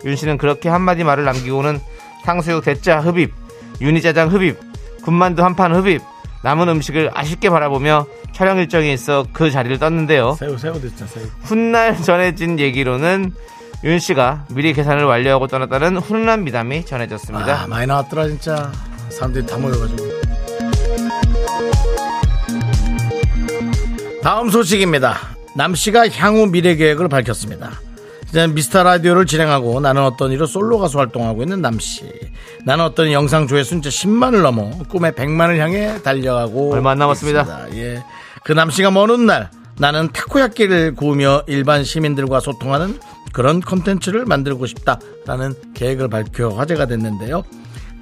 윤 0.04 0.16
씨는 0.16 0.38
그렇게 0.38 0.68
한마디 0.68 1.04
말을 1.04 1.24
남기고는 1.24 1.78
탕수육 2.24 2.64
대짜 2.64 3.00
흡입, 3.00 3.32
유니짜장 3.80 4.28
흡입, 4.30 4.58
군만두 5.04 5.42
한 5.42 5.56
판 5.56 5.74
흡입, 5.74 6.00
남은 6.42 6.68
음식을 6.68 7.10
아쉽게 7.12 7.50
바라보며 7.50 8.06
촬영 8.32 8.58
일정이 8.58 8.92
있어 8.94 9.26
그 9.32 9.50
자리를 9.50 9.78
떴는데요. 9.78 10.36
새우 10.38 10.56
새우 10.56 10.80
됐죠 10.80 11.06
새우. 11.06 11.24
훗날 11.42 12.00
전해진 12.00 12.58
얘기로는 12.58 13.32
윤 13.84 13.98
씨가 13.98 14.44
미리 14.50 14.72
계산을 14.72 15.04
완료하고 15.04 15.46
떠났다는 15.48 15.98
훈훈한 15.98 16.44
미담이 16.44 16.84
전해졌습니다. 16.86 17.62
아 17.62 17.66
많이 17.66 17.86
나왔더라 17.86 18.28
진짜. 18.28 18.70
사람들이 19.10 19.44
다 19.46 19.58
모여가지고. 19.58 20.09
다음 24.22 24.50
소식입니다. 24.50 25.18
남 25.56 25.74
씨가 25.74 26.08
향후 26.10 26.46
미래 26.46 26.74
계획을 26.76 27.08
밝혔습니다. 27.08 27.70
이제 28.28 28.46
미스터 28.46 28.82
라디오를 28.84 29.26
진행하고 29.26 29.80
나는 29.80 30.02
어떤 30.02 30.30
이로 30.30 30.46
솔로 30.46 30.78
가수 30.78 30.98
활동하고 30.98 31.42
있는 31.42 31.60
남 31.62 31.78
씨. 31.80 32.02
나는 32.64 32.84
어떤 32.84 33.10
영상 33.12 33.48
조회수 33.48 33.76
이제 33.76 33.88
10만을 33.88 34.42
넘어 34.42 34.70
꿈의 34.88 35.12
100만을 35.12 35.58
향해 35.58 36.00
달려가고 36.02 36.72
얼마 36.72 36.92
안 36.92 36.98
남았습니다. 36.98 37.40
있습니다. 37.40 37.76
예. 37.76 38.04
그 38.44 38.52
남 38.54 38.70
씨가 38.70 38.90
먼 38.90 39.10
훗날 39.10 39.50
나는 39.78 40.08
타코야끼를 40.12 40.94
구우며 40.94 41.42
일반 41.46 41.82
시민들과 41.82 42.40
소통하는 42.40 42.98
그런 43.32 43.60
컨텐츠를 43.60 44.26
만들고 44.26 44.66
싶다라는 44.66 45.54
계획을 45.74 46.08
밝혀 46.08 46.48
화제가 46.50 46.86
됐는데요. 46.86 47.42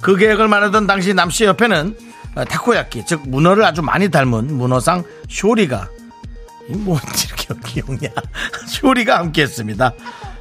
그 0.03 0.17
계획을 0.17 0.49
말하던 0.49 0.87
당시 0.87 1.15
남씨 1.15 1.45
옆에는 1.45 1.97
어, 2.37 2.45
타코야끼 2.45 3.05
즉 3.07 3.23
문어를 3.27 3.65
아주 3.65 3.83
많이 3.83 4.11
닮은 4.11 4.53
문어상 4.53 5.05
쇼리가 5.29 5.89
이뭐 6.69 6.99
이렇게 7.27 7.55
귀엽냐 7.67 8.09
쇼리가 8.67 9.19
함께 9.19 9.43
했습니다. 9.43 9.93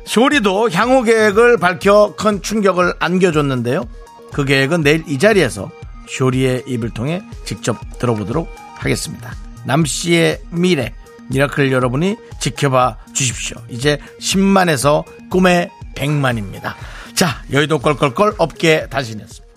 쇼리도 0.05 0.71
향후 0.71 1.03
계획을 1.03 1.57
밝혀 1.57 2.13
큰 2.17 2.41
충격을 2.41 2.93
안겨줬는데요. 2.99 3.87
그 4.33 4.45
계획은 4.45 4.81
내일 4.81 5.03
이 5.07 5.19
자리에서 5.19 5.69
쇼리의 6.07 6.63
입을 6.67 6.91
통해 6.91 7.21
직접 7.45 7.77
들어보도록 7.99 8.53
하겠습니다. 8.75 9.35
남 9.65 9.85
씨의 9.85 10.41
미래 10.51 10.93
미라클 11.29 11.71
여러분이 11.71 12.15
지켜봐 12.39 12.97
주십시오. 13.13 13.57
이제 13.69 13.99
10만에서 14.21 15.03
꿈의 15.29 15.69
100만입니다. 15.95 16.73
자 17.13 17.41
여의도 17.51 17.79
껄껄껄 17.79 18.35
업계 18.37 18.87
단신이었습니다. 18.87 19.47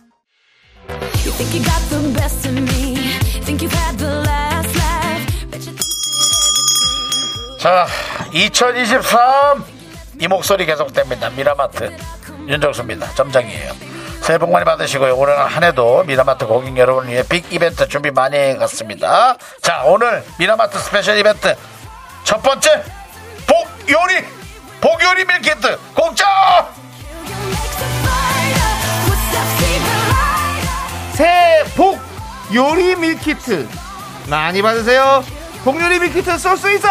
자, 7.61 7.87
2023. 8.33 9.63
이 10.19 10.27
목소리 10.29 10.65
계속됩니다. 10.65 11.29
미라마트. 11.29 11.95
윤정수입니다. 12.49 13.13
점장이에요. 13.15 13.75
새해 14.23 14.39
복 14.39 14.51
많이 14.51 14.65
받으시고요. 14.65 15.15
올해는 15.15 15.45
한 15.45 15.63
해도 15.63 16.03
미라마트 16.05 16.47
고객 16.47 16.75
여러분을 16.75 17.11
위해 17.11 17.23
빅 17.23 17.45
이벤트 17.53 17.87
준비 17.87 18.11
많이 18.11 18.35
해갔습니다. 18.35 19.37
자, 19.61 19.83
오늘 19.85 20.25
미라마트 20.39 20.79
스페셜 20.79 21.19
이벤트. 21.19 21.55
첫 22.25 22.43
번째, 22.43 22.83
복 23.47 23.69
요리! 23.91 24.25
복 24.81 25.03
요리 25.03 25.27
밀키트 25.27 25.79
공짜! 25.95 26.67
새해 31.13 31.63
복 31.77 31.99
요리 32.55 32.97
밀키트 32.97 33.69
많이 34.29 34.63
받으세요. 34.63 35.23
복 35.65 35.81
요리 35.81 35.99
밀키트 35.99 36.39
쏠수 36.39 36.71
있어! 36.73 36.89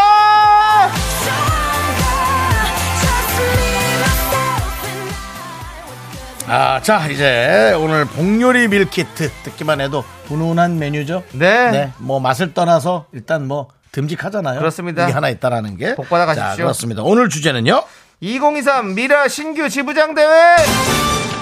아, 6.47 6.81
자, 6.81 7.07
이제 7.07 7.73
오늘 7.77 8.05
복요리 8.05 8.67
밀키트 8.69 9.29
듣기만 9.43 9.81
해도 9.81 10.03
훈훈한 10.25 10.79
메뉴죠? 10.79 11.23
네. 11.33 11.69
네, 11.71 11.91
뭐 11.99 12.19
맛을 12.19 12.53
떠나서 12.55 13.05
일단 13.11 13.47
뭐 13.47 13.67
듬직하잖아요. 13.91 14.57
그렇습니다. 14.59 15.03
이게 15.03 15.13
하나 15.13 15.29
있다라는 15.29 15.77
게. 15.77 15.95
복 15.95 16.09
받아 16.09 16.25
가십시오. 16.25 16.49
자, 16.49 16.55
그렇습니다. 16.55 17.03
오늘 17.03 17.29
주제는요? 17.29 17.83
2023 18.21 18.95
미라 18.95 19.27
신규 19.27 19.69
지부장 19.69 20.15
대회! 20.15 20.25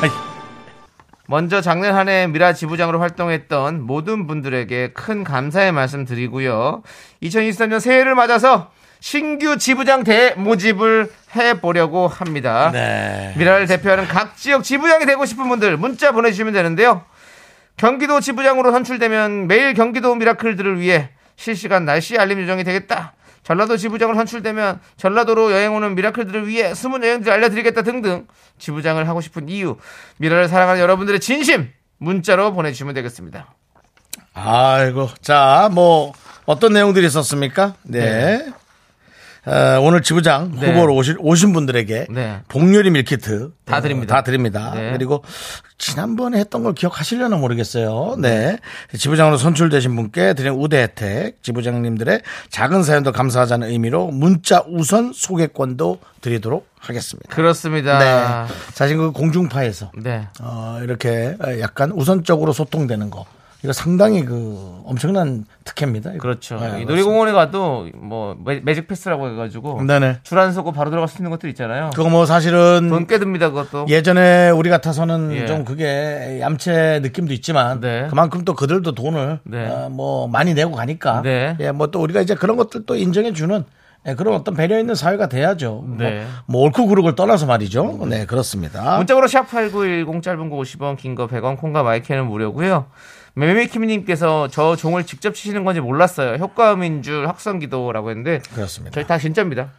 아이. 0.02 0.27
먼저 1.28 1.62
작년 1.62 1.94
한 1.94 2.08
해 2.08 2.26
미라 2.28 2.54
지부장으로 2.54 3.00
활동했던 3.02 3.82
모든 3.82 4.28
분들에게 4.28 4.92
큰 4.94 5.24
감사의 5.24 5.74
말씀 5.74 6.06
드리고요. 6.06 6.84
2023년 7.22 7.80
새해를 7.82 8.16
맞아서 8.16 8.72
신규 9.02 9.58
지부장 9.58 10.04
대 10.04 10.34
모집을 10.38 11.12
해보려고 11.36 12.08
합니다. 12.08 12.72
네. 12.72 13.34
미라를 13.38 13.68
대표하는 13.68 14.08
각 14.08 14.38
지역 14.38 14.64
지부장이 14.64 15.06
되고 15.06 15.26
싶은 15.26 15.48
분들 15.50 15.78
문자 15.78 16.12
보내주시면 16.14 16.54
되는데요. 16.54 17.04
경기도 17.76 18.20
지부장으로 18.22 18.72
선출되면 18.72 19.48
매일 19.48 19.74
경기도 19.74 20.16
미라클들을 20.16 20.80
위해 20.80 21.10
실시간 21.36 21.86
날씨 21.86 22.18
알림 22.18 22.42
요정이 22.42 22.64
되겠다. 22.64 23.14
전라도 23.48 23.78
지부장으로 23.78 24.18
선출되면 24.18 24.82
전라도로 24.98 25.54
여행 25.54 25.74
오는 25.74 25.96
미라클들을 25.96 26.50
위해 26.50 26.74
숨은 26.74 27.02
여행지를 27.02 27.32
알려드리겠다 27.32 27.82
등등 27.82 28.28
지부장을 28.60 29.08
하고 29.08 29.22
싶은 29.22 29.48
이유 29.48 29.78
미라를 30.18 30.50
사랑하는 30.50 30.82
여러분들의 30.82 31.22
진심 31.22 31.72
문자로 31.98 32.52
보내주시면 32.52 32.94
되겠습니다. 32.96 33.48
아이고. 34.34 35.08
자, 35.22 35.70
뭐, 35.72 36.12
어떤 36.46 36.74
내용들이 36.74 37.08
있었습니까? 37.08 37.76
네. 37.84 38.52
어, 39.48 39.80
오늘 39.82 40.02
지부장 40.02 40.52
네. 40.60 40.74
후보로 40.74 40.94
오신, 40.94 41.16
오신 41.20 41.54
분들에게 41.54 42.08
네. 42.10 42.42
복요리 42.50 42.92
밀키트 42.92 43.52
다 43.64 43.78
어, 43.78 43.82
드립니다. 43.82 44.16
다 44.16 44.24
드립니다. 44.24 44.74
네. 44.76 44.92
그리고 44.92 45.24
지난번에 45.78 46.38
했던 46.40 46.64
걸 46.64 46.74
기억하시려나 46.74 47.38
모르겠어요. 47.38 48.18
네. 48.20 48.60
지부장으로 48.98 49.38
선출되신 49.38 49.96
분께 49.96 50.34
드린 50.34 50.52
우대 50.54 50.82
혜택, 50.82 51.42
지부장님들의 51.44 52.22
작은 52.50 52.84
사연도 52.84 53.14
감사하자는 53.14 53.70
의미로 53.70 54.08
문자 54.08 54.64
우선 54.68 55.14
소개권도 55.14 56.00
드리도록 56.20 56.68
하겠습니다. 56.80 57.34
그렇습니다. 57.34 58.00
네. 58.00 58.54
사실 58.74 58.98
그 58.98 59.12
공중파에서 59.12 59.92
네. 59.98 60.28
어, 60.42 60.80
이렇게 60.84 61.38
약간 61.62 61.92
우선적으로 61.92 62.52
소통되는 62.52 63.10
거. 63.10 63.26
이거 63.64 63.74
상당히 63.74 64.24
그 64.24 64.82
엄청난 64.86 65.44
특혜입니다. 65.64 66.12
이거. 66.12 66.20
그렇죠. 66.20 66.58
네, 66.60 66.82
이 66.82 66.86
놀이공원에 66.86 67.32
가도 67.32 67.88
뭐 67.96 68.38
매- 68.46 68.60
매직 68.62 68.88
패스라고 68.88 69.30
해가지고 69.30 69.82
네네. 69.84 70.20
줄 70.24 70.38
안 70.38 70.54
서고 70.54 70.72
바로 70.72 70.92
들어갈 70.92 71.08
수 71.10 71.18
있는 71.18 71.32
것들 71.32 71.50
있잖아요. 71.50 71.90
그거 71.96 72.08
뭐 72.10 72.26
사실은 72.28 72.88
돈 72.90 73.08
꽤 73.08 73.18
듭니다 73.18 73.50
그것도. 73.50 73.88
예전에 73.90 74.52
우리 74.52 74.70
같아서는 74.70 75.32
예. 75.34 75.46
좀 75.48 75.66
그게 75.66 76.38
얌체 76.40 77.00
느낌도 77.02 77.34
있지만 77.34 77.80
네. 77.82 78.06
그만큼 78.10 78.46
또 78.46 78.54
그들도 78.54 78.92
돈을 78.94 79.40
네. 79.44 79.68
어, 79.68 79.90
뭐 79.90 80.28
많이 80.28 80.54
내고 80.54 80.74
가니까 80.74 81.22
네. 81.24 81.58
예, 81.60 81.72
뭐 81.72 81.88
또 81.88 82.00
우리가 82.02 82.22
이제 82.22 82.36
그런 82.36 82.58
것들도 82.58 82.96
인정해 82.96 83.34
주는 83.34 83.64
예, 84.08 84.14
그런 84.14 84.36
어떤 84.36 84.54
배려 84.54 84.78
있는 84.78 84.94
사회가 84.94 85.28
돼야죠. 85.30 85.84
네. 85.98 86.26
뭐, 86.46 86.60
뭐 86.60 86.62
옳고 86.68 86.86
그르고를 86.86 87.16
떠나서 87.16 87.48
말이죠. 87.48 88.06
네, 88.08 88.26
그렇습니다. 88.28 88.98
문자로 88.98 89.26
샵8910 89.26 90.22
짧은 90.22 90.50
거 90.52 90.58
50원 90.58 90.96
긴 90.98 91.16
거 91.16 91.26
100원 91.28 91.58
콩과 91.58 91.82
마이크는 91.82 92.28
무료고요. 92.28 92.86
매미키미님께서 93.38 94.48
저 94.52 94.76
종을 94.76 95.06
직접 95.06 95.36
치시는 95.36 95.64
건지 95.64 95.80
몰랐어요. 95.80 96.36
효과음인 96.38 97.04
줄 97.04 97.28
확성기도라고 97.28 98.10
했는데 98.10 98.42
그렇습니다. 98.54 98.96
저희 98.96 99.06
다 99.06 99.20
진짜입니다. 99.20 99.70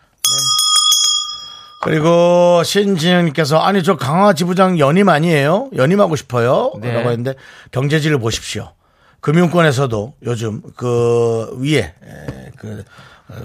그리고 1.83 2.63
신진영님께서 2.65 3.59
아니 3.59 3.83
저 3.83 3.97
강화 3.97 4.33
지부장 4.33 4.79
연임 4.79 5.09
아니에요? 5.09 5.71
연임하고 5.75 6.15
싶어요? 6.17 6.73
네. 6.81 6.93
라고 6.93 7.11
했는데 7.11 7.35
경제지를 7.73 8.19
보십시오. 8.19 8.73
금융권에서도 9.21 10.15
요즘 10.25 10.63
그 10.77 11.49
위에 11.59 11.79
에, 11.79 12.51
그 12.57 12.85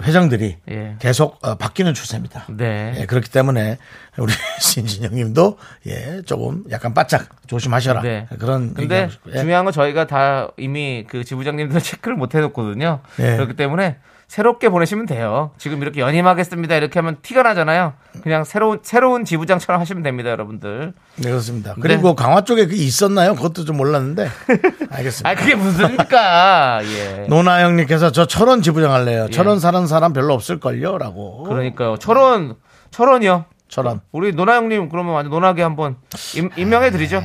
회장들이 0.04 0.58
예. 0.70 0.96
계속 1.00 1.38
어, 1.46 1.56
바뀌는 1.56 1.94
추세입니다. 1.94 2.46
네. 2.50 2.96
예, 3.00 3.06
그렇기 3.06 3.30
때문에 3.30 3.78
우리 4.18 4.32
신진영님도 4.60 5.58
예 5.88 6.22
조금 6.26 6.64
약간 6.72 6.94
바짝 6.94 7.28
조심하셔라 7.48 8.02
네. 8.02 8.28
그런 8.40 8.74
근데. 8.74 9.10
예. 9.28 9.40
중요한 9.40 9.66
건 9.66 9.74
저희가 9.74 10.08
다 10.08 10.50
이미 10.58 11.06
그 11.08 11.24
지부장님들 11.24 11.80
체크를 11.82 12.16
못 12.16 12.34
해놓거든요. 12.36 13.02
네. 13.18 13.36
그렇기 13.36 13.56
때문에 13.56 13.98
새롭게 14.28 14.70
보내시면 14.70 15.06
돼요. 15.06 15.52
지금 15.58 15.82
이렇게 15.82 16.02
연임하겠습니다. 16.02 16.76
이렇게 16.76 17.00
하면 17.00 17.18
티가 17.22 17.44
나잖아요. 17.44 17.94
그냥 18.22 18.44
새로운 18.44 18.80
새로운 18.82 19.26
지부장처럼 19.26 19.80
하시면 19.80 20.02
됩니다, 20.04 20.30
여러분들. 20.30 20.94
네, 21.18 21.30
그렇습니다. 21.30 21.76
그리고 21.80 22.16
강화 22.16 22.42
쪽에 22.42 22.66
그게 22.66 22.78
있었나요? 22.78 23.36
그것도 23.36 23.66
좀 23.66 23.78
몰랐는데 23.78 24.30
알겠습니다. 24.90 25.30
아 25.30 25.36
그게 25.36 25.56
무슨입니까? 25.56 26.80
예. 26.86 27.26
노나영님께서 27.30 28.12
저 28.12 28.26
철원 28.26 28.62
지부장 28.62 28.92
할래요. 28.92 29.28
철원 29.30 29.60
사는 29.60 29.86
사람 29.88 30.14
별로 30.14 30.34
없을걸요? 30.34 30.98
라고. 30.98 31.44
그러니까요. 31.44 31.98
철원 31.98 32.56
철원이요. 32.92 33.46
철원. 33.68 34.02
우리 34.12 34.34
노나 34.34 34.56
형님 34.56 34.90
그러면 34.90 35.14
완전 35.14 35.32
노나게 35.32 35.64
한번 35.64 35.98
임, 36.36 36.50
임명해 36.56 36.92
드리죠. 36.92 37.22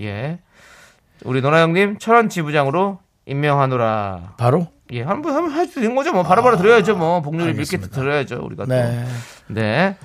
예. 0.00 0.38
우리 1.24 1.40
노나 1.40 1.60
형님 1.62 1.98
철원 1.98 2.28
지부장으로 2.28 2.98
임명하노라. 3.26 4.34
바로? 4.36 4.66
예, 4.92 5.02
한번 5.02 5.34
하면 5.34 5.50
할수 5.50 5.80
있는 5.80 5.94
거죠. 5.94 6.12
뭐 6.12 6.22
바로바로 6.22 6.56
드려야죠. 6.56 6.96
뭐 6.96 7.20
복률이 7.20 7.54
밀키트. 7.54 7.90
드려야죠. 7.90 8.40
우리가 8.44 8.66
또. 8.66 8.72
네. 8.74 9.06
네. 9.48 9.96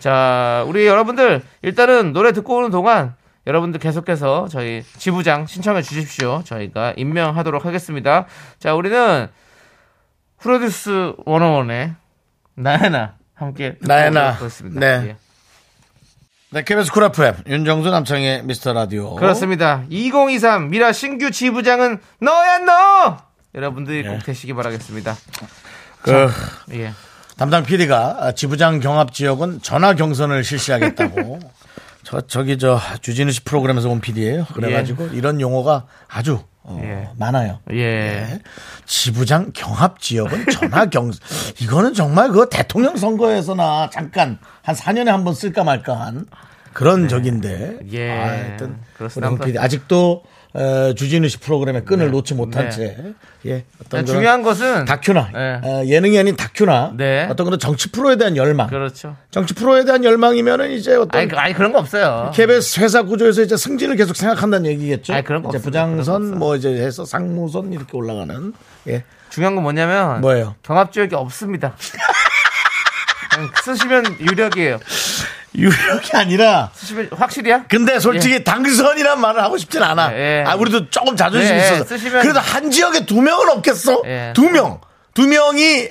자, 0.00 0.64
우리 0.66 0.86
여러분들 0.86 1.42
일단은 1.62 2.12
노래 2.12 2.32
듣고 2.32 2.56
오는 2.56 2.70
동안 2.70 3.14
여러분들 3.46 3.78
계속해서 3.80 4.48
저희 4.48 4.82
지부장 4.98 5.46
신청해 5.46 5.82
주십시오. 5.82 6.42
저희가 6.44 6.94
임명하도록 6.96 7.64
하겠습니다. 7.64 8.26
자, 8.58 8.74
우리는 8.74 9.28
프로듀스 10.38 11.14
101의 11.24 11.94
나야나 12.54 13.14
함께 13.34 13.76
나야나. 13.80 14.36
네. 14.72 14.86
예. 14.86 15.16
네, 16.50 16.62
KBS 16.62 16.92
쿨 16.92 17.04
FM 17.04 17.34
윤정수 17.46 17.90
남창희의 17.90 18.44
미스터 18.44 18.72
라디오. 18.72 19.14
그렇습니다. 19.16 19.84
2023 19.90 20.68
미라 20.68 20.92
신규 20.92 21.30
지부장은 21.30 21.98
너야 22.20 22.58
너. 22.58 23.25
여러분들이 23.56 24.06
꼭 24.06 24.22
되시기 24.22 24.52
바라겠습니다. 24.52 25.16
그 26.02 26.28
예. 26.72 26.92
담당 27.38 27.64
PD가 27.64 28.32
지부장 28.36 28.80
경합 28.80 29.12
지역은 29.12 29.62
전화 29.62 29.94
경선을 29.94 30.44
실시하겠다고. 30.44 31.40
저 32.04 32.20
저기 32.20 32.56
저 32.58 32.78
주진우 33.00 33.32
씨 33.32 33.40
프로그램에서 33.42 33.88
온 33.88 34.00
PD예요. 34.00 34.44
그래가지고 34.54 35.08
이런 35.08 35.40
용어가 35.40 35.86
아주 36.06 36.40
어, 36.62 36.80
예. 36.84 37.08
많아요. 37.18 37.58
예. 37.72 37.76
네. 37.76 38.38
지부장 38.84 39.50
경합 39.54 40.00
지역은 40.00 40.46
전화 40.52 40.86
경 40.86 41.10
이거는 41.60 41.94
정말 41.94 42.28
그 42.30 42.48
대통령 42.48 42.96
선거에서나 42.96 43.90
잠깐 43.90 44.38
한 44.62 44.74
4년에 44.74 45.06
한 45.06 45.24
번 45.24 45.34
쓸까 45.34 45.64
말까 45.64 45.98
한 45.98 46.26
그런 46.72 47.08
적인데. 47.08 47.78
예. 47.92 48.12
아, 48.12 48.28
하여튼 48.28 48.78
그렇습니다. 48.98 49.28
홍 49.30 49.38
PD 49.38 49.58
아직도 49.58 50.22
어, 50.58 50.94
주진우 50.94 51.28
씨 51.28 51.36
프로그램의 51.38 51.84
끈을 51.84 52.06
네. 52.06 52.10
놓지 52.12 52.32
못한 52.32 52.64
네. 52.64 52.70
채 52.70 52.96
예. 53.44 53.64
어떤 53.84 54.06
중요한 54.06 54.42
것은 54.42 54.86
다큐나 54.86 55.28
네. 55.34 55.60
어, 55.62 55.84
예능이 55.84 56.18
아닌 56.18 56.34
다큐나 56.34 56.94
네. 56.96 57.26
어떤 57.30 57.44
그런 57.44 57.58
정치 57.58 57.92
프로에 57.92 58.16
대한 58.16 58.36
열망. 58.38 58.68
그렇죠. 58.68 59.16
정치 59.30 59.52
프로에 59.52 59.84
대한 59.84 60.02
열망이면은 60.02 60.70
이제 60.70 60.94
어떤 60.94 61.20
아니, 61.20 61.28
그- 61.28 61.36
아니 61.36 61.52
그런 61.52 61.72
거 61.72 61.78
없어요. 61.78 62.30
KBS 62.34 62.80
회사 62.80 63.02
구조에서 63.02 63.42
이제 63.42 63.54
승진을 63.54 63.96
계속 63.96 64.16
생각한다는 64.16 64.70
얘기겠죠. 64.70 65.12
아니, 65.12 65.22
그런 65.24 65.42
거 65.42 65.50
이제 65.50 65.58
거 65.58 65.64
부장선 65.64 66.14
없어요. 66.22 66.36
뭐 66.36 66.56
이제 66.56 66.70
해서 66.70 67.04
상무선 67.04 67.74
이렇게 67.74 67.94
올라가는 67.94 68.54
예. 68.88 69.04
중요한 69.28 69.54
건 69.56 69.62
뭐냐면 69.62 70.22
뭐예요? 70.22 70.54
경합 70.62 70.90
지역이 70.90 71.14
없습니다. 71.14 71.74
쓰시면 73.62 74.16
유력이에요. 74.20 74.78
유력이 75.56 76.10
아니라 76.14 76.70
쓰시면 76.74 77.08
확실이야? 77.16 77.64
근데 77.68 77.98
솔직히 77.98 78.44
당선이란 78.44 79.20
말을 79.20 79.42
하고 79.42 79.56
싶진 79.56 79.82
않아. 79.82 80.12
예. 80.16 80.44
아, 80.46 80.54
우리도 80.56 80.90
조금 80.90 81.16
자존심이 81.16 81.58
예, 81.58 81.64
있어서. 81.64 81.84
쓰시면- 81.96 82.20
그래도 82.22 82.40
한 82.40 82.70
지역에 82.70 83.06
두 83.06 83.20
명은 83.22 83.48
없겠어? 83.50 84.02
예. 84.06 84.32
두 84.34 84.48
명. 84.50 84.80
두 85.14 85.26
명이 85.26 85.88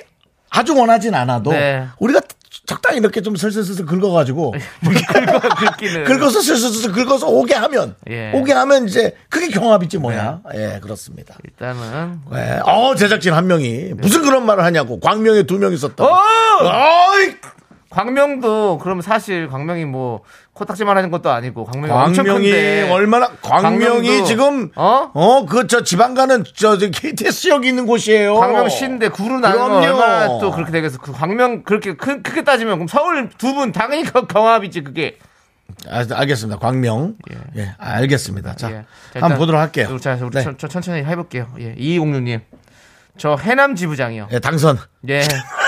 아주 0.50 0.74
원하진 0.76 1.14
않아도 1.14 1.50
네. 1.50 1.86
우리가 1.98 2.20
적당히 2.64 2.98
이렇게 2.98 3.20
좀 3.20 3.36
슬슬슬슬 3.36 3.84
긁어가지고 3.86 4.52
긁어 4.84 5.38
긁기는. 5.40 6.04
긁어서 6.04 6.40
슬슬슬슬 6.40 6.92
긁어서 6.92 7.26
오게 7.28 7.54
하면 7.54 7.94
예. 8.08 8.32
오게 8.34 8.52
하면 8.52 8.88
이제 8.88 9.14
그게 9.28 9.48
경합이지 9.48 9.98
뭐야. 9.98 10.40
예, 10.54 10.78
그렇습니다. 10.82 11.34
일단은 11.44 12.20
예. 12.34 12.60
어, 12.64 12.94
제작진 12.96 13.34
한 13.34 13.46
명이 13.46 13.94
무슨 13.96 14.22
그런 14.22 14.46
말을 14.46 14.64
하냐고. 14.64 14.98
광명에 15.00 15.42
두 15.44 15.58
명 15.58 15.72
있었다. 15.72 16.04
어! 16.04 16.08
어이! 16.60 17.34
광명도 17.96 18.78
그럼 18.78 19.00
사실 19.00 19.48
광명이 19.48 19.86
뭐 19.86 20.20
코딱지만 20.52 20.96
하는 20.98 21.10
것도 21.10 21.30
아니고 21.30 21.64
광명이 21.64 21.90
광명이 22.14 22.82
얼마나 22.90 23.28
광명이 23.40 24.06
광명도- 24.20 24.26
지금 24.26 24.70
어? 24.76 25.10
어그저 25.14 25.82
지방 25.82 26.12
가는 26.14 26.44
저, 26.54 26.76
저 26.76 26.90
KTS역이 26.90 27.66
있는 27.66 27.86
곳이에요. 27.86 28.34
광명 28.36 28.68
시인데 28.68 29.08
구로 29.08 29.40
그럼요. 29.40 29.76
얼마나 29.76 30.38
또 30.38 30.50
그렇게 30.50 30.72
되겠어. 30.72 30.98
그 30.98 31.12
광명 31.12 31.62
그렇게 31.62 31.94
크, 31.96 32.20
크게 32.20 32.44
따지면 32.44 32.74
그럼 32.74 32.86
서울 32.88 33.30
두 33.38 33.54
분 33.56 33.72
당연히 33.72 34.04
그 34.04 34.26
경합이지 34.26 34.82
그게. 34.82 35.16
아, 35.88 36.04
알겠습니다. 36.10 36.58
광명. 36.58 37.14
예, 37.56 37.74
알겠습니다. 37.78 38.56
자, 38.56 38.70
예. 38.70 38.74
자, 39.14 39.20
한번 39.20 39.38
보도록 39.38 39.58
할게요. 39.60 39.96
자, 39.98 40.18
우리 40.20 40.30
네. 40.30 40.42
천, 40.42 40.58
천- 40.58 40.68
천천히 40.68 41.02
해볼게요. 41.02 41.46
예, 41.58 41.74
2206님. 41.76 42.40
저 43.16 43.36
해남 43.36 43.74
지부장이요. 43.74 44.28
예, 44.32 44.38
당선. 44.38 44.78
예. 45.08 45.22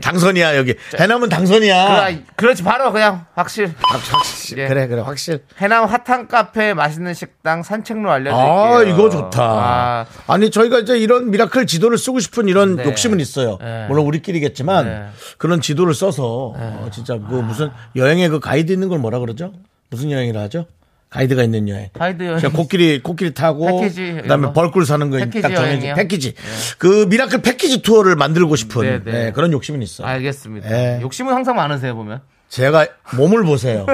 당선이야 0.00 0.56
여기. 0.56 0.74
해남은 0.98 1.28
당선이야. 1.28 2.08
그, 2.10 2.24
그렇지 2.36 2.62
바로 2.62 2.92
그냥 2.92 3.26
확실. 3.34 3.72
확실. 3.78 4.58
예. 4.58 4.68
그래 4.68 4.86
그래 4.86 5.02
확실. 5.02 5.44
해남 5.58 5.84
핫한 5.84 6.28
카페 6.28 6.74
맛있는 6.74 7.14
식당 7.14 7.62
산책로 7.62 8.10
알려드릴게요. 8.10 8.52
아 8.52 8.82
이거 8.82 9.10
좋다. 9.10 9.42
아, 9.42 10.06
아. 10.26 10.38
니 10.38 10.50
저희가 10.50 10.80
이제 10.80 10.98
이런 10.98 11.30
미라클 11.30 11.66
지도를 11.66 11.98
쓰고 11.98 12.20
싶은 12.20 12.48
이런 12.48 12.76
네. 12.76 12.84
욕심은 12.84 13.20
있어요. 13.20 13.58
네. 13.60 13.86
물론 13.88 14.06
우리끼리겠지만 14.06 14.84
네. 14.84 15.06
그런 15.38 15.60
지도를 15.60 15.94
써서 15.94 16.54
어, 16.56 16.88
진짜 16.92 17.14
그 17.14 17.34
무슨 17.34 17.70
여행에 17.96 18.28
그 18.28 18.40
가이드 18.40 18.72
있는 18.72 18.88
걸 18.88 18.98
뭐라 18.98 19.18
그러죠? 19.18 19.52
무슨 19.90 20.10
여행이라 20.10 20.40
하죠? 20.42 20.66
가이드가 21.12 21.42
있는 21.42 21.68
여행. 21.68 21.90
가이드 21.92 22.22
여행. 22.22 22.38
제가 22.38 22.56
코끼리 22.56 23.02
코끼리 23.02 23.34
타고 23.34 23.80
패키지 23.80 24.20
그다음에. 24.22 24.52
벌꿀 24.54 24.86
사는 24.86 25.10
거 25.10 25.18
패키지 25.18 25.42
딱 25.42 25.48
정해진 25.54 25.84
여행이요? 25.84 25.94
패키지. 25.94 26.34
그 26.78 27.06
미라클 27.08 27.42
패키지 27.42 27.82
투어를 27.82 28.16
만들고 28.16 28.56
싶은 28.56 28.82
네, 28.82 29.00
네. 29.04 29.12
네, 29.12 29.32
그런 29.32 29.52
욕심은 29.52 29.82
있어요. 29.82 30.06
알겠습니다. 30.06 30.70
예. 30.70 31.00
욕심은 31.02 31.32
항상 31.34 31.56
많으세요 31.56 31.94
보면. 31.94 32.20
제가 32.48 32.86
몸을 33.16 33.44
보세요. 33.44 33.86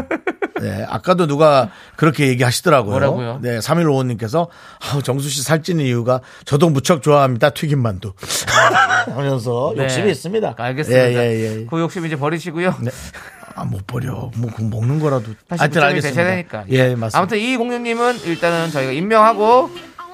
네, 0.61 0.85
아까도 0.91 1.27
누가 1.27 1.71
그렇게 1.97 2.29
얘기하시더라고요. 2.29 2.91
뭐라고요? 2.91 3.39
네, 3.43 3.59
3155님께서 3.59 4.49
아, 4.81 5.01
정수 5.03 5.29
씨 5.29 5.43
살찌는 5.43 5.85
이유가 5.85 6.21
저도 6.45 6.69
무척 6.69 7.03
좋아합니다. 7.03 7.51
튀김만두. 7.51 8.13
하면서 9.15 9.73
네. 9.77 9.85
욕심이 9.85 10.11
있습니다. 10.11 10.55
알겠습니다. 10.57 11.05
예, 11.05 11.15
예, 11.15 11.61
예. 11.61 11.67
그 11.67 11.81
욕심 11.81 12.07
이제 12.07 12.17
버리시고요. 12.17 12.75
네. 12.81 12.91
아, 13.59 13.65
못 13.65 13.87
버려. 13.87 14.31
뭐, 14.37 14.51
그 14.55 14.63
먹는 14.63 15.01
거라도. 15.01 15.33
하여튼 15.49 15.83
알겠습니다. 15.83 16.69
예, 16.69 16.95
맞습니다. 16.95 17.19
아무튼 17.19 17.39
이 17.39 17.57
공유님은 17.57 18.21
일단은 18.25 18.71
저희가 18.71 18.93
임명하고 18.93 19.71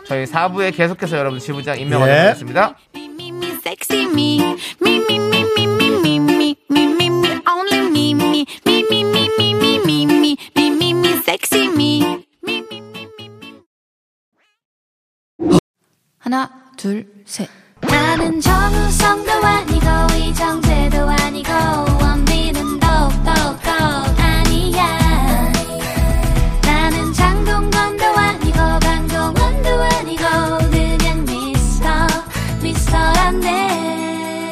저희 0.06 0.24
4부에 0.24 0.74
계속해서 0.74 1.18
여러분 1.18 1.38
지부장 1.38 1.78
임명하겠습니다. 1.78 2.76
예. 2.96 3.04
하나, 16.18 16.50
둘, 16.78 17.06
셋. 17.26 17.46
나는 17.82 18.40
정우성도 18.40 19.30
아니고, 19.30 19.86
이정재도 20.16 21.00
아니고, 21.06 21.50
원빈은 22.00 22.80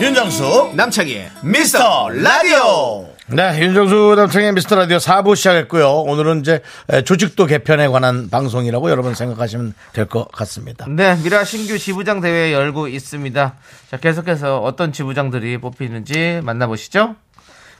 윤정수, 0.01 0.73
남창희의 0.75 1.31
미스터 1.43 2.09
라디오. 2.11 3.07
네, 3.29 3.59
윤정수 3.61 4.15
남창희 4.17 4.53
미스터 4.53 4.75
라디오 4.77 4.97
4부 4.99 5.37
시작했고요. 5.37 5.89
오늘은 5.89 6.41
이제 6.41 6.61
에, 6.91 7.03
조직도 7.03 7.47
개편에 7.47 7.87
관한 7.89 8.29
방송이라고 8.29 8.91
여러분 8.91 9.15
생각하시면 9.15 9.75
될 9.93 10.07
것 10.07 10.31
같습니다. 10.33 10.87
네, 10.89 11.17
미라 11.23 11.45
신규 11.45 11.79
지부장 11.79 12.21
대회 12.21 12.53
열고 12.53 12.89
있습니다. 12.89 13.55
자, 13.91 13.97
계속해서 13.97 14.59
어떤 14.59 14.93
지부장들이 14.93 15.59
뽑히는지 15.59 16.41
만나보시죠. 16.43 17.15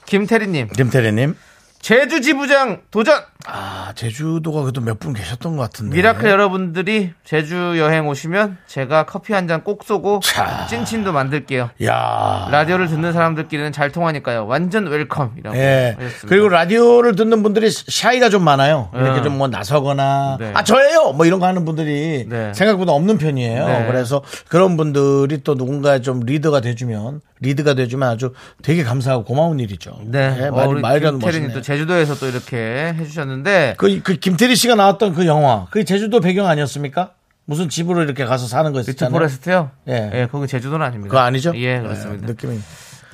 김태리님, 0.07 0.69
김태리님. 0.69 1.35
제주 1.83 2.21
지부장 2.21 2.83
도전! 2.93 3.21
아, 3.45 3.93
제주도가 3.97 4.61
그래도 4.63 4.81
몇 4.81 5.01
분 5.01 5.13
계셨던 5.15 5.57
것 5.57 5.63
같은데. 5.65 5.97
미라클 5.97 6.31
여러분들이 6.31 7.13
제주 7.25 7.75
여행 7.77 8.07
오시면 8.07 8.57
제가 8.69 9.05
커피 9.05 9.33
한 9.33 9.49
잔 9.49 9.65
꼭 9.65 9.83
쏘고 9.83 10.21
자. 10.23 10.65
찐친도 10.71 11.13
만들게요. 11.13 11.71
야 11.85 12.49
라디오를 12.53 12.87
듣는 12.87 13.13
사람들끼리는 13.13 13.73
잘 13.73 13.91
통하니까요. 13.91 14.47
완전 14.47 14.87
welcome이라고 14.87 15.57
예. 15.57 15.97
하셨습니다. 15.99 16.29
그리고 16.29 16.49
라디오를 16.51 17.17
듣는 17.17 17.43
분들이 17.43 17.69
shy가 17.69 18.29
좀 18.31 18.45
많아요. 18.45 18.91
이렇게 18.95 19.19
어. 19.19 19.23
좀뭐 19.25 19.49
나서거나 19.49 20.37
네. 20.39 20.53
아 20.55 20.63
저예요 20.63 21.13
뭐 21.15 21.27
이런 21.27 21.41
거 21.41 21.47
하는 21.49 21.65
분들이 21.65 22.27
네. 22.29 22.53
생각보다 22.55 22.93
없는 22.93 23.19
편이에요. 23.19 23.67
네. 23.67 23.87
그래서 23.89 24.23
그런 24.49 24.77
분들이 24.77 25.43
또 25.43 25.57
누군가 25.57 25.99
좀 25.99 26.21
리더가 26.21 26.61
돼주면 26.61 27.21
리드가 27.41 27.75
돼주면 27.75 28.09
아주 28.09 28.33
되게 28.63 28.85
감사하고 28.85 29.25
고마운 29.25 29.59
일이죠. 29.59 29.99
네, 30.05 30.33
예, 30.43 30.47
어, 30.47 30.53
말, 30.53 30.69
우리 30.69 30.81
말이라도 30.81 31.19
김태리님이 31.19 31.47
멋있네. 31.49 31.55
또 31.55 31.61
제주도에서 31.73 32.15
또 32.17 32.29
이렇게 32.29 32.95
해주셨는데 32.99 33.75
그, 33.79 34.01
그 34.03 34.17
김태리 34.17 34.57
씨가 34.57 34.75
나왔던 34.75 35.15
그 35.15 35.27
영화 35.27 35.67
그게 35.71 35.85
제주도 35.85 36.21
배경 36.21 36.47
아니었습니까? 36.47 37.13
무슨 37.45 37.69
집으로 37.69 38.03
이렇게 38.03 38.25
가서 38.25 38.47
사는 38.47 38.73
거 38.73 38.81
있었잖아요. 38.81 39.13
포레스트요? 39.13 39.71
예. 39.89 40.11
예, 40.15 40.29
거기 40.31 40.47
제주도는 40.47 40.85
아닙니다. 40.85 41.11
그거 41.11 41.21
아니죠? 41.23 41.53
예, 41.57 41.81
그렇습니다. 41.81 42.27
네, 42.27 42.33
느낌이. 42.33 42.61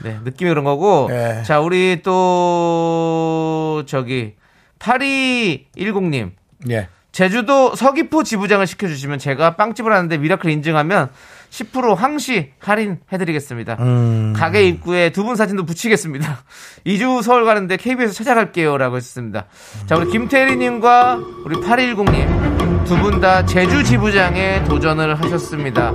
네, 0.02 0.18
느낌이 0.24 0.50
그런 0.50 0.64
거고. 0.64 1.08
예. 1.10 1.42
자, 1.44 1.60
우리 1.60 2.02
또 2.02 3.84
저기 3.86 4.34
8210님 4.78 6.32
예. 6.70 6.88
제주도 7.12 7.74
서귀포 7.74 8.22
지부장을 8.22 8.66
시켜주시면 8.66 9.18
제가 9.18 9.56
빵집을 9.56 9.92
하는데 9.92 10.18
미라클 10.18 10.50
인증하면 10.50 11.08
10% 11.50 11.94
항시 11.96 12.52
할인해드리겠습니다. 12.60 13.76
음. 13.80 14.32
가게 14.36 14.64
입구에 14.64 15.10
두 15.10 15.24
분 15.24 15.36
사진도 15.36 15.64
붙이겠습니다. 15.64 16.38
2주 16.86 17.22
서울 17.22 17.44
가는데 17.44 17.76
KBS 17.76 18.14
찾아갈게요. 18.14 18.76
라고 18.78 18.96
했습니다. 18.96 19.46
자, 19.86 19.96
우리 19.96 20.10
김태리님과 20.10 21.18
우리 21.44 21.56
8210님 21.56 22.84
두 22.84 22.96
분 23.00 23.20
다 23.20 23.44
제주 23.44 23.82
지부장에 23.82 24.64
도전을 24.64 25.20
하셨습니다. 25.20 25.92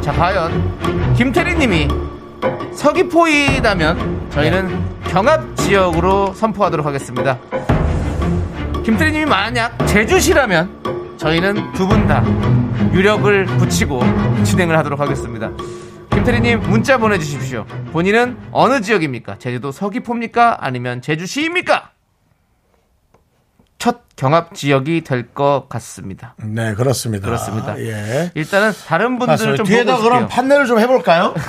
자, 0.00 0.12
과연 0.12 1.14
김태리님이 1.16 1.88
서귀포이라면 2.74 4.30
저희는 4.30 4.84
경합 5.08 5.56
지역으로 5.56 6.32
선포하도록 6.34 6.84
하겠습니다. 6.86 7.38
김태리님이 8.84 9.24
만약 9.26 9.76
제주시라면 9.86 11.16
저희는 11.16 11.72
두 11.72 11.86
분 11.88 12.06
다 12.06 12.22
유력을 12.92 13.44
붙이고 13.46 14.00
진행을 14.44 14.76
하도록 14.78 14.98
하겠습니다. 14.98 15.50
김태리님 16.12 16.60
문자 16.60 16.96
보내주십시오. 16.98 17.66
본인은 17.92 18.36
어느 18.52 18.80
지역입니까? 18.80 19.38
제주도 19.38 19.70
서귀포입니까? 19.72 20.58
아니면 20.60 21.02
제주시입니까? 21.02 21.90
첫 23.78 24.00
경합 24.16 24.54
지역이 24.54 25.02
될 25.02 25.28
것 25.34 25.66
같습니다. 25.68 26.34
네, 26.42 26.74
그렇습니다. 26.74 27.26
그렇습니다. 27.26 27.78
예. 27.78 28.30
일단은 28.34 28.72
다른 28.86 29.18
분들을 29.18 29.26
맞습니다. 29.32 29.56
좀 29.56 29.66
뒤에다 29.66 29.98
그럼. 29.98 30.28
판넬을 30.28 30.66
좀 30.66 30.78
해볼까요? 30.78 31.34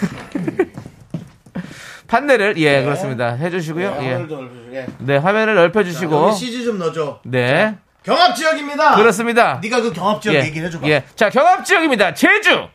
판넬을 2.08 2.58
예 2.58 2.84
그렇습니다 2.84 3.34
해주시고요. 3.34 3.98
예. 4.02 4.86
네 5.00 5.18
화면을 5.18 5.56
넓혀주시고 5.56 6.32
CG 6.34 6.64
좀 6.66 6.78
넣어줘. 6.80 7.20
네 7.26 7.78
경합 8.08 8.38
지역입니다. 8.38 8.96
그렇습니다. 8.96 9.60
네가 9.62 9.82
그 9.82 9.92
경합 9.92 10.22
지역 10.22 10.36
예. 10.36 10.46
얘기를 10.46 10.68
해줘봐. 10.68 10.88
예. 10.88 11.04
자, 11.16 11.30
경합 11.30 11.66
지역입니다. 11.66 12.14
제주! 12.14 12.70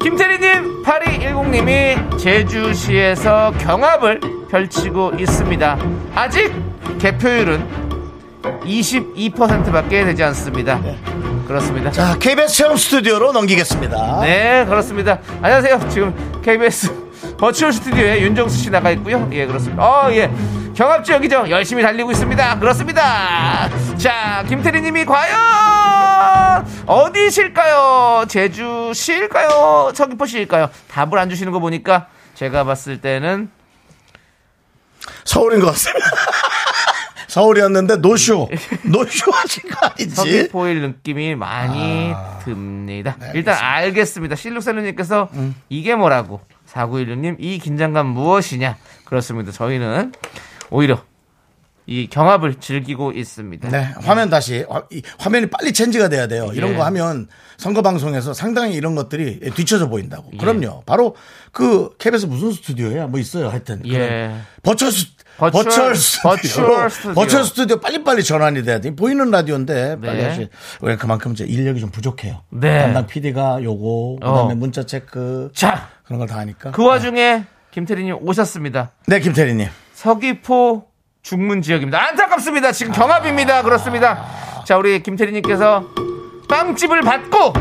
김태리님, 0.00 0.84
8210님이 0.84 2.18
제주시에서 2.20 3.52
경합을 3.58 4.20
펼치고 4.48 5.14
있습니다. 5.18 5.78
아직 6.14 6.54
개표율은 7.00 7.66
22%밖에 8.42 10.04
되지 10.04 10.22
않습니다. 10.22 10.80
그렇습니다. 11.48 11.90
자, 11.90 12.16
KBS 12.16 12.54
체험 12.54 12.76
스튜디오로 12.76 13.32
넘기겠습니다. 13.32 14.20
네, 14.20 14.64
그렇습니다. 14.66 15.18
안녕하세요. 15.42 15.88
지금 15.88 16.40
KBS 16.42 17.10
버추얼 17.38 17.72
스튜디오에 17.72 18.20
윤정수 18.20 18.56
씨 18.56 18.70
나가 18.70 18.92
있고요. 18.92 19.28
예, 19.32 19.46
그렇습니다. 19.46 19.82
어, 19.82 20.12
예. 20.12 20.30
경합 20.80 21.04
지역이죠. 21.04 21.50
열심히 21.50 21.82
달리고 21.82 22.10
있습니다. 22.10 22.58
그렇습니다. 22.58 23.68
자, 23.98 24.42
김태리 24.48 24.80
님이 24.80 25.04
과연 25.04 26.64
어디실까요? 26.86 28.24
제주시일까요? 28.26 29.92
서귀포시일까요? 29.94 30.70
답을 30.88 31.18
안 31.18 31.28
주시는 31.28 31.52
거 31.52 31.58
보니까 31.60 32.06
제가 32.34 32.64
봤을 32.64 32.98
때는 33.02 33.50
서울인 35.26 35.60
것 35.60 35.66
같습니다. 35.66 36.06
서울이었는데 37.28 37.96
노쇼. 37.96 38.48
노쇼 38.84 39.32
하신 39.32 39.68
거 39.68 39.86
아니지? 39.86 40.14
서귀포일 40.16 40.80
느낌이 40.80 41.34
많이 41.34 42.14
듭니다. 42.42 43.18
일단 43.34 43.58
알겠습니다. 43.60 44.34
실룩셀루님께서 44.34 45.28
이게 45.68 45.94
뭐라고? 45.94 46.40
4916님, 46.72 47.36
이 47.38 47.58
긴장감 47.58 48.06
무엇이냐? 48.06 48.78
그렇습니다. 49.04 49.52
저희는 49.52 50.12
오히려 50.70 51.02
이 51.86 52.06
경합을 52.08 52.56
즐기고 52.60 53.12
있습니다. 53.12 53.68
네, 53.68 53.88
화면 54.04 54.30
다시 54.30 54.64
화, 54.68 54.82
이 54.92 55.02
화면이 55.18 55.46
빨리 55.50 55.72
체인지가 55.72 56.08
돼야 56.08 56.28
돼요. 56.28 56.50
이런 56.54 56.72
예. 56.72 56.76
거 56.76 56.84
하면 56.84 57.26
선거 57.56 57.82
방송에서 57.82 58.32
상당히 58.32 58.74
이런 58.74 58.94
것들이 58.94 59.40
뒤쳐져 59.54 59.88
보인다고. 59.88 60.30
예. 60.34 60.36
그럼요. 60.36 60.84
바로 60.86 61.16
그 61.50 61.90
KBS 61.98 62.26
무슨 62.26 62.52
스튜디오야? 62.52 63.08
뭐 63.08 63.18
있어요. 63.18 63.48
하여튼 63.48 63.82
예. 63.88 64.30
virtual 64.62 64.92
스 64.92 65.06
virtual- 65.38 65.50
virtual 65.64 65.96
스튜디오. 65.96 66.66
virtual 66.66 66.90
스튜디오. 66.90 67.14
virtual 67.14 67.44
스튜디오 67.44 67.80
빨리빨리 67.80 68.22
전환이 68.22 68.62
돼야 68.62 68.78
돼. 68.80 68.94
보이는 68.94 69.28
라디오인데 69.28 70.00
빨리 70.00 70.18
네. 70.18 70.28
하시. 70.28 70.48
왜 70.82 70.94
그만큼 70.96 71.32
이제 71.32 71.44
인력이 71.44 71.80
좀 71.80 71.90
부족해요. 71.90 72.42
네. 72.50 72.82
담당 72.82 73.06
PD가 73.08 73.64
요거 73.64 74.18
그다음에 74.20 74.52
어. 74.52 74.54
문자 74.54 74.84
체크 74.84 75.50
자, 75.54 75.88
그런 76.04 76.20
걸 76.20 76.28
다 76.28 76.36
하니까. 76.38 76.70
그 76.70 76.84
와중에 76.86 77.44
김태리님 77.72 78.18
오셨습니다. 78.20 78.92
네, 79.06 79.18
김태리 79.18 79.54
님. 79.54 79.68
서귀포 80.04 80.86
중문 81.22 81.60
지역입니다. 81.60 82.08
안타깝습니다. 82.08 82.72
지금 82.72 82.90
경합입니다. 82.90 83.62
그렇습니다. 83.62 84.24
자, 84.64 84.78
우리 84.78 85.02
김태리님께서 85.02 85.84
빵집을 86.48 87.02
받고 87.02 87.52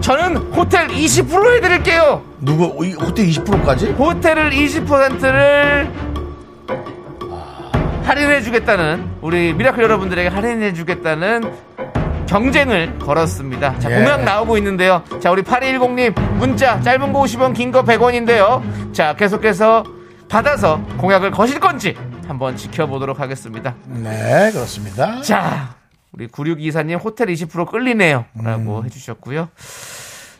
저는 0.00 0.36
호텔 0.54 0.88
20% 0.88 1.56
해드릴게요. 1.56 2.22
누구 2.40 2.82
이 2.86 2.94
호텔 2.94 3.26
20%까지? 3.26 3.90
호텔을 3.90 4.52
20%를 4.52 5.92
할인해주겠다는 8.04 9.10
우리 9.20 9.52
미라클 9.52 9.82
여러분들에게 9.82 10.30
할인해주겠다는 10.30 11.42
경쟁을 12.26 12.98
걸었습니다. 13.00 13.78
자, 13.80 13.90
예. 13.90 13.96
공약 13.96 14.24
나오고 14.24 14.56
있는데요. 14.56 15.02
자, 15.20 15.30
우리 15.30 15.42
8210님 15.42 16.18
문자 16.38 16.80
짧은 16.80 17.12
거 17.12 17.20
50원, 17.20 17.54
긴 17.54 17.70
거 17.70 17.84
100원인데요. 17.84 18.94
자, 18.94 19.14
계속해서 19.14 19.84
받아서 20.28 20.82
공약을 20.98 21.30
거실 21.30 21.60
건지 21.60 21.96
한번 22.26 22.56
지켜보도록 22.56 23.20
하겠습니다. 23.20 23.74
네, 23.86 24.50
그렇습니다. 24.52 25.20
자, 25.22 25.76
우리 26.12 26.26
9624님 26.28 27.02
호텔 27.02 27.28
20% 27.28 27.70
끌리네요. 27.70 28.24
라고 28.34 28.80
음. 28.80 28.84
해주셨고요. 28.84 29.48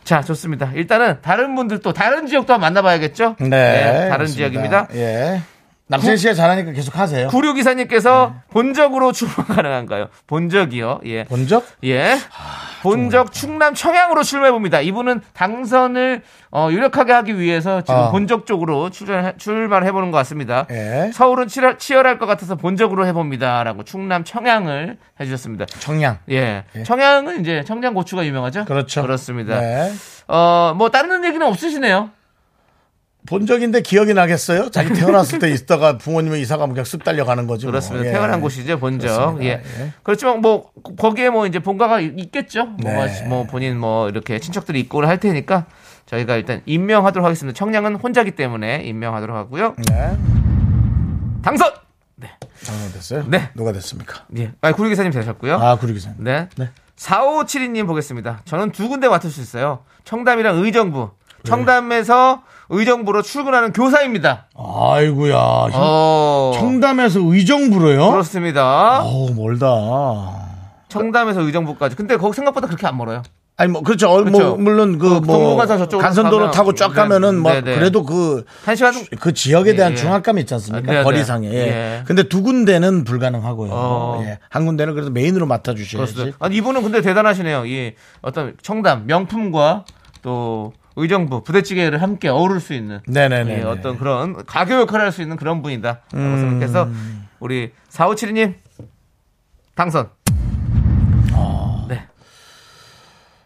자, 0.04 0.22
좋습니다. 0.22 0.70
일단은 0.74 1.18
다른 1.20 1.54
분들도 1.54 1.92
다른 1.92 2.26
지역도 2.26 2.52
한번 2.52 2.72
만나봐야겠죠? 2.72 3.36
네, 3.40 4.08
다른 4.08 4.26
그렇습니다. 4.26 4.26
지역입니다. 4.34 4.88
예. 4.94 5.42
남친 5.88 6.16
씨가 6.16 6.34
잘하니까 6.34 6.72
계속 6.72 6.98
하세요. 6.98 7.28
9624님께서 7.28 8.34
본적으로 8.50 9.12
출마 9.12 9.34
가능한가요? 9.34 10.08
본적이요. 10.26 11.00
예. 11.06 11.24
본 11.24 11.46
적? 11.46 11.64
예. 11.84 12.16
본적 12.82 13.32
충남 13.32 13.74
청양으로 13.74 14.24
출마해 14.24 14.50
봅니다. 14.50 14.80
이분은 14.80 15.20
당선을 15.32 16.22
어, 16.50 16.68
유력하게 16.70 17.12
하기 17.12 17.38
위해서 17.38 17.82
지금 17.82 17.94
어. 17.94 18.10
본적 18.10 18.46
쪽으로 18.46 18.90
출전, 18.90 19.36
출마를 19.38 19.86
해보는 19.86 20.10
것 20.10 20.18
같습니다. 20.18 20.66
예. 20.70 21.10
서울은 21.12 21.46
치열, 21.46 21.78
치열할 21.78 22.18
것 22.18 22.26
같아서 22.26 22.56
본적으로 22.56 23.06
해 23.06 23.12
봅니다라고 23.12 23.84
충남 23.84 24.24
청양을 24.24 24.96
해 25.20 25.24
주셨습니다. 25.24 25.66
청량. 25.66 26.18
예. 26.30 26.64
청양은 26.84 27.40
이제 27.40 27.62
청양 27.64 27.94
고추가 27.94 28.26
유명하죠? 28.26 28.64
그렇죠. 28.64 29.02
그렇습니다. 29.02 29.60
네. 29.60 29.92
어, 30.26 30.74
뭐 30.76 30.90
다른 30.90 31.24
얘기는 31.24 31.46
없으시네요. 31.46 32.10
본 33.26 33.46
적인데 33.46 33.82
기억이 33.82 34.14
나겠어요? 34.14 34.70
자기 34.70 34.92
태어났을 34.92 35.38
때 35.38 35.50
있다가 35.50 35.98
부모님이 35.98 36.40
이사 36.40 36.56
가면 36.56 36.74
그냥 36.74 36.84
쓱 36.84 37.04
달려가는 37.04 37.46
거죠. 37.46 37.66
뭐. 37.66 37.72
그렇습니다. 37.72 38.06
예. 38.06 38.12
태어난 38.12 38.40
곳이죠, 38.40 38.78
본적. 38.78 39.42
예. 39.42 39.48
예. 39.48 39.92
그렇지만 40.02 40.40
뭐 40.40 40.70
거기에 40.98 41.30
뭐 41.30 41.46
이제 41.46 41.58
본가가 41.58 42.00
있겠죠. 42.00 42.66
뭐, 42.66 43.04
네. 43.04 43.26
뭐 43.26 43.44
본인 43.44 43.78
뭐 43.78 44.08
이렇게 44.08 44.38
친척들이 44.38 44.80
있고를 44.80 45.08
할 45.08 45.18
테니까 45.18 45.66
저희가 46.06 46.36
일단 46.36 46.62
임명하도록 46.66 47.24
하겠습니다. 47.24 47.56
청량은 47.56 47.96
혼자기 47.96 48.30
때문에 48.30 48.82
임명하도록 48.84 49.36
하고요. 49.36 49.74
네. 49.88 50.16
당선. 51.42 51.72
네. 52.16 52.30
장난됐어요? 52.62 53.24
네. 53.28 53.50
누가 53.54 53.72
됐습니까? 53.72 54.24
예. 54.38 54.52
아, 54.60 54.72
구리기사님 54.72 55.12
되셨고요. 55.12 55.56
아, 55.56 55.76
구리기사님. 55.76 56.24
네. 56.24 56.48
네. 56.56 56.70
4572님 56.96 57.86
보겠습니다. 57.86 58.40
저는 58.44 58.72
두 58.72 58.88
군데 58.88 59.08
맡을 59.08 59.30
수 59.30 59.40
있어요. 59.40 59.80
청담이랑 60.04 60.56
의정부. 60.64 61.10
청담에서 61.44 62.42
의정부로 62.68 63.22
출근하는 63.22 63.72
교사입니다. 63.72 64.46
아이고야. 64.56 65.34
어. 65.72 66.52
청담에서 66.54 67.20
의정부로요? 67.22 68.10
그렇습니다. 68.10 69.02
어우, 69.02 69.34
멀다. 69.34 70.46
청담에서 70.88 71.42
의정부까지. 71.42 71.96
근데 71.96 72.16
거기 72.16 72.34
생각보다 72.34 72.66
그렇게 72.66 72.86
안 72.86 72.96
멀어요. 72.96 73.22
아니 73.58 73.72
뭐 73.72 73.80
그렇죠. 73.82 74.10
어, 74.10 74.22
그렇죠. 74.22 74.38
뭐 74.38 74.56
물론 74.58 74.98
그그뭐 74.98 75.56
간선도로 75.56 76.50
타고 76.50 76.74
쫙 76.74 76.88
네, 76.88 76.94
가면은 76.94 77.38
뭐 77.38 77.52
네, 77.52 77.62
네. 77.62 77.74
그래도 77.74 78.02
그 78.04 78.44
한 78.66 78.76
시간 78.76 78.92
그 79.18 79.32
지역에 79.32 79.74
대한 79.74 79.92
예, 79.92 79.94
예. 79.94 79.96
중압감이 79.98 80.42
있지 80.42 80.52
않습니까? 80.52 80.92
네, 80.92 80.98
네. 80.98 81.02
거리상에. 81.04 81.48
예. 81.48 81.54
예. 81.56 82.02
근데 82.04 82.24
두 82.24 82.42
군데는 82.42 83.04
불가능하고요. 83.04 83.70
어. 83.72 84.20
예. 84.24 84.40
한 84.50 84.66
군데는 84.66 84.92
그래도 84.92 85.10
메인으로 85.10 85.46
맡아 85.46 85.72
주셔야지. 85.74 86.34
아니 86.38 86.56
이분은 86.56 86.82
근데 86.82 87.00
대단하시네요. 87.00 87.64
이 87.64 87.94
어떤 88.20 88.54
청담 88.60 89.06
명품과 89.06 89.86
또 90.20 90.74
의정부 90.96 91.42
부대찌개를 91.42 92.00
함께 92.02 92.28
어우를 92.28 92.60
수 92.60 92.72
있는 92.74 93.00
네네네. 93.06 93.58
예, 93.58 93.62
어떤 93.62 93.98
그런 93.98 94.44
가교 94.46 94.74
역할을 94.80 95.04
할 95.04 95.12
수 95.12 95.22
있는 95.22 95.36
그런 95.36 95.62
분이다. 95.62 96.00
라고 96.12 96.36
생각해서 96.38 96.88
우리 97.38 97.72
4572님 97.90 98.54
당선. 99.74 100.10
네. 101.88 102.02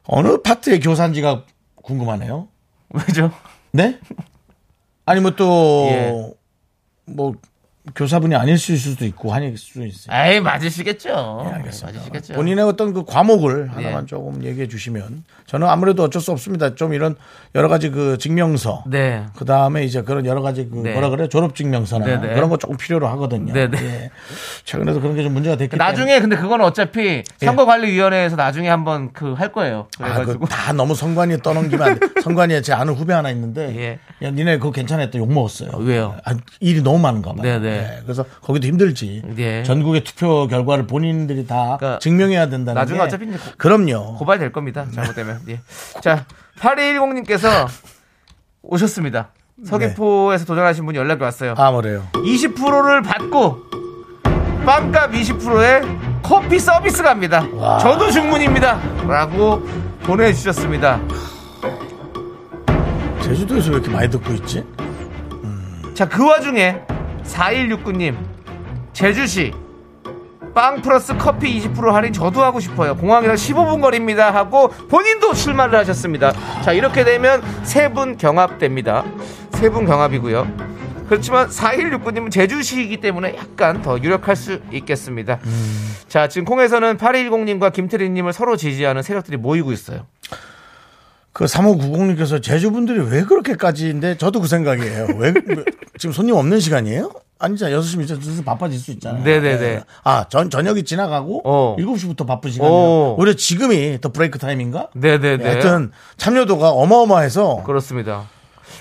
어느 0.04 0.40
파트의 0.42 0.80
교사인지가 0.80 1.44
궁금하네요. 1.74 2.48
왜죠? 2.90 3.32
네? 3.72 3.98
아니 5.04 5.20
뭐또 5.20 5.88
예. 5.90 6.12
뭐 7.06 7.34
교사분이 7.94 8.34
아닐 8.34 8.58
수도 8.58 9.04
있고 9.04 9.32
하닐 9.32 9.56
수도 9.56 9.84
있어요. 9.84 10.14
에이 10.16 10.40
맞으시겠죠. 10.40 11.42
네, 11.46 11.52
알겠습니다. 11.54 11.98
맞으시겠죠. 11.98 12.34
본인의 12.34 12.64
어떤 12.64 12.92
그 12.92 13.04
과목을 13.04 13.70
하나만 13.74 14.02
예. 14.02 14.06
조금 14.06 14.44
얘기해 14.44 14.68
주시면 14.68 15.24
저는 15.46 15.68
아무래도 15.68 16.04
어쩔 16.04 16.22
수 16.22 16.30
없습니다. 16.30 16.74
좀 16.74 16.92
이런 16.94 17.16
여러 17.54 17.68
가지 17.68 17.90
그 17.90 18.18
증명서 18.18 18.84
네. 18.86 19.24
그 19.36 19.44
다음에 19.44 19.84
이제 19.84 20.02
그런 20.02 20.24
여러 20.26 20.40
가지 20.42 20.68
그 20.70 20.76
네. 20.76 20.92
뭐라 20.92 21.08
그래 21.10 21.28
졸업 21.28 21.54
증명서나 21.56 22.04
네네. 22.04 22.34
그런 22.34 22.48
거 22.50 22.56
조금 22.56 22.76
필요로 22.76 23.08
하거든요. 23.08 23.52
네네. 23.52 23.78
예. 23.82 24.10
최근에도 24.64 25.00
그런 25.00 25.16
게 25.16 25.22
좀 25.22 25.34
문제가 25.34 25.56
됐기 25.56 25.76
나중에 25.76 26.20
근데 26.20 26.36
그건 26.36 26.60
어차피 26.60 27.22
선거관리위원회에서 27.38 28.36
나중에 28.36 28.68
한번 28.68 29.12
그 29.12 29.30
할 29.40 29.52
거예요. 29.52 29.86
때문에 29.96 30.14
그래가지고 30.16 30.44
아, 30.44 30.48
그다 30.48 30.72
너무 30.74 30.94
선관위에 30.94 31.38
떠넘기면 31.38 31.88
안 31.88 31.98
돼. 31.98 32.06
선관위에 32.22 32.60
제 32.62 32.72
아는 32.72 32.94
후배 32.94 33.14
하나 33.14 33.30
있는데 33.30 33.74
예. 33.76 34.26
야 34.26 34.30
니네 34.30 34.58
그거 34.58 34.72
했더니 34.76 35.16
욕 35.16 35.32
먹었어요. 35.32 35.70
왜요? 35.78 36.16
아, 36.24 36.34
일이 36.60 36.82
너무 36.82 36.98
많은가 36.98 37.32
봐요. 37.32 37.42
네네. 37.42 37.79
예. 37.80 38.02
그래서 38.02 38.24
거기도 38.42 38.66
힘들지. 38.66 39.22
예. 39.38 39.62
전국의 39.62 40.04
투표 40.04 40.46
결과를 40.46 40.86
본인들이 40.86 41.46
다 41.46 41.76
그러니까 41.78 41.98
증명해야 41.98 42.48
된다는 42.48 42.80
나중에 42.80 42.98
게 42.98 43.04
어차피 43.04 43.26
그럼요. 43.56 44.16
고발될 44.16 44.52
겁니다. 44.52 44.86
잘못되면. 44.94 45.40
예. 45.48 45.60
자, 46.00 46.24
8210님께서 46.58 47.68
오셨습니다. 48.62 49.30
서귀포에서 49.64 50.44
도전하신 50.46 50.86
분이 50.86 50.96
연락이 50.96 51.22
왔어요. 51.22 51.54
아 51.56 51.70
뭐래요? 51.70 52.06
20%를 52.14 53.02
받고 53.02 53.58
빵값 54.64 55.12
20%에 55.12 55.82
커피 56.22 56.58
서비스 56.58 57.02
갑니다. 57.02 57.42
저도 57.80 58.10
중문입니다. 58.10 58.80
라고 59.06 59.60
보내주셨습니다. 60.02 61.00
제주도에서 63.22 63.70
왜 63.70 63.76
이렇게 63.76 63.90
많이 63.90 64.10
듣고 64.10 64.32
있지? 64.32 64.64
자, 65.94 66.08
그 66.08 66.26
와중에 66.26 66.80
4169님, 67.24 68.16
제주시 68.92 69.52
빵 70.54 70.82
플러스 70.82 71.16
커피 71.16 71.60
20% 71.60 71.92
할인 71.92 72.12
저도 72.12 72.42
하고 72.42 72.58
싶어요. 72.58 72.96
공항이랑 72.96 73.36
15분 73.36 73.80
거리입니다. 73.80 74.34
하고 74.34 74.68
본인도 74.68 75.32
출마를 75.32 75.78
하셨습니다. 75.78 76.32
자, 76.62 76.72
이렇게 76.72 77.04
되면 77.04 77.40
세 77.62 77.88
분 77.90 78.16
경합됩니다. 78.16 79.04
세 79.52 79.70
분 79.70 79.86
경합이고요. 79.86 80.70
그렇지만 81.08 81.48
4169님은 81.48 82.30
제주시이기 82.30 82.98
때문에 83.00 83.36
약간 83.36 83.82
더 83.82 83.98
유력할 84.00 84.36
수 84.36 84.60
있겠습니다. 84.72 85.38
자, 86.08 86.28
지금 86.28 86.44
콩에서는 86.44 86.96
8210님과 86.98 87.72
김태리님을 87.72 88.32
서로 88.32 88.56
지지하는 88.56 89.02
세력들이 89.02 89.36
모이고 89.36 89.72
있어요. 89.72 90.06
그 91.32 91.44
3590님께서 91.44 92.42
제주분들이 92.42 93.00
왜 93.00 93.22
그렇게까지인데 93.22 94.16
저도 94.18 94.40
그 94.40 94.48
생각이에요. 94.48 95.06
왜, 95.18 95.32
왜- 95.46 95.64
지금 95.98 96.12
손님 96.12 96.34
없는 96.34 96.58
시간이에요? 96.60 97.12
아니잖아. 97.38 97.74
6시면 97.78 98.02
이제 98.02 98.14
슬슬 98.16 98.44
바빠질 98.44 98.78
수 98.78 98.90
있잖아요. 98.90 99.22
네네네. 99.24 99.82
아, 100.04 100.26
전, 100.28 100.50
저녁이 100.50 100.82
지나가고 100.84 101.40
어. 101.44 101.76
7시부터 101.78 102.26
바쁜 102.26 102.50
시간이에요. 102.50 102.74
오. 102.76 103.16
오히려 103.18 103.34
지금이 103.34 103.98
더 104.00 104.10
브레이크 104.12 104.38
타임인가? 104.38 104.88
네네네. 104.94 105.44
하여튼 105.44 105.92
참여도가 106.18 106.70
어마어마해서 106.70 107.62
그렇습니다. 107.64 108.28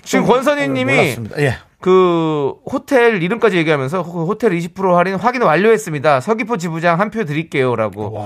지금 0.03 0.25
좀 0.25 0.33
권선희 0.33 0.67
님이 0.69 0.93
몰랐습니다. 0.95 1.41
예. 1.41 1.55
그 1.79 2.53
호텔 2.69 3.23
이름까지 3.23 3.55
얘기하면서 3.57 4.03
그 4.03 4.25
호텔 4.25 4.51
20% 4.51 4.95
할인 4.95 5.15
확인 5.15 5.41
완료했습니다. 5.43 6.19
서귀포 6.19 6.57
지부장 6.57 6.99
한 6.99 7.11
표 7.11 7.23
드릴게요라고. 7.23 8.17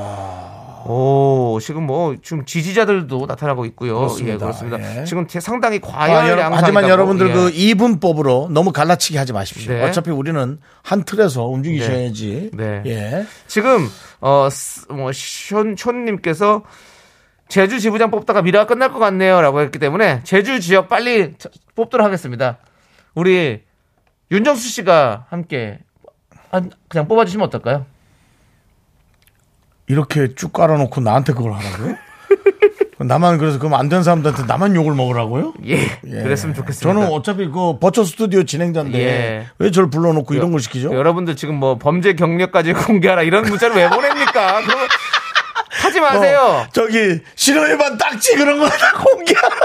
오 0.85 1.59
지금 1.61 1.85
뭐 1.85 2.15
지금 2.21 2.45
지지자들도 2.45 3.25
나타나고 3.27 3.65
있고요. 3.65 3.95
그렇습니다. 3.97 4.33
예, 4.33 4.37
그렇습니다. 4.37 5.01
예. 5.01 5.05
지금 5.05 5.25
대- 5.27 5.39
상당히 5.39 5.79
아, 5.83 6.07
과열 6.07 6.37
양상. 6.39 6.53
하지만 6.61 6.89
여러분들 6.89 7.31
그 7.33 7.51
이분법으로 7.53 8.49
너무 8.51 8.71
갈라치기 8.71 9.17
하지 9.17 9.33
마십시오. 9.33 9.73
네. 9.73 9.83
어차피 9.83 10.11
우리는 10.11 10.59
한 10.81 11.03
틀에서 11.03 11.45
움직이셔야지. 11.45 12.51
네. 12.53 12.81
네. 12.83 12.91
예. 12.91 13.25
지금 13.47 13.87
어뭐 14.19 15.11
촌 15.75 16.05
님께서 16.05 16.63
제주 17.49 17.79
지부장 17.79 18.09
뽑다가 18.09 18.41
미라가 18.41 18.65
끝날 18.65 18.91
것 18.91 18.99
같네요라고 18.99 19.61
했기 19.61 19.79
때문에 19.79 20.21
제주 20.23 20.59
지역 20.59 20.89
빨리 20.89 21.33
저- 21.37 21.49
뽑도록 21.75 22.05
하겠습니다. 22.05 22.57
우리 23.15 23.61
윤정수 24.31 24.67
씨가 24.69 25.27
함께 25.29 25.79
한- 26.49 26.71
그냥 26.87 27.07
뽑아주시면 27.07 27.47
어떨까요? 27.47 27.85
이렇게 29.87 30.33
쭉 30.35 30.53
깔아놓고 30.53 31.01
나한테 31.01 31.33
그걸 31.33 31.53
하라고요? 31.53 31.95
나만 32.99 33.37
그래서 33.37 33.59
그럼 33.59 33.73
안 33.73 33.89
된 33.89 34.01
사람들한테 34.03 34.43
나만 34.45 34.75
욕을 34.75 34.93
먹으라고요? 34.95 35.53
예, 35.67 35.75
예. 35.77 36.23
그랬으면 36.23 36.55
좋겠습니다. 36.55 36.93
저는 36.99 37.11
어차피 37.13 37.47
그 37.47 37.77
버처 37.79 38.05
스튜디오 38.05 38.43
진행자인데 38.43 38.99
예. 38.99 39.47
왜 39.59 39.71
저를 39.71 39.89
불러놓고 39.89 40.33
이런 40.35 40.51
걸 40.51 40.61
시키죠? 40.61 40.93
여러분들 40.95 41.35
지금 41.35 41.55
뭐 41.55 41.77
범죄 41.77 42.13
경력까지 42.13 42.73
공개하라 42.87 43.23
이런 43.23 43.43
문자를 43.43 43.75
왜 43.75 43.89
보냅니까? 43.89 44.61
그럼 44.61 44.87
하지 45.81 45.99
마세요. 45.99 46.39
어, 46.63 46.67
저기 46.71 47.19
신호위반 47.35 47.97
딱지 47.97 48.35
그런 48.35 48.57
거 48.59 48.67
다 48.69 48.93
공개하라. 48.93 49.55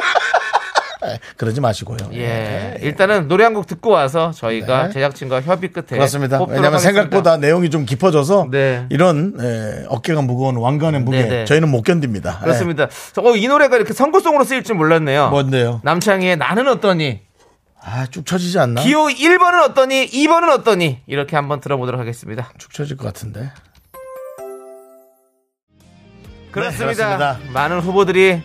그러지 1.36 1.60
마시고요. 1.60 1.96
예. 2.14 2.76
일단은 2.80 3.28
노래 3.28 3.44
한 3.44 3.54
곡 3.54 3.66
듣고 3.66 3.90
와서 3.90 4.30
저희가 4.32 4.88
네. 4.88 4.92
제작진과 4.92 5.42
협의 5.42 5.70
끝에 5.72 5.86
그렇습니다. 5.98 6.42
왜냐하면. 6.44 6.78
생각보다 6.80 7.36
내용이 7.36 7.70
좀 7.70 7.84
깊어져서 7.86 8.48
네. 8.50 8.86
이런 8.90 9.34
에, 9.40 9.84
어깨가 9.88 10.22
무거운 10.22 10.56
왕관의 10.56 11.00
무게 11.02 11.22
네, 11.22 11.28
네. 11.28 11.44
저희는 11.44 11.68
못 11.68 11.82
견딥니다. 11.82 12.40
그렇습니다. 12.40 12.88
어, 13.18 13.36
이 13.36 13.46
노래가 13.48 13.76
이렇게 13.76 13.92
선구송으로 13.92 14.44
쓰일 14.44 14.62
줄 14.64 14.74
몰랐네요. 14.76 15.26
예. 15.26 15.30
뭔데요? 15.30 15.80
남창희의 15.84 16.36
나는 16.36 16.68
어떠니? 16.68 17.20
아, 17.80 18.06
쭉 18.10 18.26
쳐지지 18.26 18.58
않나? 18.58 18.82
기호 18.82 19.06
1번은 19.06 19.70
어떠니? 19.70 20.08
2번은 20.08 20.50
어떠니? 20.58 21.02
이렇게 21.06 21.36
한번 21.36 21.60
들어보도록 21.60 22.00
하겠습니다. 22.00 22.50
쭉 22.58 22.72
쳐질 22.74 22.96
것 22.96 23.04
같은데. 23.06 23.50
그렇습니다. 26.50 26.86
네, 26.86 27.16
그렇습니다. 27.16 27.38
많은 27.52 27.80
후보들이 27.80 28.42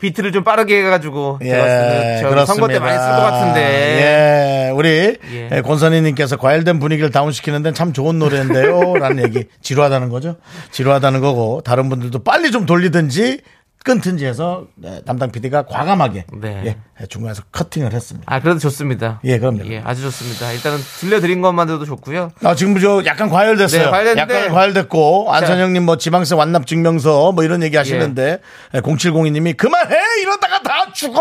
비트를 0.00 0.32
좀 0.32 0.44
빠르게 0.44 0.78
해가지고 0.78 1.38
제가 1.42 2.18
예, 2.18 2.20
저 2.22 2.46
선거 2.46 2.68
때 2.68 2.78
많이 2.78 2.96
쓸 2.98 3.10
것 3.10 3.20
같은데 3.20 3.60
예, 4.00 4.70
우리 4.70 5.18
예. 5.32 5.48
예, 5.52 5.60
권선희님께서 5.62 6.36
과열된 6.36 6.78
분위기를 6.78 7.10
다운시키는 7.10 7.62
데는 7.62 7.74
참 7.74 7.92
좋은 7.92 8.18
노래인데요. 8.18 8.94
라는 8.98 9.24
얘기. 9.24 9.44
지루하다는 9.62 10.08
거죠. 10.08 10.36
지루하다는 10.70 11.20
거고, 11.20 11.62
다른 11.64 11.88
분들도 11.88 12.22
빨리 12.22 12.50
좀 12.50 12.66
돌리든지 12.66 13.40
끊든지 13.84 14.26
해서 14.26 14.66
네, 14.74 15.00
담당 15.06 15.30
PD가 15.30 15.62
과감하게 15.62 16.26
네. 16.40 16.76
예, 17.00 17.06
중간에서 17.06 17.42
커팅을 17.52 17.92
했습니다. 17.92 18.32
아 18.32 18.40
그래도 18.40 18.58
좋습니다. 18.58 19.20
예, 19.24 19.38
그럼요. 19.38 19.64
예, 19.66 19.80
아주 19.84 20.02
좋습니다. 20.02 20.52
일단은 20.52 20.78
들려드린 21.00 21.40
것만으로도 21.40 21.84
좋고요. 21.84 22.32
아, 22.44 22.54
지금 22.54 22.78
저 22.78 23.02
약간 23.06 23.28
과열됐어요. 23.28 23.84
네, 23.84 23.90
과열됐는데. 23.90 24.34
약간 24.34 24.52
과열됐고 24.52 25.32
안선영님 25.32 25.84
뭐 25.84 25.96
지방세 25.96 26.34
완납 26.34 26.66
증명서 26.66 27.32
뭐 27.32 27.44
이런 27.44 27.62
얘기 27.62 27.76
하시는데 27.76 28.40
0702님이 28.72 29.56
그만해 29.56 29.96
이러다가 30.22 30.62
다 30.62 30.92
죽어. 30.92 31.20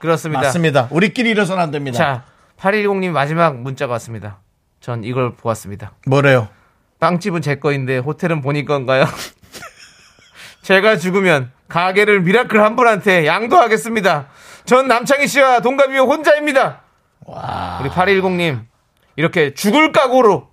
그렇습니다. 0.00 0.42
맞습니다. 0.42 0.88
우리끼리 0.90 1.30
이래서는 1.30 1.62
안 1.62 1.70
됩니다. 1.70 1.96
자, 1.98 2.24
8110님 2.58 3.10
마지막 3.10 3.56
문자가 3.58 3.92
왔습니다. 3.94 4.40
전 4.80 5.04
이걸 5.04 5.34
보았습니다. 5.36 5.92
뭐래요? 6.06 6.48
빵집은 7.00 7.42
제 7.42 7.56
거인데 7.56 7.98
호텔은 7.98 8.42
본인 8.42 8.64
건가요? 8.66 9.06
제가 10.62 10.96
죽으면 10.96 11.50
가게를 11.76 12.20
미라클 12.20 12.62
한 12.62 12.76
분한테 12.76 13.26
양도하겠습니다. 13.26 14.26
전 14.66 14.88
남창희 14.88 15.26
씨와 15.26 15.60
동갑이며 15.60 16.04
혼자입니다. 16.04 16.82
우리 17.80 17.88
8210님 17.88 18.60
이렇게 19.16 19.54
죽을 19.54 19.90
각오로 19.90 20.48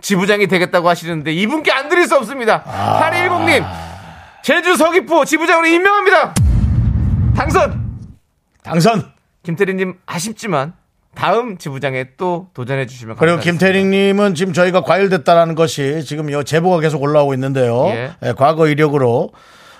지부장이 0.00 0.46
되겠다고 0.46 0.88
하시는데 0.88 1.32
이분께 1.34 1.70
안 1.70 1.90
드릴 1.90 2.06
수 2.06 2.16
없습니다. 2.16 2.64
8210님 2.64 3.62
제주 4.42 4.74
서귀포 4.76 5.26
지부장으로 5.26 5.66
임명합니다. 5.66 6.34
당선. 7.36 7.84
당선. 8.62 9.12
김태리님 9.42 9.98
아쉽지만 10.06 10.72
다음 11.14 11.58
지부장에 11.58 12.16
또 12.16 12.48
도전해 12.54 12.86
주시면 12.86 13.16
그리고 13.16 13.36
감사하겠습니다. 13.36 13.66
김태ring님은 13.66 14.34
지금 14.34 14.54
저희가 14.54 14.80
과열됐다라는 14.80 15.54
것이 15.56 16.02
지금 16.06 16.32
요 16.32 16.42
제보가 16.42 16.80
계속 16.80 17.02
올라오고 17.02 17.34
있는데요. 17.34 17.88
예. 17.88 18.12
예, 18.22 18.32
과거 18.32 18.66
이력으로 18.66 19.30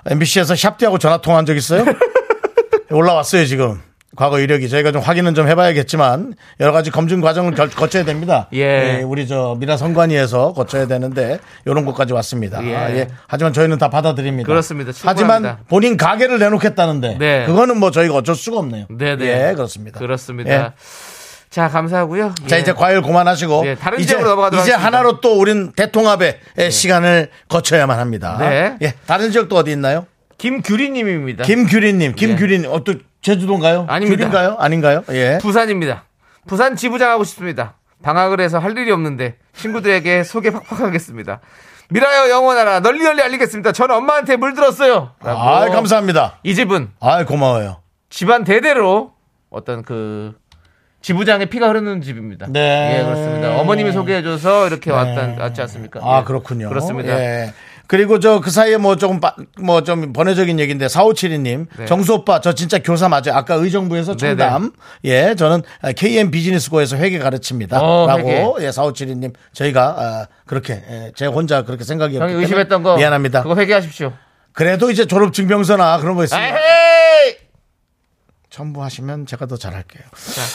MBC에서 0.06 0.54
샵디하고 0.56 0.98
전화 0.98 1.18
통화한 1.18 1.46
적 1.46 1.56
있어요? 1.56 1.84
올라왔어요 2.90 3.44
지금. 3.46 3.80
과거 4.16 4.38
이력이 4.38 4.68
저희가 4.68 4.92
좀 4.92 5.02
확인은 5.02 5.34
좀 5.34 5.48
해봐야겠지만 5.48 6.34
여러 6.60 6.70
가지 6.70 6.92
검증 6.92 7.20
과정을 7.20 7.54
결- 7.54 7.68
거쳐야 7.68 8.04
됩니다. 8.04 8.48
예. 8.54 9.02
우리 9.04 9.26
저 9.26 9.56
미라 9.58 9.76
선관위에서 9.76 10.52
거쳐야 10.52 10.86
되는데 10.86 11.40
이런 11.66 11.84
것까지 11.84 12.12
왔습니다. 12.12 12.64
예. 12.64 12.76
아, 12.76 12.90
예. 12.94 13.08
하지만 13.26 13.52
저희는 13.52 13.78
다 13.78 13.90
받아들입니다. 13.90 14.46
그렇습니다. 14.46 14.92
하지만 15.02 15.16
충분합니다. 15.42 15.64
본인 15.68 15.96
가게를 15.96 16.38
내놓겠다는데 16.38 17.16
네. 17.18 17.46
그거는 17.46 17.78
뭐 17.80 17.90
저희가 17.90 18.14
어쩔 18.14 18.36
수가 18.36 18.58
없네요. 18.58 18.86
네 18.90 19.16
네. 19.16 19.48
예, 19.48 19.54
그렇습니다. 19.54 19.98
그렇습니다. 19.98 20.74
예. 21.54 21.60
자, 21.60 21.68
감사하고요. 21.68 22.34
자 22.48 22.56
예. 22.56 22.60
이제 22.60 22.72
과열 22.72 23.02
그만하시고 23.02 23.62
예, 23.66 23.74
다른 23.76 24.00
이제 24.00 24.08
지역으로 24.08 24.30
넘어가도록 24.30 24.64
이제 24.64 24.72
하겠습니다. 24.72 24.86
하나로 24.86 25.20
또 25.20 25.38
우린 25.38 25.70
대통합의 25.72 26.40
시간을 26.70 27.30
거쳐야만 27.48 27.98
합니다. 28.00 28.36
네. 28.40 28.76
예, 28.82 28.94
다른 29.06 29.30
지역 29.30 29.48
또 29.48 29.56
어디 29.56 29.70
있나요? 29.70 30.06
김규리 30.38 30.90
님입니다. 30.90 31.44
김규리 31.44 31.92
님, 31.92 32.14
김규리 32.16 32.58
님, 32.58 32.72
어, 32.72 32.82
또 32.82 32.94
제주도인가요? 33.22 33.86
예. 33.88 33.92
아닙니다. 33.92 34.16
규리인가요? 34.16 34.56
아닌가요? 34.58 35.04
예. 35.10 35.38
부산입니다. 35.40 36.04
부산 36.48 36.74
지부장 36.74 37.10
하고 37.10 37.22
싶습니다. 37.22 37.74
방학을 38.02 38.40
해서 38.40 38.58
할 38.58 38.76
일이 38.76 38.90
없는데 38.90 39.36
친구들에게 39.54 40.24
소개 40.24 40.50
팍팍 40.50 40.80
하겠습니다. 40.80 41.40
미라여 41.90 42.30
영원하라 42.30 42.80
널리 42.80 43.04
널리 43.04 43.22
알리겠습니다. 43.22 43.72
저는 43.72 43.94
엄마한테 43.94 44.36
물들었어요. 44.36 45.12
아, 45.20 45.68
감사합니다. 45.70 46.38
이 46.42 46.54
집은 46.54 46.90
아, 47.00 47.24
고마워요. 47.24 47.80
집안 48.10 48.42
대대로 48.44 49.12
어떤 49.50 49.82
그 49.82 50.34
지부장의 51.04 51.46
피가 51.50 51.68
흐르는 51.68 52.00
집입니다. 52.00 52.46
네. 52.48 52.96
예, 52.98 53.04
그렇습니다. 53.04 53.58
어머님이 53.60 53.92
소개해줘서 53.92 54.66
이렇게 54.68 54.90
왔다, 54.90 55.34
왔지 55.38 55.60
않습니까? 55.60 56.00
아, 56.02 56.20
예. 56.20 56.24
그렇군요. 56.24 56.70
그렇습니다. 56.70 57.12
예. 57.20 57.52
그리고 57.86 58.18
저 58.18 58.40
그 58.40 58.50
사이에 58.50 58.78
뭐 58.78 58.96
조금 58.96 59.20
뭐 59.60 59.82
좀 59.82 60.14
번외적인 60.14 60.58
얘기인데 60.58 60.86
4572님 60.86 61.66
네. 61.76 61.84
정수 61.84 62.14
오빠 62.14 62.40
저 62.40 62.54
진짜 62.54 62.78
교사 62.78 63.10
맞아요. 63.10 63.34
아까 63.34 63.54
의정부에서 63.56 64.16
네, 64.16 64.28
청담 64.28 64.72
예 65.04 65.34
저는 65.36 65.60
KM 65.94 66.30
비즈니스고에서 66.30 66.96
회계 66.96 67.18
가르칩니다. 67.18 67.80
어, 67.82 68.06
라고 68.06 68.26
회계. 68.30 68.40
예 68.64 68.70
4572님 68.70 69.34
저희가 69.52 69.84
아, 69.98 70.26
그렇게 70.46 70.82
예, 70.90 71.12
제가 71.14 71.32
혼자 71.32 71.60
그렇게 71.64 71.84
생각이 71.84 72.16
형이 72.18 72.32
의심했던 72.32 72.82
거 72.82 72.96
미안합니다. 72.96 73.42
그거 73.42 73.54
회개하십시오. 73.56 74.14
그래도 74.54 74.90
이제 74.90 75.04
졸업 75.04 75.34
증명서나 75.34 75.98
그런 75.98 76.16
거 76.16 76.24
있으면 76.24 76.42
에헤이! 76.42 76.83
첨부하시면 78.54 79.26
제가 79.26 79.46
더 79.46 79.56
잘할게요. 79.56 80.04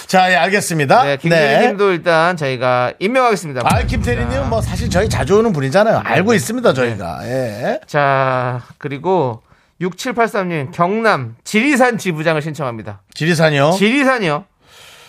자, 0.08 0.32
예, 0.32 0.36
알겠습니다. 0.38 1.04
네, 1.04 1.18
김규리님도 1.18 1.91
일단 1.91 2.38
저희가 2.38 2.93
임명하겠습니다. 3.00 3.62
아, 3.66 3.84
김태리님 3.84 4.50
뭐 4.50 4.62
사실 4.62 4.89
저희 4.89 5.10
자주 5.10 5.38
오는 5.38 5.52
분이잖아요. 5.52 6.02
알고 6.06 6.34
있습니다, 6.34 6.74
저희가. 6.74 7.20
예. 7.24 7.82
자, 7.88 8.62
그리고 8.78 9.41
6783님, 9.82 10.72
경남 10.72 11.36
지리산 11.43 11.97
지부장을 11.97 12.41
신청합니다. 12.41 13.02
지리산이요. 13.14 13.72
지리산이요? 13.78 14.45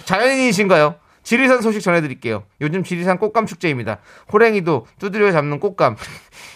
자연인이신가요? 0.04 0.96
지리산 1.30 1.62
소식 1.62 1.80
전해드릴게요. 1.80 2.42
요즘 2.60 2.82
지리산 2.82 3.16
꽃감 3.18 3.46
축제입니다. 3.46 3.98
호랭이도 4.32 4.86
두드려 4.98 5.30
잡는 5.30 5.60
꽃감. 5.60 5.94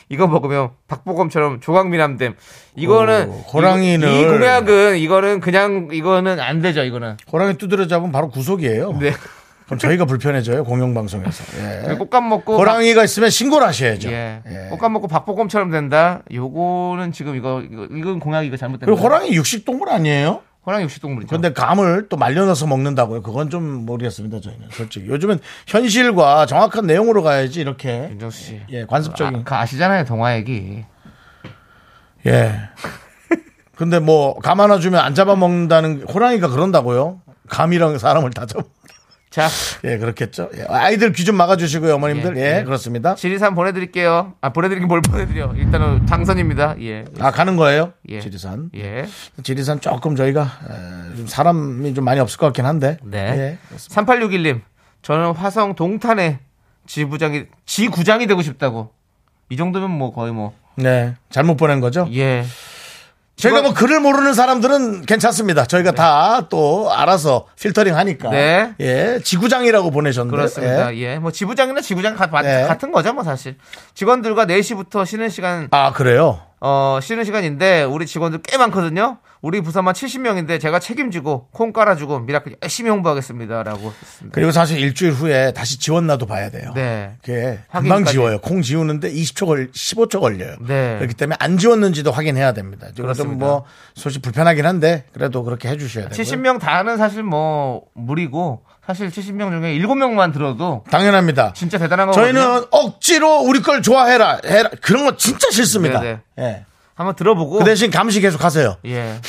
이거 0.09 0.27
먹으면 0.27 0.71
박보검처럼 0.89 1.61
조각미남됨. 1.61 2.35
이거는 2.75 3.29
오, 3.29 3.45
호랑이는- 3.53 4.13
이, 4.13 4.21
이 4.23 4.25
공약은 4.25 4.97
이거는 4.99 5.39
그냥 5.39 5.91
이거는 5.93 6.41
안 6.41 6.61
되죠. 6.61 6.83
이거는. 6.83 7.17
호랑이 7.33 7.57
두드려 7.57 7.87
잡으면 7.87 8.11
바로 8.11 8.29
구속이에요. 8.31 8.99
네. 8.99 9.13
그럼 9.67 9.79
저희가 9.79 10.07
불편해져요, 10.07 10.65
공영방송에서. 10.65 11.45
예. 11.93 11.95
꽃감 11.95 12.29
먹고 12.29 12.59
호랑이가 12.59 13.05
있으면 13.05 13.31
신고를 13.31 13.69
하셔야죠. 13.69 14.11
예. 14.11 14.43
예. 14.45 14.69
꽃감 14.71 14.93
먹고 14.93 15.07
박보검처럼 15.07 15.71
된다. 15.71 16.23
요거는 16.33 17.13
지금 17.13 17.37
이거 17.37 17.63
이거 17.63 17.85
이건 17.93 18.19
공약 18.19 18.43
이거 18.45 18.57
잘못된 18.57 18.87
거예요. 18.87 19.01
호랑이 19.01 19.31
육식동물 19.37 19.89
아니에요? 19.89 20.43
호랑이 20.67 20.85
육식동물이죠. 20.85 21.29
근데 21.31 21.53
감을 21.53 22.09
또 22.09 22.17
말려넣어서 22.17 22.67
먹는다고요? 22.67 23.23
그건 23.23 23.51
좀 23.51 23.63
모르겠습니다, 23.85 24.41
저희는. 24.41 24.69
솔직히. 24.71 25.07
요즘은 25.09 25.39
현실과 25.67 26.47
정확한 26.47 26.87
내용으로 26.87 27.23
가야지, 27.23 27.61
이렇게. 27.61 28.09
윤정수 28.11 28.39
씨. 28.39 28.61
예, 28.71 28.87
관습적인. 28.87 29.41
아, 29.41 29.43
그 29.45 29.55
아시잖아요, 29.55 30.05
동화 30.07 30.37
얘기. 30.37 30.85
예. 32.27 32.55
근데 33.77 33.99
뭐, 33.99 34.39
감 34.39 34.61
하나 34.61 34.79
주면 34.79 35.01
안 35.01 35.15
잡아먹는다는, 35.15 36.07
호랑이가 36.09 36.49
그런다고요? 36.49 37.21
감이랑 37.49 37.99
사람을 37.99 38.31
다 38.31 38.47
잡아. 38.47 38.65
자, 39.35 39.49
예, 39.83 39.99
그렇겠죠. 39.99 40.49
예, 40.57 40.65
아이들 40.69 41.13
귀 41.13 41.25
좀 41.25 41.35
막아주시고요, 41.35 41.97
어머님들. 41.97 42.37
예, 42.37 42.41
예, 42.41 42.59
예. 42.61 42.63
그렇습니다. 42.63 43.17
지리산 43.17 43.57
보내드릴게요. 43.57 44.35
아, 44.41 44.51
보내드리긴 44.51 44.87
뭘 44.87 45.01
보내드려. 45.01 45.53
일단은 45.57 46.07
당선입니다. 46.07 46.77
예. 46.83 47.05
아, 47.19 47.33
가는 47.33 47.57
거예요? 47.57 47.95
예. 48.11 48.21
지리산. 48.21 48.71
예. 48.77 49.07
지리산 49.43 49.81
조금 49.81 50.15
저희가, 50.15 50.43
에, 50.71 51.17
좀 51.17 51.27
사람이 51.27 51.95
좀 51.95 52.05
많이 52.05 52.21
없을 52.21 52.39
것 52.39 52.47
같긴 52.47 52.65
한데. 52.65 52.97
네. 53.03 53.59
예. 53.73 53.77
3861님, 53.77 54.61
저는 55.03 55.33
화성 55.33 55.75
동탄에 55.75 56.39
지부장이, 56.87 57.47
지구장이 57.67 58.29
되고 58.29 58.41
싶다고. 58.41 58.93
이 59.51 59.57
정도면 59.57 59.91
뭐 59.91 60.13
거의 60.13 60.33
뭐, 60.33 60.55
네. 60.77 61.17
잘못 61.31 61.57
보낸 61.57 61.81
거죠? 61.81 62.07
예. 62.13 62.45
저희가 63.37 63.63
뭐 63.63 63.75
글을 63.75 64.01
모르는 64.01 64.33
사람들은 64.33 65.03
괜찮습니다. 65.03 65.65
저희가 65.67 65.93
다또 65.93 66.91
알아서 66.93 67.47
필터링 67.61 67.97
하니까. 67.97 68.31
네. 68.31 68.75
예. 68.81 69.21
지구장이라고 69.23 69.91
보내셨는데. 69.91 70.37
그렇습니다. 70.37 70.95
예. 70.95 71.01
예. 71.01 71.19
뭐 71.19 71.31
지부장이나 71.33 71.81
지구장 71.81 72.15
가- 72.15 72.27
네. 72.43 72.63
같은 72.67 72.93
거죠, 72.93 73.13
뭐 73.13 73.25
사실. 73.25 73.57
직원들과 73.95 74.47
4시부터 74.47 75.05
쉬는 75.05 75.29
시간, 75.31 75.69
아, 75.73 75.93
그래요? 75.93 76.41
어, 76.61 76.99
쉬는 77.03 77.25
시간인데, 77.25 77.83
우리 77.83 78.07
직원들 78.07 78.41
꽤 78.43 78.57
많거든요. 78.57 79.19
우리 79.45 79.61
부서만 79.61 79.93
70명인데 79.93 80.59
제가 80.59 80.79
책임지고 80.79 81.49
콩 81.53 81.75
깔아주고 81.75 82.21
미라클 82.21 82.57
열심히 82.63 82.89
홍보하겠습니다라고 82.89 83.93
했습니다. 83.93 84.35
그리고 84.35 84.51
사실 84.53 84.79
일주일 84.79 85.13
후에 85.13 85.53
다시 85.53 85.79
지웠나도 85.79 86.25
봐야 86.25 86.49
돼요. 86.49 86.73
네. 86.75 87.13
그게 87.21 87.59
금방. 87.71 88.07
지워요. 88.07 88.39
콩 88.41 88.63
지우는데 88.63 89.13
20초 89.13 89.47
걸, 89.47 89.71
15초 89.71 90.21
걸려요. 90.21 90.57
네. 90.67 90.97
그렇기 90.97 91.13
때문에 91.13 91.37
안 91.41 91.59
지웠는지도 91.59 92.11
확인해야 92.11 92.53
됩니다. 92.53 92.87
그렇습니다. 92.97 93.45
뭐 93.45 93.65
솔직히 93.95 94.23
불편하긴 94.23 94.65
한데 94.65 95.05
그래도 95.13 95.45
그렇게 95.45 95.69
해 95.69 95.77
주셔야 95.77 96.09
돼요. 96.09 96.25
70명 96.25 96.59
다는 96.59 96.97
사실 96.97 97.23
뭐 97.23 97.83
무리고 97.93 98.65
사실 98.87 99.11
70명 99.11 99.51
중에 99.51 99.79
7명만 99.79 100.33
들어도 100.33 100.85
당연합니다. 100.91 101.53
진짜 101.53 101.77
대단한 101.77 102.07
거거든요. 102.07 102.33
저희는 102.33 102.65
억지로 102.71 103.41
우리 103.43 103.61
걸 103.61 103.83
좋아해라 103.83 104.41
해라 104.43 104.71
그런 104.81 105.05
거 105.05 105.17
진짜 105.19 105.51
싫습니다. 105.51 106.01
네네. 106.01 106.21
예. 106.39 106.65
한번 106.95 107.15
들어보고 107.17 107.59
그 107.59 107.65
대신 107.65 107.91
감시 107.91 108.21
계속 108.21 108.45
하세요. 108.45 108.77
예. 108.87 109.21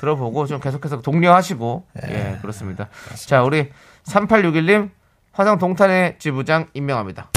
들어보고 0.00 0.46
좀 0.46 0.60
계속해서 0.60 1.00
독려하시고 1.00 1.84
예, 2.08 2.38
그렇습니다. 2.40 2.88
자, 3.26 3.42
우리 3.42 3.68
3861님 4.04 4.90
화성 5.32 5.58
동탄의 5.58 6.16
지부장 6.18 6.66
임명합니다. 6.74 7.30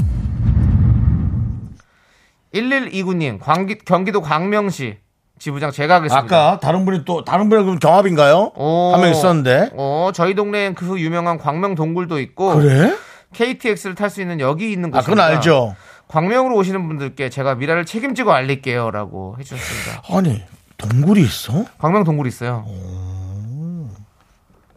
1129님 2.54 3.40
광기, 3.40 3.78
경기도 3.86 4.22
광명시 4.22 4.98
지부장 5.38 5.72
제가 5.72 5.96
하겠습니다. 5.96 6.18
아까 6.18 6.60
다른 6.60 6.86
분이 6.86 7.04
또 7.06 7.24
다른 7.24 7.50
분이 7.50 7.64
그럼 7.64 7.78
경합인가요? 7.78 8.54
오. 8.56 8.92
한명 8.94 9.12
있었는데. 9.12 9.72
어, 9.74 10.12
저희 10.14 10.34
동네엔 10.34 10.74
그 10.76 11.00
유명한 11.00 11.38
광명 11.38 11.76
동굴도 11.76 12.20
있고 12.20 12.56
그래? 12.56 12.96
KTX를 13.34 13.96
탈 13.96 14.10
수 14.10 14.22
있는 14.22 14.40
역이 14.40 14.72
있는 14.72 14.90
아, 14.90 15.02
곳입니다. 15.02 15.02
그건 15.02 15.20
알죠. 15.20 15.76
광명으로 16.08 16.56
오시는 16.56 16.88
분들께 16.88 17.30
제가 17.30 17.56
미라를 17.56 17.86
책임지고 17.86 18.32
알릴게요라고 18.34 19.38
해주셨습니다. 19.40 20.04
아니 20.16 20.44
동굴이 20.78 21.22
있어? 21.22 21.66
광명 21.78 22.04
동굴 22.04 22.28
있어요. 22.28 22.66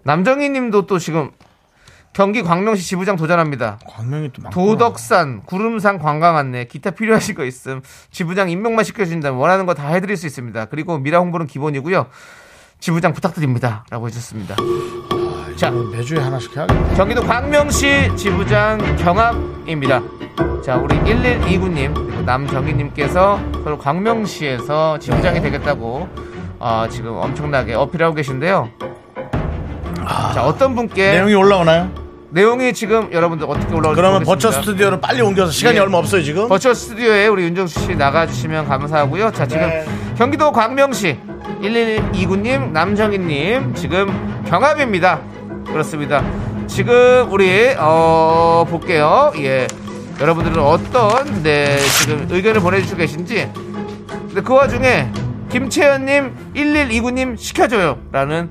남정희 0.05 0.49
님도 0.51 0.87
또 0.87 0.99
지금 0.99 1.31
경기 2.15 2.43
광명시 2.43 2.83
지부장 2.85 3.17
도전합니다. 3.17 3.79
광명이 3.87 4.33
또 4.33 4.43
많구나. 4.43 4.51
도덕산, 4.51 5.43
구름산 5.45 5.99
관광 5.99 6.37
안내, 6.37 6.65
기타 6.65 6.91
필요하신 6.91 7.35
거 7.35 7.45
있음. 7.45 7.83
지부장 8.11 8.51
임명만 8.51 8.85
시켜준다면 8.85 9.39
원하는 9.39 9.67
거 9.67 9.75
다 9.75 9.89
해드릴 9.89 10.17
수 10.17 10.27
있습니다. 10.27 10.65
그리고 10.67 10.99
미라 10.99 11.19
홍보는 11.21 11.47
기본이고요. 11.47 12.07
지부장 12.81 13.13
부탁드립니다. 13.13 13.85
라고 13.91 14.07
해줬습니다. 14.09 14.57
자, 15.59 15.73
매주에 15.73 16.21
하나씩 16.21 16.57
해야겠다. 16.57 16.95
경기도 16.95 17.21
광명시 17.21 18.13
지부장 18.15 18.79
경합입니다. 18.95 20.01
자, 20.65 20.77
우리 20.77 20.95
1129님, 21.01 21.95
그리고 21.95 22.23
남정희님께서 22.23 23.41
서로 23.65 23.77
광명시에서 23.77 25.01
지부장이 25.01 25.41
되겠다고 25.43 26.09
어, 26.61 26.87
지금 26.89 27.17
엄청나게 27.17 27.75
어필하고 27.75 28.15
계신데요. 28.15 28.69
자, 30.33 30.45
어떤 30.45 30.77
분께 30.77 31.11
내용이 31.11 31.35
올라오나요? 31.35 31.91
내용이 32.31 32.73
지금 32.73 33.13
여러분들 33.13 33.45
어떻게 33.51 33.75
올라올지 33.75 33.97
그러면 34.01 34.23
모르겠습니다. 34.23 34.33
버처 34.33 34.53
스튜디오를 34.53 35.01
빨리 35.01 35.23
옮겨서 35.23 35.51
시간이 35.51 35.77
예. 35.77 35.81
얼마 35.81 35.99
없어요 35.99 36.23
지금. 36.23 36.47
버추어 36.47 36.73
스튜디오에 36.73 37.27
우리 37.27 37.43
윤정수 37.43 37.81
씨 37.81 37.97
나가주시면 37.97 38.69
감사하고요. 38.69 39.33
자, 39.33 39.45
지금 39.45 39.67
네. 39.67 39.85
경기도 40.17 40.53
광명시 40.53 41.19
1129님, 41.63 42.71
남정희님, 42.71 43.75
지금 43.75 44.45
경합입니다. 44.47 45.21
그렇습니다. 45.73 46.25
지금 46.67 47.29
우리, 47.31 47.75
어, 47.79 48.67
볼게요. 48.69 49.33
예. 49.37 49.67
여러분들은 50.21 50.59
어떤, 50.59 51.43
네, 51.43 51.79
지금 52.01 52.27
의견을 52.31 52.61
보내주시고 52.61 52.99
계신지. 52.99 53.51
근데 54.07 54.41
그 54.43 54.53
와중에, 54.53 55.11
김채연님, 55.51 56.53
1129님 56.55 57.39
시켜줘요. 57.39 57.99
라는 58.13 58.51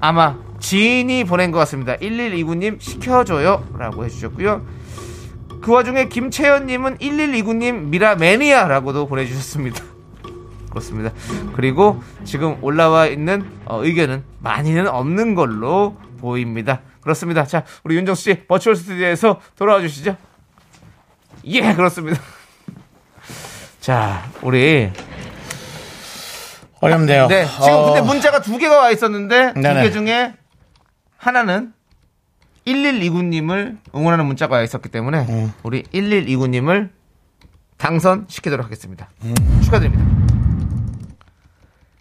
아마 0.00 0.36
지인이 0.58 1.24
보낸 1.24 1.50
것 1.50 1.58
같습니다. 1.60 1.96
1129님 1.96 2.80
시켜줘요. 2.80 3.64
라고 3.78 4.04
해주셨고요. 4.04 4.62
그 5.60 5.72
와중에 5.72 6.08
김채연님은 6.08 6.98
1129님 6.98 7.88
미라매니아 7.88 8.68
라고도 8.68 9.06
보내주셨습니다. 9.06 9.82
그렇습니다. 10.70 11.12
그리고 11.54 12.02
지금 12.24 12.56
올라와 12.62 13.06
있는 13.06 13.44
어, 13.64 13.82
의견은 13.82 14.24
많이는 14.40 14.88
없는 14.88 15.34
걸로 15.34 15.96
보입니다. 16.16 16.80
그렇습니다. 17.00 17.44
자, 17.44 17.64
우리 17.84 17.96
윤정수 17.96 18.22
씨 18.22 18.46
버추얼 18.46 18.76
스튜디오에서 18.76 19.40
돌아와 19.56 19.80
주시죠. 19.80 20.16
예, 21.44 21.74
그렇습니다. 21.74 22.20
자, 23.80 24.30
우리 24.42 24.90
어렵네요. 26.80 27.28
네, 27.28 27.44
지금 27.46 27.68
어, 27.68 27.92
근데 27.92 28.00
문자가 28.02 28.40
두 28.40 28.58
개가 28.58 28.76
와 28.76 28.90
있었는데 28.90 29.54
두. 29.54 29.82
개 29.82 29.90
중에 29.90 30.34
하나는 31.16 31.72
1129님을 32.66 33.78
응원하는 33.94 34.26
문자가 34.26 34.56
와 34.56 34.62
있었기 34.62 34.88
때문에 34.88 35.26
음. 35.28 35.52
우리 35.62 35.82
1129님을 35.84 36.90
당선시키도록 37.76 38.66
하겠습니다. 38.66 39.08
음. 39.24 39.34
축하드립니다. 39.62 40.04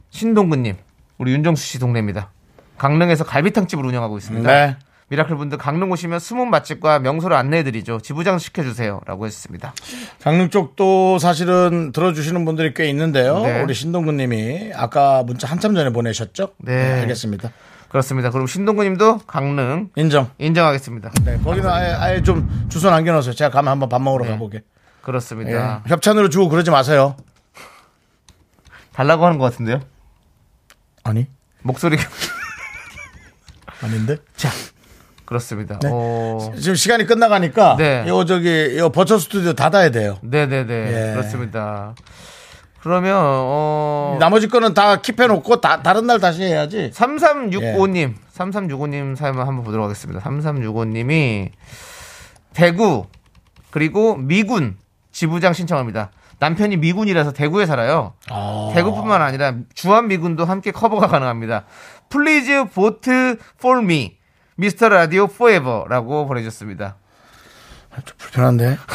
신동근님, 0.09 0.75
우리 1.17 1.33
윤정수 1.33 1.63
씨 1.65 1.79
동네입니다. 1.79 2.31
강릉에서 2.77 3.23
갈비탕집을 3.23 3.85
운영하고 3.85 4.17
있습니다. 4.17 4.51
네. 4.51 4.77
미라클 5.07 5.35
분들 5.37 5.59
강릉 5.59 5.91
오시면 5.91 6.19
숨은 6.19 6.49
맛집과 6.49 6.97
명소를 6.99 7.37
안내해드리죠. 7.37 7.99
지부장 7.99 8.39
시켜주세요라고 8.39 9.27
했습니다. 9.27 9.73
강릉 10.21 10.49
쪽도 10.49 11.19
사실은 11.19 11.91
들어주시는 11.91 12.43
분들이 12.43 12.73
꽤 12.73 12.89
있는데요. 12.89 13.41
네. 13.43 13.61
우리 13.61 13.75
신동근님이 13.75 14.71
아까 14.73 15.21
문자 15.23 15.47
한참 15.47 15.75
전에 15.75 15.91
보내셨죠? 15.91 16.53
네. 16.57 17.01
알겠습니다. 17.01 17.51
그렇습니다. 17.89 18.31
그럼 18.31 18.47
신동근님도 18.47 19.19
강릉 19.19 19.89
인정. 19.95 20.31
인정하겠습니다. 20.39 21.11
네, 21.23 21.37
거기는 21.37 21.69
아예, 21.69 21.93
아예 21.93 22.23
좀 22.23 22.67
주소 22.67 22.89
남겨놓으세요. 22.89 23.35
제가 23.35 23.51
가면 23.51 23.71
한번 23.71 23.89
밥 23.89 24.01
먹으러 24.01 24.25
네. 24.25 24.31
가보게. 24.31 24.63
그렇습니다. 25.01 25.83
예. 25.85 25.89
협찬으로 25.89 26.29
주고 26.29 26.49
그러지 26.49 26.71
마세요. 26.71 27.15
달라고 28.91 29.25
하는 29.25 29.37
것 29.37 29.45
같은데요? 29.45 29.81
아니, 31.03 31.27
목소리가. 31.61 32.03
아닌데? 33.85 34.17
자, 34.35 34.49
그렇습니다. 35.25 35.79
네. 35.81 35.89
어, 35.91 36.51
지금 36.59 36.75
시간이 36.75 37.05
끝나가니까 37.05 37.75
네. 37.77 38.03
이거 38.07 38.25
저기 38.25 38.73
이거 38.75 38.89
버처 38.89 39.17
스튜디오 39.17 39.53
닫아야 39.53 39.89
돼요. 39.89 40.17
네네네. 40.21 40.73
예. 40.73 41.13
그렇습니다. 41.13 41.95
그러면, 42.81 43.15
어, 43.17 44.17
나머지 44.19 44.47
거는 44.47 44.75
다 44.75 44.97
킵해놓고 44.97 45.59
다, 45.59 45.81
다른 45.81 46.05
날 46.05 46.19
다시 46.19 46.43
해야지. 46.43 46.91
3365님, 46.93 48.13
3365님 48.31 49.15
사연 49.15 49.39
한번 49.39 49.63
보도록 49.63 49.85
하겠습니다. 49.85 50.21
3365님이 50.21 51.49
대구, 52.53 53.07
그리고 53.71 54.15
미군 54.15 54.77
지부장 55.11 55.53
신청합니다. 55.53 56.11
남편이 56.37 56.77
미군이라서 56.77 57.31
대구에 57.31 57.65
살아요. 57.65 58.13
아. 58.29 58.71
대구뿐만 58.75 59.21
아니라 59.21 59.55
주한 59.73 60.07
미군도 60.07 60.45
함께 60.45 60.71
커버가 60.71 61.07
가능합니다. 61.07 61.65
Please 62.09 62.63
vote 62.73 63.37
for 63.57 63.81
me. 63.81 64.17
미스터 64.55 64.89
라디오 64.89 65.25
forever라고 65.25 66.25
보내줬습니다. 66.27 66.95
좀 68.05 68.15
불편한데. 68.17 68.77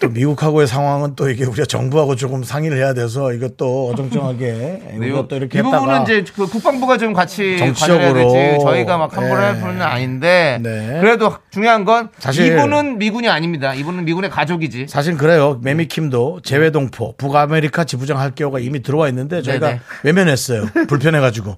또 0.00 0.08
미국하고의 0.08 0.66
상황은 0.66 1.16
또 1.16 1.28
이게 1.28 1.44
우리가 1.44 1.66
정부하고 1.66 2.16
조금 2.16 2.42
상의를 2.42 2.78
해야 2.78 2.94
돼서 2.94 3.34
이것도 3.34 3.90
어정쩡하게 3.90 4.96
이것도 5.06 5.36
이렇게 5.36 5.58
이 5.58 5.62
부분은 5.62 6.02
이제 6.04 6.24
그 6.34 6.46
국방부가 6.46 6.96
좀 6.96 7.12
같이 7.12 7.58
정치적으로, 7.58 8.14
되지 8.14 8.58
저희가 8.64 8.96
막 8.96 9.14
함부로 9.14 9.38
예. 9.38 9.44
할 9.44 9.60
분은 9.60 9.82
아닌데 9.82 10.58
네. 10.62 10.98
그래도 11.02 11.36
중요한 11.50 11.84
건 11.84 12.08
사실- 12.18 12.46
이분은 12.46 12.96
미군이 12.96 13.28
아닙니다. 13.28 13.74
이분은 13.74 14.06
미군의 14.06 14.30
가족이지. 14.30 14.86
사실 14.88 15.18
그래요. 15.18 15.60
매미킴도 15.62 16.40
재외동포 16.42 17.16
북아메리카 17.18 17.84
지부장 17.84 18.18
할 18.18 18.30
경우가 18.34 18.60
이미 18.60 18.80
들어와 18.82 19.08
있는데 19.10 19.42
저희가 19.42 19.66
네네. 19.66 19.80
외면했어요. 20.04 20.64
불편해가지고 20.88 21.46
뭐 21.48 21.56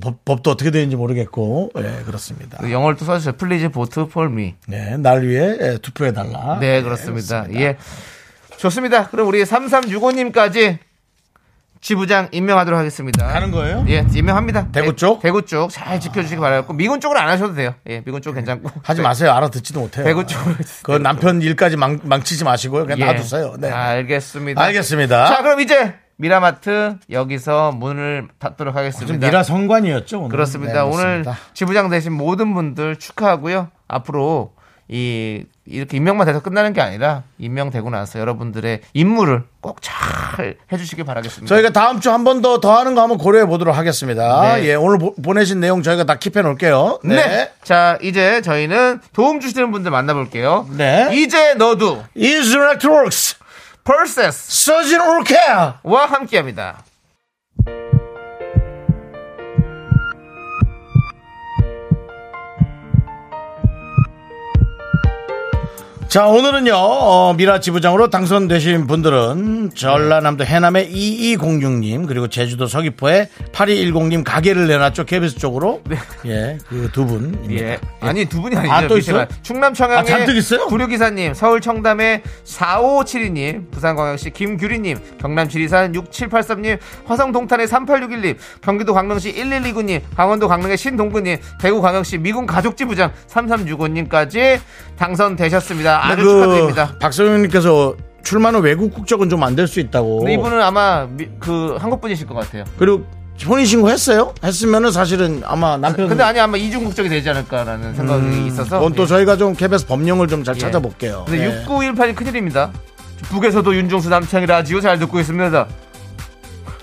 법, 0.00 0.24
법도 0.24 0.50
어떻게 0.50 0.70
되는지 0.70 0.94
모르겠고 0.96 1.72
예 1.78 2.02
그렇습니다. 2.04 2.58
그 2.58 2.70
영어를 2.70 2.96
또 2.96 3.04
써주세요. 3.04 3.32
Please 3.36 3.68
vote 3.70 4.04
for 4.08 4.30
me. 4.30 4.54
네, 4.68 4.96
날 4.96 5.22
위해 5.26 5.56
예, 5.60 5.78
투표해 5.82 6.12
달라. 6.12 6.58
네, 6.60 6.82
그렇습니다. 6.82 7.46
예. 7.54 7.76
좋습니다. 8.56 9.08
그럼 9.08 9.26
우리 9.26 9.42
3365님까지 9.42 10.78
지부장 11.80 12.28
임명하도록 12.30 12.78
하겠습니다. 12.78 13.34
하는 13.34 13.50
거예요? 13.50 13.84
예, 13.88 14.04
임명합니다. 14.14 14.68
대구 14.70 14.88
예, 14.88 14.96
쪽? 14.96 15.20
대구 15.22 15.46
쪽 15.46 15.70
잘 15.70 15.98
지켜주시기 15.98 16.38
바라고 16.38 16.74
미군 16.74 17.00
쪽은 17.00 17.16
안 17.16 17.28
하셔도 17.28 17.54
돼요. 17.54 17.74
예, 17.88 18.02
미군 18.04 18.20
쪽 18.20 18.34
괜찮고. 18.34 18.70
하지 18.82 19.00
네, 19.00 19.02
마세요. 19.02 19.32
알아듣지도 19.32 19.80
못해요. 19.80 20.04
대구 20.04 20.26
쪽으로. 20.26 20.56
그 20.82 20.92
남편 20.92 21.40
일까지 21.40 21.76
망, 21.78 21.98
망치지 22.02 22.44
마시고요. 22.44 22.84
그냥 22.84 23.00
예. 23.00 23.04
놔두세요. 23.06 23.54
네. 23.58 23.70
알겠습니다. 23.70 24.60
알겠습니다. 24.62 25.26
자, 25.26 25.42
그럼 25.42 25.60
이제 25.60 25.94
미라마트 26.20 26.96
여기서 27.10 27.72
문을 27.72 28.28
닫도록 28.38 28.74
좀 28.74 28.78
하겠습니다. 28.78 29.26
미라 29.26 29.42
성관이었죠. 29.42 30.18
오늘. 30.18 30.28
그렇습니다. 30.28 30.74
네, 30.84 30.90
오늘. 30.90 31.24
지부장 31.54 31.88
되신 31.88 32.12
모든 32.12 32.52
분들 32.54 32.96
축하하고요. 32.96 33.68
앞으로 33.88 34.52
이 34.92 35.44
이렇게 35.66 35.96
임명만 35.98 36.26
돼서 36.26 36.40
끝나는 36.42 36.72
게 36.72 36.80
아니라 36.80 37.22
임명되고 37.38 37.90
나서 37.90 38.18
여러분들의 38.18 38.80
임무를 38.92 39.44
꼭 39.60 39.78
잘 39.80 40.56
해주시길 40.72 41.04
바라겠습니다. 41.04 41.46
저희가 41.54 41.70
다음 41.70 42.00
주 42.00 42.10
한 42.10 42.24
번 42.24 42.40
더더 42.42 42.76
하는 42.78 42.94
거 42.94 43.02
한번 43.02 43.16
고려해 43.18 43.46
보도록 43.46 43.76
하겠습니다. 43.76 44.56
네. 44.56 44.64
예, 44.68 44.74
오늘 44.74 44.98
보, 44.98 45.14
보내신 45.14 45.60
내용 45.60 45.82
저희가 45.82 46.04
다 46.04 46.16
킵해 46.16 46.42
놓을게요. 46.42 47.00
네. 47.04 47.50
자, 47.62 47.98
이제 48.02 48.40
저희는 48.42 49.00
도움 49.12 49.38
주시는 49.40 49.70
분들 49.70 49.90
만나볼게요. 49.90 50.66
네. 50.76 51.08
이제 51.12 51.54
너도 51.54 52.02
Electronics, 52.16 53.36
퍼세스 53.38 53.39
와 53.90 54.30
서진 54.30 55.00
올케어. 55.00 55.74
함께 56.12 56.36
합니다. 56.36 56.84
자, 66.10 66.26
오늘은요, 66.26 66.72
어, 66.74 67.34
미라 67.34 67.60
지부장으로 67.60 68.10
당선되신 68.10 68.88
분들은 68.88 69.70
전라남도 69.76 70.44
해남의 70.44 70.90
2206님, 70.92 72.08
그리고 72.08 72.26
제주도 72.26 72.66
서귀포의 72.66 73.28
8210님 73.52 74.24
가게를 74.24 74.66
내놨죠, 74.66 75.04
KBS 75.04 75.36
쪽으로. 75.36 75.80
예, 76.26 76.58
그 76.68 76.90
두 76.92 77.06
분. 77.06 77.38
예. 77.52 77.78
아니, 78.00 78.24
두 78.24 78.42
분이 78.42 78.56
아니죠. 78.56 78.74
아, 78.74 78.88
또 78.88 78.98
있어요? 78.98 79.24
충남 79.42 79.72
청양의 79.72 79.98
아, 79.98 80.02
잔뜩 80.04 80.36
있어요? 80.36 80.66
구류기사님, 80.66 81.32
서울 81.34 81.60
청담의 81.60 82.22
4572님, 82.44 83.70
부산광역시 83.70 84.30
김규리님, 84.30 84.98
경남 85.20 85.48
지리산 85.48 85.92
6783님, 85.92 86.80
화성 87.06 87.30
동탄의 87.30 87.68
3861님, 87.68 88.36
경기도 88.62 88.94
광명시 88.94 89.32
1129님, 89.36 90.00
강원도 90.16 90.48
강릉의 90.48 90.76
신동구님, 90.76 91.36
대구 91.60 91.80
광역시 91.80 92.18
미군 92.18 92.46
가족지부장 92.46 93.12
3365님까지 93.28 94.58
당선되셨습니다. 94.98 95.99
아주 96.00 96.22
축하드립니다. 96.22 96.94
박성현님께서 97.00 97.94
출마 98.22 98.50
는 98.50 98.60
외국 98.62 98.92
국적은 98.94 99.28
좀 99.28 99.42
안 99.42 99.54
될 99.56 99.66
수 99.66 99.80
있다고. 99.80 100.18
근데 100.18 100.34
이분은 100.34 100.60
아마 100.62 101.06
미- 101.10 101.28
그 101.38 101.76
한국 101.80 102.00
분이실 102.00 102.26
것 102.26 102.34
같아요. 102.34 102.64
그리고 102.78 103.04
혼인신고 103.46 103.88
했어요? 103.90 104.34
했으면은 104.44 104.92
사실은 104.92 105.42
아마 105.46 105.76
남편. 105.78 106.08
근데 106.08 106.22
아니 106.22 106.38
아마 106.38 106.58
이중 106.58 106.84
국적이 106.84 107.08
되지 107.08 107.30
않을까라는 107.30 107.94
생각이 107.94 108.46
있어서. 108.48 108.78
그건 108.78 108.92
또 108.92 109.04
예. 109.04 109.06
저희가 109.06 109.36
좀 109.38 109.54
KBS 109.54 109.86
법령을 109.86 110.28
좀잘 110.28 110.56
예. 110.56 110.60
찾아볼게요. 110.60 111.24
근데 111.26 111.46
예. 111.46 111.64
6918이 111.64 112.14
큰일입니다. 112.14 112.70
북에서도 113.30 113.74
윤종수 113.74 114.08
남창희 114.10 114.46
라디오 114.46 114.80
잘 114.80 114.98
듣고 114.98 115.18
있습니다. 115.20 115.66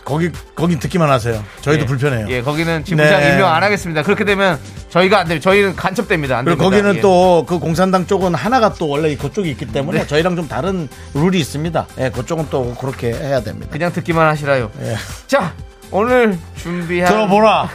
거기, 0.07 0.31
거기 0.55 0.79
듣기만 0.79 1.09
하세요. 1.09 1.43
저희도 1.59 1.81
예. 1.81 1.85
불편해요. 1.85 2.27
예, 2.29 2.41
거기는 2.41 2.85
지부장 2.85 3.19
네. 3.19 3.33
임명 3.33 3.53
안 3.53 3.61
하겠습니다. 3.61 4.03
그렇게 4.03 4.23
되면 4.23 4.57
저희가 4.89 5.19
안 5.19 5.27
돼요. 5.27 5.41
저희는 5.41 5.75
간첩됩니다. 5.75 6.37
안 6.37 6.45
그리고 6.45 6.61
됩니다. 6.63 6.77
거기는 6.77 6.95
예. 6.95 7.01
또그 7.01 7.59
공산당 7.59 8.07
쪽은 8.07 8.33
하나가 8.33 8.73
또 8.73 8.87
원래 8.87 9.13
그쪽이 9.17 9.49
있기 9.49 9.65
때문에 9.65 10.07
저희랑 10.07 10.37
좀 10.37 10.47
다른 10.47 10.87
룰이 11.13 11.37
있습니다. 11.41 11.87
예, 11.99 12.09
그쪽은 12.09 12.47
또 12.49 12.73
그렇게 12.75 13.11
해야 13.11 13.41
됩니다. 13.41 13.67
그냥 13.69 13.91
듣기만 13.91 14.29
하시라요. 14.29 14.71
예. 14.79 14.95
자, 15.27 15.53
오늘 15.91 16.39
준비한 16.55 17.11
들어보라. 17.11 17.69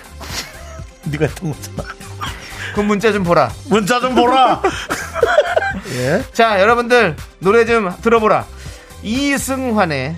네가 1.13 1.27
했던 1.27 1.53
거잖아. 1.53 1.85
그 2.75 2.81
문자 2.81 3.13
좀 3.13 3.25
보라. 3.25 3.51
문자 3.67 4.01
좀 4.01 4.15
보라. 4.15 4.63
예. 5.97 6.25
자, 6.33 6.63
여러분들 6.63 7.15
노래 7.41 7.67
좀 7.67 7.93
들어보라. 8.01 8.47
이승환의 9.03 10.17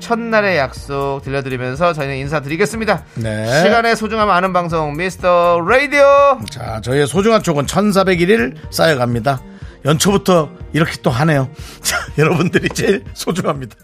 첫날의 0.00 0.56
약속 0.58 1.20
들려드리면서 1.22 1.92
저희는 1.92 2.16
인사드리겠습니다. 2.16 3.04
네. 3.16 3.62
시간의 3.62 3.96
소중함 3.96 4.30
아는 4.30 4.52
방송 4.52 4.96
미스터 4.96 5.60
라디오. 5.66 6.38
자, 6.50 6.80
저희의 6.80 7.06
소중한 7.06 7.42
쪽은 7.42 7.66
1401일 7.66 8.56
쌓여갑니다. 8.70 9.40
연초부터 9.84 10.50
이렇게 10.72 10.92
또 11.02 11.10
하네요. 11.10 11.48
자, 11.82 11.98
여러분들이 12.16 12.68
제일 12.70 13.04
소중합니다. 13.14 13.76